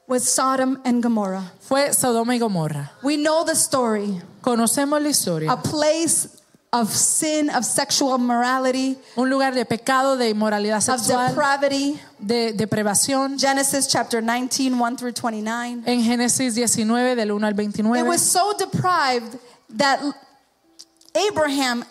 was 0.07 0.27
Sodom 0.29 0.79
and 0.85 1.01
Gomorrah. 1.01 1.51
fue 1.61 1.91
Sodoma 1.93 2.33
y 2.33 2.39
Gomorra. 2.39 2.91
We 3.03 3.17
know 3.17 3.43
the 3.43 3.55
story. 3.55 4.21
Conocemos 4.41 5.01
la 5.01 5.09
historia. 5.09 5.51
A 5.51 5.57
place 5.57 6.27
of 6.71 6.89
sin, 6.93 7.49
of 7.49 7.63
sexual 7.63 8.17
morality, 8.17 8.97
Un 9.15 9.29
lugar 9.29 9.53
de 9.55 9.63
pecado, 9.65 10.17
de 10.17 10.29
inmoralidad 10.33 10.87
of 10.89 11.07
depravity. 11.07 11.99
de 12.19 12.53
deprivación. 12.53 13.39
Genesis 13.39 13.87
chapter 13.87 14.21
19, 14.21 14.77
1 14.77 14.97
through 14.97 15.13
29. 15.13 15.83
En 15.85 16.03
Génesis 16.03 16.53
19, 16.55 17.15
del 17.15 17.31
1 17.31 17.43
al 17.45 17.51
It 17.51 17.55
29. 17.55 18.05
was 18.07 18.21
so 18.21 18.53
deprived 18.57 19.37
that 19.69 19.99
Abraham 21.15 21.85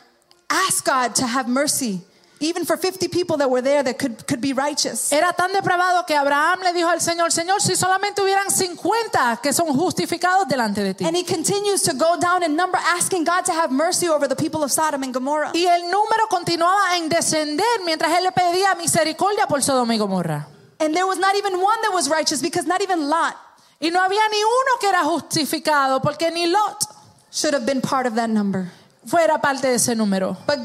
asked 0.51 0.85
God 0.85 1.15
to 1.17 1.27
have 1.27 1.49
mercy, 1.49 2.03
even 2.45 2.65
for 2.65 2.77
50 2.77 3.09
people 3.09 3.37
that 3.39 3.51
were 3.51 3.63
there 3.63 3.83
that 3.83 3.99
could, 3.99 4.27
could 4.27 4.41
be 4.41 4.53
righteous. 4.53 5.13
Era 5.13 5.33
tan 5.37 5.53
depravado 5.53 6.07
que 6.07 6.15
Abraham 6.15 6.61
le 6.63 6.73
dijo 6.73 6.89
al 6.89 7.01
Señor, 7.01 7.33
Señor, 7.33 7.61
si 7.61 7.75
solamente 7.75 8.23
hubieran 8.23 8.51
50 8.51 9.41
que 9.43 9.53
son 9.53 9.67
justificados 9.75 10.47
delante 10.49 10.83
de 10.83 10.95
ti. 10.95 11.05
And 11.05 11.17
he 11.17 11.25
continues 11.25 11.83
to 11.83 11.95
go 11.95 12.17
down 12.21 12.43
in 12.43 12.55
number, 12.55 12.79
asking 12.97 13.25
God 13.25 13.45
to 13.47 13.53
have 13.53 13.71
mercy 13.71 14.09
over 14.09 14.29
the 14.29 14.37
people 14.37 14.63
of 14.63 14.71
Sodom 14.71 15.03
and 15.03 15.13
Gomorrah. 15.13 15.53
Y 15.55 15.67
el 15.67 15.91
número 15.91 16.29
continuaba 16.29 16.97
en 16.97 17.09
descender 17.09 17.81
mientras 17.85 18.13
él 18.19 18.25
le 18.25 18.33
pedía 18.33 18.75
misericordia 18.77 19.47
por 19.47 19.63
Sodoma 19.63 19.95
y 19.95 19.99
Gomorra. 19.99 20.47
And 20.81 20.95
there 20.95 21.07
was 21.07 21.19
not 21.19 21.35
even 21.37 21.55
one 21.55 21.81
that 21.83 21.93
was 21.93 22.09
righteous 22.09 22.43
because 22.43 22.67
not 22.67 22.83
even 22.83 23.09
Lot 23.09 23.37
Y 23.81 23.91
no 23.91 24.01
había 24.01 24.29
ni 24.31 24.39
uno 24.43 24.79
que 24.81 24.89
era 24.89 25.05
justificado 25.05 26.01
porque 26.01 26.31
ni 26.31 26.47
Lot 26.47 26.85
should 27.31 27.55
have 27.55 27.67
been 27.67 27.81
part 27.81 28.07
of 28.07 28.15
that 28.15 28.31
number. 28.31 28.71
fuera 29.07 29.41
parte 29.41 29.69
de 29.69 29.75
ese 29.75 29.95
número. 29.95 30.37
But 30.47 30.59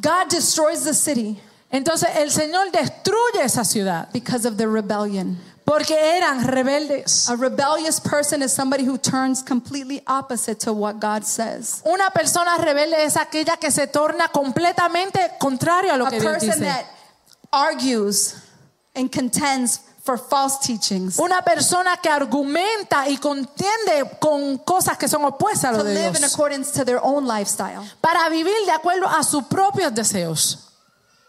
God 0.00 0.28
destroys 0.28 0.84
the 0.84 0.94
city 0.94 1.40
Entonces 1.70 2.08
el 2.16 2.30
Señor 2.30 2.70
destruye 2.72 3.42
esa 3.42 3.64
ciudad 3.64 4.08
because 4.12 4.46
of 4.46 4.56
the 4.56 4.66
rebellion. 4.66 5.38
porque 5.64 5.94
eran 6.16 6.46
rebeldes. 6.46 7.28
A 7.28 7.36
rebellious 7.36 8.00
person 8.00 8.42
is 8.42 8.50
somebody 8.50 8.84
who 8.84 8.96
turns 8.96 9.42
completely 9.42 10.02
opposite 10.06 10.58
to 10.60 10.72
what 10.72 10.98
God 10.98 11.24
says. 11.24 11.82
Una 11.84 12.10
persona 12.10 12.56
rebelde 12.56 13.04
es 13.04 13.16
aquella 13.16 13.58
que 13.60 13.70
se 13.70 13.86
torna 13.86 14.28
completamente 14.28 15.18
contrario 15.38 15.92
a 15.92 15.98
lo 15.98 16.06
A 16.06 16.10
que 16.10 16.20
Dios 16.20 16.32
person 16.32 16.60
that 16.60 16.86
argues 17.52 18.42
and 18.96 19.12
contends 19.12 19.80
for 20.08 20.16
false 20.16 20.58
teachings. 20.62 21.18
Una 21.18 21.42
persona 21.42 21.98
que 21.98 22.08
argumenta 22.08 23.06
y 23.10 23.18
contiende 23.18 24.18
con 24.18 24.56
cosas 24.64 24.96
que 24.96 25.06
son 25.06 25.22
opuestas 25.26 25.64
a 25.64 25.72
To 25.72 25.78
lo 25.78 25.84
de 25.84 25.94
live 25.94 26.16
in 26.16 26.24
accordance 26.24 26.72
to 26.72 26.82
their 26.82 26.98
own 27.02 27.26
lifestyle. 27.26 27.82
para 28.00 28.30
vivir 28.30 28.54
de 28.64 28.72
acuerdo 28.72 29.06
a 29.06 29.22
sus 29.22 29.44
propios 29.44 29.92
deseos. 29.94 30.70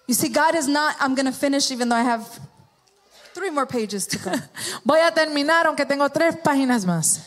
You 0.07 0.15
see, 0.15 0.29
God 0.29 0.55
is 0.55 0.69
not, 0.69 0.95
I'm 1.01 1.13
going 1.13 1.25
to 1.25 1.37
finish 1.37 1.71
even 1.71 1.89
though 1.89 1.97
I 1.97 2.03
have 2.03 2.25
three 3.33 3.49
more 3.49 3.65
pages 3.65 4.07
to 4.07 4.17
go. 4.17 4.31
Voy 4.85 4.99
a 5.05 5.11
terminar 5.11 5.65
aunque 5.67 5.85
tengo 5.85 6.07
tres 6.09 6.37
páginas 6.41 6.85
más. 6.85 7.19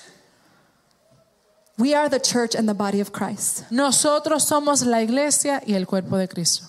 we 1.79 1.95
are 1.95 2.09
the 2.09 2.21
church 2.21 2.55
and 2.55 2.67
the 2.67 2.75
body 2.75 3.01
of 3.01 3.13
Christ. 3.13 3.65
Nosotros 3.71 4.49
somos 4.49 4.87
la 4.87 5.03
iglesia 5.03 5.61
y 5.67 5.75
el 5.75 5.85
cuerpo 5.85 6.17
de 6.17 6.29
Cristo. 6.29 6.65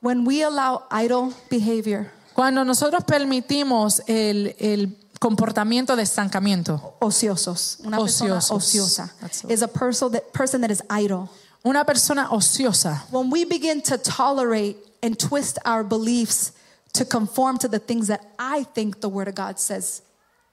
When 0.00 0.24
we 0.24 0.42
allow 0.42 0.82
idle 0.90 1.32
behavior, 1.48 2.10
Cuando 2.42 2.64
nosotros 2.64 3.04
permitimos 3.04 4.02
el, 4.08 4.56
el 4.58 4.96
comportamiento 5.20 5.94
de 5.94 6.02
estancamiento, 6.02 6.96
ociosos, 6.98 7.78
una 7.84 7.98
persona 7.98 8.34
Ociosos. 8.38 8.50
ociosa, 8.50 9.12
That's 9.20 9.44
all. 9.44 9.52
is 9.52 9.62
a 9.62 9.68
person 9.68 10.10
that, 10.10 10.32
person 10.32 10.60
that 10.62 10.70
is 10.72 10.82
idle. 10.90 11.28
una 11.64 11.84
persona 11.84 12.26
ociosa, 12.32 13.04
When 13.12 13.30
we 13.30 13.44
begin 13.44 13.80
to 13.82 13.96
tolerate 13.96 14.76
and 15.04 15.16
twist 15.16 15.60
our 15.64 15.84
beliefs 15.84 16.50
to 16.94 17.04
conform 17.04 17.58
to 17.58 17.68
the 17.68 17.78
things 17.78 18.08
that 18.08 18.22
I 18.40 18.64
think 18.74 19.00
the 19.00 19.08
Word 19.08 19.28
of 19.28 19.36
God 19.36 19.60
says 19.60 20.02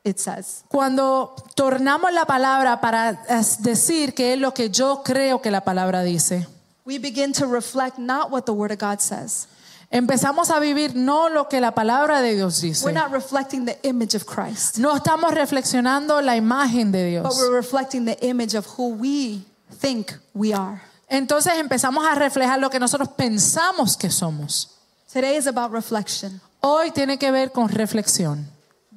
it 0.03 0.19
says, 0.19 0.63
cuando 0.69 1.33
tornamos 1.55 2.13
la 2.13 2.25
palabra 2.25 2.79
para 2.79 3.19
decir 3.63 4.13
que 4.13 4.33
es 4.33 4.39
lo 4.39 4.51
que 4.51 4.69
yo 4.69 5.01
creo 5.03 5.41
que 5.41 5.49
la 5.49 5.61
palabra 5.61 6.03
dice, 6.03 6.45
we 6.85 6.99
begin 6.99 7.33
to 7.33 7.47
reflect 7.47 7.97
not 7.97 8.29
what 8.29 8.45
the 8.45 8.53
Word 8.53 8.71
of 8.71 8.77
God 8.77 9.01
says. 9.01 9.47
Empezamos 9.91 10.49
a 10.51 10.59
vivir 10.59 10.95
no 10.95 11.29
lo 11.29 11.47
que 11.47 11.59
la 11.59 11.71
palabra 11.73 12.21
de 12.21 12.35
Dios 12.35 12.61
We're 12.61 12.69
dice. 12.69 12.91
not 12.93 13.11
reflecting 13.11 13.65
the 13.65 13.77
image 13.83 14.15
of 14.15 14.25
Christ, 14.25 14.77
No 14.77 14.95
estamos 14.95 15.33
reflexionando 15.33 16.21
la 16.21 16.35
imagen 16.35 16.91
de 16.91 17.19
but 17.21 17.29
Dios. 17.31 17.37
we're 17.39 17.55
reflecting 17.55 18.05
the 18.05 18.17
image 18.21 18.55
of 18.55 18.65
who 18.77 18.89
we 18.95 19.43
think 19.81 20.13
we 20.33 20.53
are. 20.53 20.81
Entonces 21.09 21.53
empezamos 21.57 22.05
a 22.05 22.13
reflejar 22.15 22.59
lo 22.59 22.69
que 22.69 22.79
nosotros 22.79 23.09
pensamos 23.17 23.97
que 23.97 24.11
somos. 24.11 24.75
Today 25.11 25.37
is 25.37 25.47
about 25.47 25.71
reflection. 25.71 26.39
Hoy 26.61 26.91
tiene 26.91 27.17
que 27.17 27.31
ver 27.31 27.51
con 27.51 27.67
reflexión. 27.69 28.45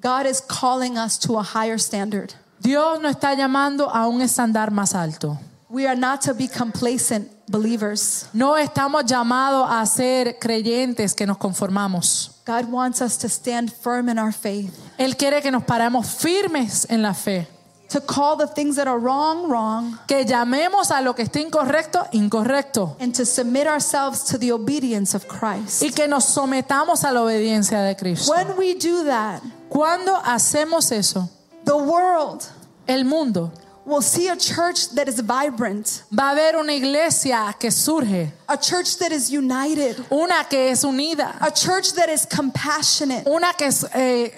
God 0.03 0.27
is 0.27 0.43
calling 0.43 0.99
us 0.99 1.19
to 1.21 1.39
a 1.39 1.43
higher 1.43 1.79
standard. 1.79 2.33
Dios 2.59 3.01
nos 3.01 3.13
está 3.17 3.35
llamando 3.35 3.89
a 3.89 4.07
un 4.09 4.21
estándar 4.21 4.71
más 4.73 4.95
alto. 4.95 5.39
We 5.73 5.87
are 5.87 5.97
not 5.97 6.21
to 6.27 6.35
be 6.35 6.49
complacent 6.49 7.31
believers. 7.49 8.27
No 8.35 8.59
estamos 8.59 9.07
llamados 9.07 9.67
a 9.71 9.87
ser 9.87 10.39
creyentes 10.39 11.15
que 11.15 11.27
nos 11.27 11.39
conformamos. 11.39 12.43
God 12.45 12.71
wants 12.71 13.01
us 13.01 13.17
to 13.17 13.29
stand 13.31 13.73
firm 13.73 14.11
in 14.11 14.19
our 14.19 14.33
faith, 14.33 14.71
Él 14.99 15.17
quiere 15.17 15.41
que 15.41 15.51
nos 15.51 15.63
paremos 15.65 16.07
firmes 16.09 16.87
en 16.91 17.01
la 17.01 17.15
fe, 17.15 17.47
to 17.89 18.03
call 18.03 18.37
the 18.37 18.47
things 18.49 18.77
that 18.77 18.87
are 18.87 18.99
wrong, 18.99 19.49
wrong, 19.49 19.99
que 20.07 20.27
llamemos 20.27 20.91
a 20.91 21.01
lo 21.01 21.15
que 21.15 21.25
está 21.25 21.41
incorrecto, 21.41 22.07
incorrecto, 22.13 22.95
and 23.01 23.15
to 23.15 23.25
submit 23.25 23.67
ourselves 23.67 24.25
to 24.25 24.37
the 24.37 24.53
obedience 24.53 25.15
of 25.15 25.27
Christ. 25.27 25.83
y 25.83 25.91
que 25.91 26.07
nos 26.07 26.27
sometamos 26.27 27.03
a 27.03 27.13
la 27.13 27.23
obediencia 27.23 27.81
de 27.81 27.97
Cristo. 27.97 28.31
When 28.31 28.59
we 28.59 28.75
do 28.75 29.05
that, 29.05 29.41
Cuando 29.71 30.17
hacemos 30.23 30.93
eso, 30.93 31.31
the 31.65 31.79
world 31.79 32.45
el 32.87 33.05
mundo 33.07 33.51
will 33.85 34.03
see 34.03 34.29
a 34.29 34.37
church 34.37 34.91
that 34.95 35.09
is 35.09 35.21
vibrant, 35.21 36.03
va 36.13 36.31
a 36.33 36.35
ver 36.35 36.57
una 36.57 36.73
iglesia 36.73 37.55
que 37.59 37.71
surge, 37.71 38.31
a 38.49 38.57
church 38.57 38.97
that 38.99 39.11
is 39.13 39.31
united, 39.31 39.97
una 40.11 40.45
que 40.49 40.71
es 40.71 40.85
unida, 40.85 41.37
a 41.41 41.51
church 41.51 41.93
that 41.95 42.09
is 42.09 42.25
compassionate, 42.27 43.27
una 43.27 43.53
que 43.59 43.67
es 43.67 43.85
eh, 43.95 44.31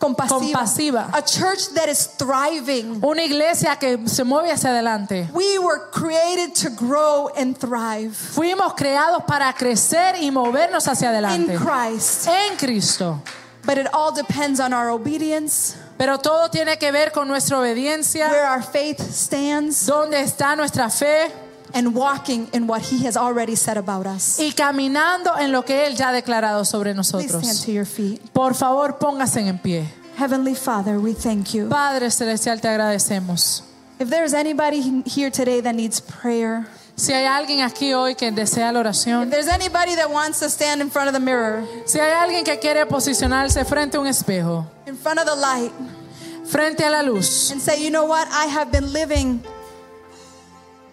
compasiva, 0.00 0.58
Compasiva. 0.60 1.10
a 1.12 1.22
church 1.22 1.68
that 1.74 1.88
is 1.88 2.06
thriving. 2.18 3.02
una 3.02 3.22
iglesia 3.22 3.76
que 3.80 4.06
se 4.06 4.22
mueve 4.22 4.50
hacia 4.52 4.70
adelante. 4.70 5.28
We 5.32 5.58
were 5.58 5.88
created 5.90 6.54
to 6.56 6.70
grow 6.70 7.30
and 7.36 7.56
thrive 7.56 8.12
Fuimos 8.12 8.74
creados 8.76 9.24
para 9.26 9.52
crecer 9.54 10.16
y 10.20 10.30
movernos 10.30 10.86
hacia 10.86 11.08
adelante. 11.10 11.52
in 11.54 11.58
Christ. 11.58 12.28
en 12.28 12.56
Cristo. 12.58 13.20
But 13.66 13.78
it 13.78 13.86
all 13.94 14.12
depends 14.12 14.60
on 14.60 14.74
our 14.74 14.90
obedience, 14.90 15.74
Pero 16.04 16.18
todo 16.18 16.50
tiene 16.50 16.76
que 16.76 16.92
ver 16.92 17.12
con 17.12 17.26
nuestra 17.28 17.58
obediencia, 17.58 18.28
where 18.28 18.46
our 18.46 18.62
faith 18.62 19.00
stands, 19.00 19.86
dónde 19.86 20.20
está 20.20 20.54
nuestra 20.54 20.90
fe 20.90 21.32
and 21.72 21.96
walking 21.96 22.46
in 22.52 22.66
what 22.68 22.82
He 22.82 23.06
has 23.08 23.16
already 23.16 23.56
said 23.56 23.78
about 23.78 24.06
us. 24.06 24.38
y 24.38 24.52
caminando 24.52 25.34
en 25.38 25.50
lo 25.50 25.64
que 25.64 25.86
Él 25.86 25.96
ya 25.96 26.10
ha 26.10 26.12
declarado 26.12 26.66
sobre 26.66 26.92
Please 26.92 27.08
stand 27.08 27.24
nosotros. 27.24 27.64
to 27.64 27.72
your 27.72 27.86
feet. 27.86 28.20
Por 28.34 28.54
favor, 28.54 28.98
póngase 28.98 29.48
en 29.48 29.56
pie. 29.56 29.88
Heavenly 30.18 30.54
Father, 30.54 30.98
we 30.98 31.14
thank 31.14 31.54
you. 31.54 31.70
Padre 31.70 32.10
Celestial, 32.10 32.60
te 32.60 32.68
agradecemos. 32.68 33.62
If 33.98 34.10
there's 34.10 34.34
anybody 34.34 35.02
here 35.06 35.30
today 35.30 35.62
that 35.62 35.74
needs 35.74 36.02
prayer, 36.02 36.66
Si 36.96 37.12
hay 37.12 37.24
alguien 37.24 37.62
aquí 37.62 37.92
hoy 37.92 38.14
que 38.14 38.30
desea 38.30 38.70
la 38.72 38.80
if 38.80 38.86
oración, 38.86 39.30
there's 39.30 39.48
anybody 39.48 39.96
that 39.96 40.10
wants 40.10 40.38
to 40.40 40.48
stand 40.48 40.80
in 40.80 40.90
front 40.90 41.08
of 41.08 41.14
the 41.14 41.18
mirror, 41.18 41.64
si 41.86 41.98
hay 41.98 42.12
alguien 42.12 42.44
que 42.44 42.58
quiere 42.60 42.86
posicionarse 42.86 43.64
frente 43.64 43.96
a 43.96 44.00
un 44.00 44.06
espejo, 44.06 44.64
in 44.86 44.96
front 44.96 45.18
of 45.18 45.26
the 45.26 45.34
light, 45.34 45.72
frente 46.54 46.84
a 46.84 46.90
la 46.90 47.02
luz, 47.02 47.50
and 47.50 47.60
say, 47.60 47.82
you 47.82 47.90
know 47.90 48.04
what, 48.06 48.28
I 48.30 48.46
have 48.46 48.70
been 48.70 48.92
living 48.92 49.42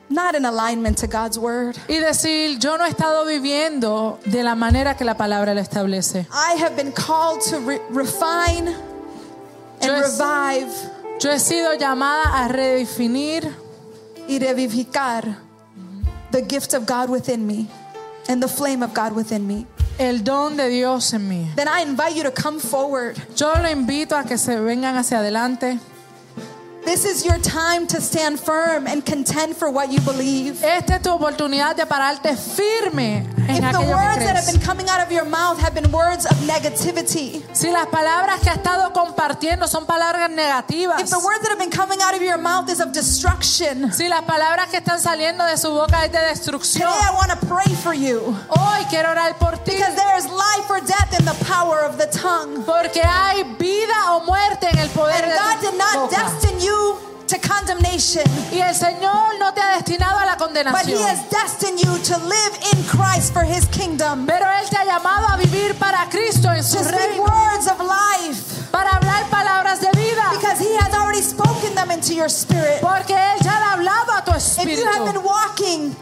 not 0.09 0.33
in 0.35 0.43
alignment 0.43 0.97
to 0.97 1.07
God's 1.07 1.37
word. 1.37 1.77
y 1.87 1.99
decir, 1.99 2.57
yo 2.59 2.77
no 2.77 2.83
he 2.85 2.89
estado 2.89 3.25
viviendo 3.25 4.17
de 4.25 4.41
la 4.43 4.55
manera 4.55 4.95
que 4.97 5.05
la 5.05 5.13
palabra 5.15 5.53
lo 5.53 5.61
establece. 5.61 6.25
I 6.33 6.55
have 6.55 6.75
been 6.75 6.91
called 6.91 7.41
to 7.49 7.59
re- 7.59 7.79
refine 7.91 8.69
and 9.81 9.85
Yo 9.85 9.93
es- 9.93 10.17
revive 10.19 10.73
Yo 11.21 11.29
he 11.31 11.37
sido 11.39 11.75
llamada 11.75 12.43
a 12.43 12.47
redefinir 12.47 13.43
y 14.27 14.39
revivificar 14.39 15.37
the 16.31 16.41
gift 16.41 16.73
of 16.73 16.85
God 16.87 17.09
within 17.11 17.45
me 17.45 17.67
and 18.27 18.41
the 18.41 18.47
flame 18.47 18.81
of 18.81 18.93
God 18.95 19.13
within 19.13 19.45
me. 19.45 19.67
El 20.01 20.23
don 20.23 20.57
de 20.57 20.67
Dios 20.69 21.13
en 21.13 21.27
mí. 21.27 21.47
Then 21.55 21.67
I 21.67 21.83
invite 21.83 22.15
you 22.15 22.23
to 22.23 22.31
come 22.31 22.59
forward. 22.59 23.15
Yo 23.35 23.53
lo 23.55 23.69
invito 23.69 24.15
a 24.15 24.23
que 24.23 24.37
se 24.37 24.59
vengan 24.59 24.97
hacia 24.97 25.19
adelante. 25.19 25.79
This 26.83 27.05
is 27.05 27.23
your 27.25 27.37
time 27.39 27.85
to 27.87 28.01
stand 28.01 28.39
firm 28.39 28.87
and 28.87 29.05
contend 29.05 29.55
for 29.55 29.69
what 29.69 29.91
you 29.91 29.99
believe. 30.01 30.63
Esta 30.63 30.95
es 30.95 31.01
tu 31.03 31.11
oportunidad 31.11 31.75
de 31.75 31.85
pararte 31.85 32.35
firme 32.35 33.25
en 33.47 33.63
If 33.63 33.71
the 33.71 33.79
words 33.81 34.17
that 34.25 34.35
have 34.35 34.45
been 34.51 34.59
coming 34.61 34.89
out 34.89 34.99
of 34.99 35.11
your 35.11 35.25
mouth 35.25 35.59
have 35.59 35.73
been 35.73 35.91
words 35.91 36.25
of 36.25 36.35
negativity, 36.47 37.43
Si 37.53 37.69
las 37.71 37.85
palabras 37.87 38.39
que 38.41 38.49
ha 38.49 38.55
estado 38.55 38.91
compartiendo 38.93 39.67
son 39.67 39.85
palabras 39.85 40.29
negativas, 40.31 40.99
if 41.01 41.09
the 41.09 41.19
words 41.19 41.41
that 41.43 41.49
have 41.51 41.59
been 41.59 41.69
coming 41.69 41.99
out 42.01 42.15
of 42.15 42.21
your 42.21 42.37
mouth 42.37 42.67
is 42.69 42.79
of 42.81 42.91
destruction, 42.91 43.91
si 43.93 44.07
las 44.09 44.23
palabras 44.23 44.67
que 44.69 44.77
están 44.79 44.99
saliendo 44.99 45.45
de 45.45 45.57
su 45.57 45.69
boca 45.71 46.03
es 46.05 46.11
de 46.11 46.19
destrucción, 46.19 46.89
today 46.91 47.07
I 47.07 47.13
want 47.15 47.31
to 47.39 47.45
pray 47.47 47.73
for 47.83 47.93
you. 47.93 48.35
hoy 48.49 48.83
quiero 48.89 49.11
orar 49.11 49.37
por 49.37 49.51
ti. 49.63 49.71
Because 49.77 49.95
there 49.95 50.17
is 50.17 50.25
life 50.27 50.69
or 50.69 50.79
death 50.81 51.17
in 51.17 51.25
the 51.25 51.35
power 51.45 51.81
of 51.85 51.97
the 51.97 52.07
tongue. 52.07 52.63
Porque 52.65 53.01
hay 53.03 53.43
vida 53.59 54.13
o 54.15 54.25
muerte 54.25 54.67
en 54.67 54.79
el 54.79 54.89
poder 54.89 55.23
And 55.23 55.31
de 55.31 55.37
God 55.37 55.61
did 55.61 55.77
not 55.77 55.93
boca. 56.09 56.15
destine 56.15 56.59
you 56.59 56.70
to 57.27 57.37
condemnation, 57.47 58.23
Y 58.51 58.59
el 58.59 58.75
Señor 58.75 59.37
no 59.39 59.53
te 59.53 59.61
ha 59.61 59.75
destinado 59.77 60.19
a 60.19 60.25
la 60.25 60.35
condenación. 60.37 60.73
but 60.73 60.85
He 60.85 61.01
has 61.01 61.29
destined 61.29 61.79
you 61.79 61.97
to 61.99 62.17
live 62.17 62.53
in 62.73 62.83
Christ 62.85 63.31
for 63.33 63.43
His 63.43 63.65
kingdom. 63.67 64.25
Pero 64.25 64.45
Él 64.45 64.69
te 64.69 64.75
ha 64.77 64.83
llamado 64.85 65.27
a 65.29 65.37
vivir 65.37 65.75
para 65.79 66.07
Cristo 66.09 66.49
en 66.51 66.63
su 66.63 66.77
To 66.77 66.83
speak 66.83 66.99
reino. 66.99 67.23
words 67.23 67.67
of 67.67 67.79
life, 67.79 68.69
Para 68.71 68.89
hablar 68.91 69.29
palabras 69.29 69.79
de 69.79 69.89
vida. 69.95 70.23
because 70.33 70.59
He 70.59 70.75
has 70.77 70.93
already 70.93 71.21
spoken 71.21 71.73
them 71.75 71.89
into 71.91 72.13
your 72.13 72.29
spirit. 72.29 72.81
Porque 72.81 73.13
Él 73.15 73.37
ya 73.43 73.51
ha 73.53 73.73
hablado 73.73 74.11
a 74.17 74.23
tu 74.25 74.31
If 74.35 74.77
you 74.79 74.85
have 74.85 75.05
been 75.13 75.23
walking 75.23 75.95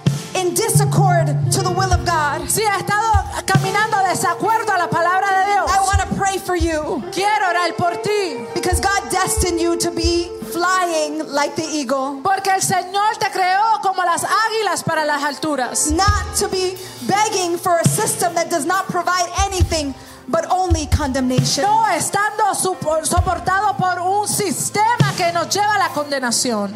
like 11.40 11.56
the 11.56 11.64
eagle, 11.64 12.20
Porque 12.22 12.50
el 12.54 12.62
Señor 12.62 13.16
te 13.18 13.28
creó 13.32 13.80
como 13.82 14.04
las 14.04 14.24
águilas 14.26 14.84
para 14.84 15.06
las 15.06 15.24
alturas. 15.24 15.90
not 15.92 16.36
to 16.38 16.50
be 16.50 16.76
begging 17.08 17.58
for 17.58 17.78
a 17.80 17.88
system 17.88 18.34
that 18.36 18.50
does 18.50 18.66
not 18.66 18.88
provide 18.88 19.30
anything 19.46 19.94
but 20.28 20.46
only 20.52 20.86
condemnation. 20.88 21.64
No 21.64 21.86
estando 21.88 22.54
soportado 22.54 23.78
por 23.78 24.00
un 24.00 24.28
sistema 24.28 25.14
que 25.16 25.32
nos 25.32 25.48
lleva 25.50 25.76
a 25.76 25.80
la 25.80 25.90
condenación. 25.94 26.74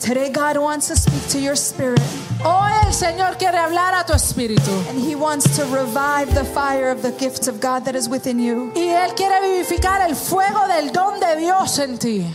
Today, 0.00 0.30
God 0.30 0.56
wants 0.56 0.88
to 0.88 0.96
speak 0.96 1.28
to 1.28 1.38
your 1.38 1.54
spirit, 1.54 2.00
Hoy 2.44 2.72
el 2.86 2.92
Señor 2.92 3.36
quiere 3.38 3.56
hablar 3.58 3.94
a 3.94 4.04
tu 4.04 4.14
espíritu. 4.14 4.72
and 4.88 4.98
He 4.98 5.14
wants 5.14 5.44
to 5.56 5.64
revive 5.66 6.34
the 6.34 6.44
fire 6.44 6.90
of 6.90 7.02
the 7.02 7.12
gifts 7.12 7.46
of 7.46 7.60
God 7.60 7.84
that 7.84 7.94
is 7.94 8.08
within 8.08 8.40
you. 8.40 8.72
Y 8.74 8.80
Él 8.88 9.14
quiere 9.14 9.40
vivificar 9.42 10.00
el 10.00 10.16
fuego 10.16 10.66
del 10.66 10.90
don 10.92 11.20
de 11.20 11.36
Dios 11.36 11.78
en 11.78 11.98
ti. 11.98 12.26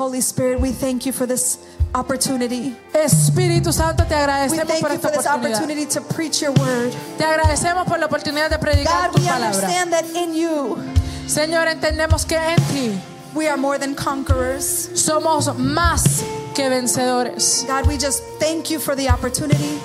Holy 0.00 0.22
Spirit, 0.22 0.58
we 0.60 0.72
thank 0.72 1.04
you 1.04 1.12
for 1.12 1.26
this 1.26 1.58
opportunity. 1.94 2.74
Espíritu 2.94 3.70
Santo, 3.70 4.04
te 4.04 4.14
We 4.14 4.20
agradecemos 4.22 4.66
thank 4.66 4.80
por 4.80 4.88
you 4.88 4.96
esta 4.96 5.08
for 5.08 5.16
this 5.16 5.26
oportunidad. 5.26 5.56
opportunity 5.60 5.84
to 5.86 6.00
preach 6.14 6.40
your 6.40 6.52
word. 6.52 6.94
Te 7.18 7.24
agradecemos 7.24 7.86
por 7.86 7.98
la 7.98 8.06
oportunidad 8.06 8.48
de 8.48 8.58
predicar 8.58 9.10
God, 9.10 9.16
tu 9.16 9.20
we 9.22 9.28
palabra. 9.28 9.46
understand 9.52 9.92
that 9.92 10.04
in 10.16 10.34
you 10.34 10.78
Señor, 11.26 11.68
entendemos 11.68 12.24
que 12.26 12.36
en 12.36 12.56
ti 12.72 12.98
we 13.34 13.46
are 13.46 13.58
more 13.58 13.78
than 13.78 13.94
conquerors. 13.94 14.88
somos 14.94 15.54
más 15.58 16.22
que 16.54 16.70
vencedores. 16.70 17.66
God, 17.68 17.86
we 17.86 17.98
just 17.98 18.22
thank 18.38 18.70
you 18.70 18.78
for 18.78 18.96
the 18.96 19.06
opportunity 19.10 19.78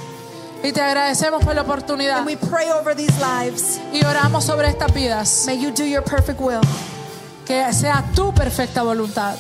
Y 0.64 0.72
te 0.72 0.80
agradecemos 0.82 1.44
por 1.44 1.54
la 1.56 1.64
oportunidad. 1.64 2.20
and 2.20 2.26
we 2.26 2.38
pray 2.38 2.72
over 2.72 2.96
these 2.96 3.12
lives. 3.20 3.80
Y 3.92 4.00
oramos 4.06 4.46
sobre 4.46 4.70
estas 4.70 4.94
vidas. 4.94 5.44
May 5.46 5.58
you 5.60 5.72
do 5.72 5.84
your 5.84 6.02
perfect 6.04 6.40
will. 6.40 6.62
Que 7.46 7.70
sea 7.74 8.02
tu 8.16 8.32
perfecta 8.34 8.82
voluntad. 8.82 9.36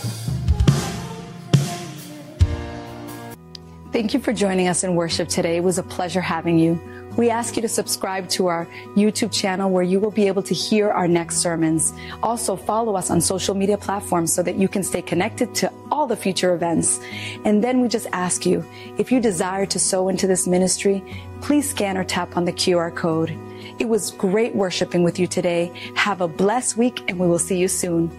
Thank 3.95 4.13
you 4.13 4.19
for 4.19 4.33
joining 4.33 4.67
us 4.67 4.83
in 4.83 4.93
worship 4.95 5.29
today. 5.29 5.55
It 5.55 5.63
was 5.63 5.77
a 5.77 5.83
pleasure 5.83 6.19
having 6.19 6.59
you. 6.59 6.77
We 7.15 7.29
ask 7.29 7.55
you 7.55 7.61
to 7.61 7.69
subscribe 7.69 8.27
to 8.31 8.47
our 8.47 8.65
YouTube 8.93 9.31
channel 9.31 9.71
where 9.71 9.83
you 9.83 10.01
will 10.01 10.11
be 10.11 10.27
able 10.27 10.43
to 10.43 10.53
hear 10.53 10.89
our 10.89 11.07
next 11.07 11.37
sermons. 11.37 11.93
Also, 12.21 12.57
follow 12.57 12.97
us 12.97 13.09
on 13.09 13.21
social 13.21 13.55
media 13.55 13.77
platforms 13.77 14.33
so 14.33 14.43
that 14.43 14.55
you 14.57 14.67
can 14.67 14.83
stay 14.83 15.01
connected 15.01 15.55
to 15.55 15.71
all 15.93 16.07
the 16.07 16.17
future 16.17 16.53
events. 16.53 16.99
And 17.45 17.63
then 17.63 17.79
we 17.79 17.87
just 17.87 18.07
ask 18.11 18.45
you, 18.45 18.65
if 18.97 19.13
you 19.13 19.21
desire 19.21 19.65
to 19.67 19.79
sow 19.79 20.09
into 20.09 20.27
this 20.27 20.45
ministry, 20.45 21.01
please 21.39 21.69
scan 21.69 21.95
or 21.95 22.03
tap 22.03 22.35
on 22.35 22.43
the 22.43 22.51
QR 22.51 22.93
code. 22.93 23.29
It 23.79 23.87
was 23.87 24.11
great 24.11 24.53
worshiping 24.53 25.03
with 25.03 25.19
you 25.19 25.25
today. 25.25 25.71
Have 25.95 26.19
a 26.19 26.27
blessed 26.27 26.75
week 26.75 27.01
and 27.07 27.17
we 27.17 27.29
will 27.29 27.39
see 27.39 27.57
you 27.57 27.69
soon. 27.69 28.11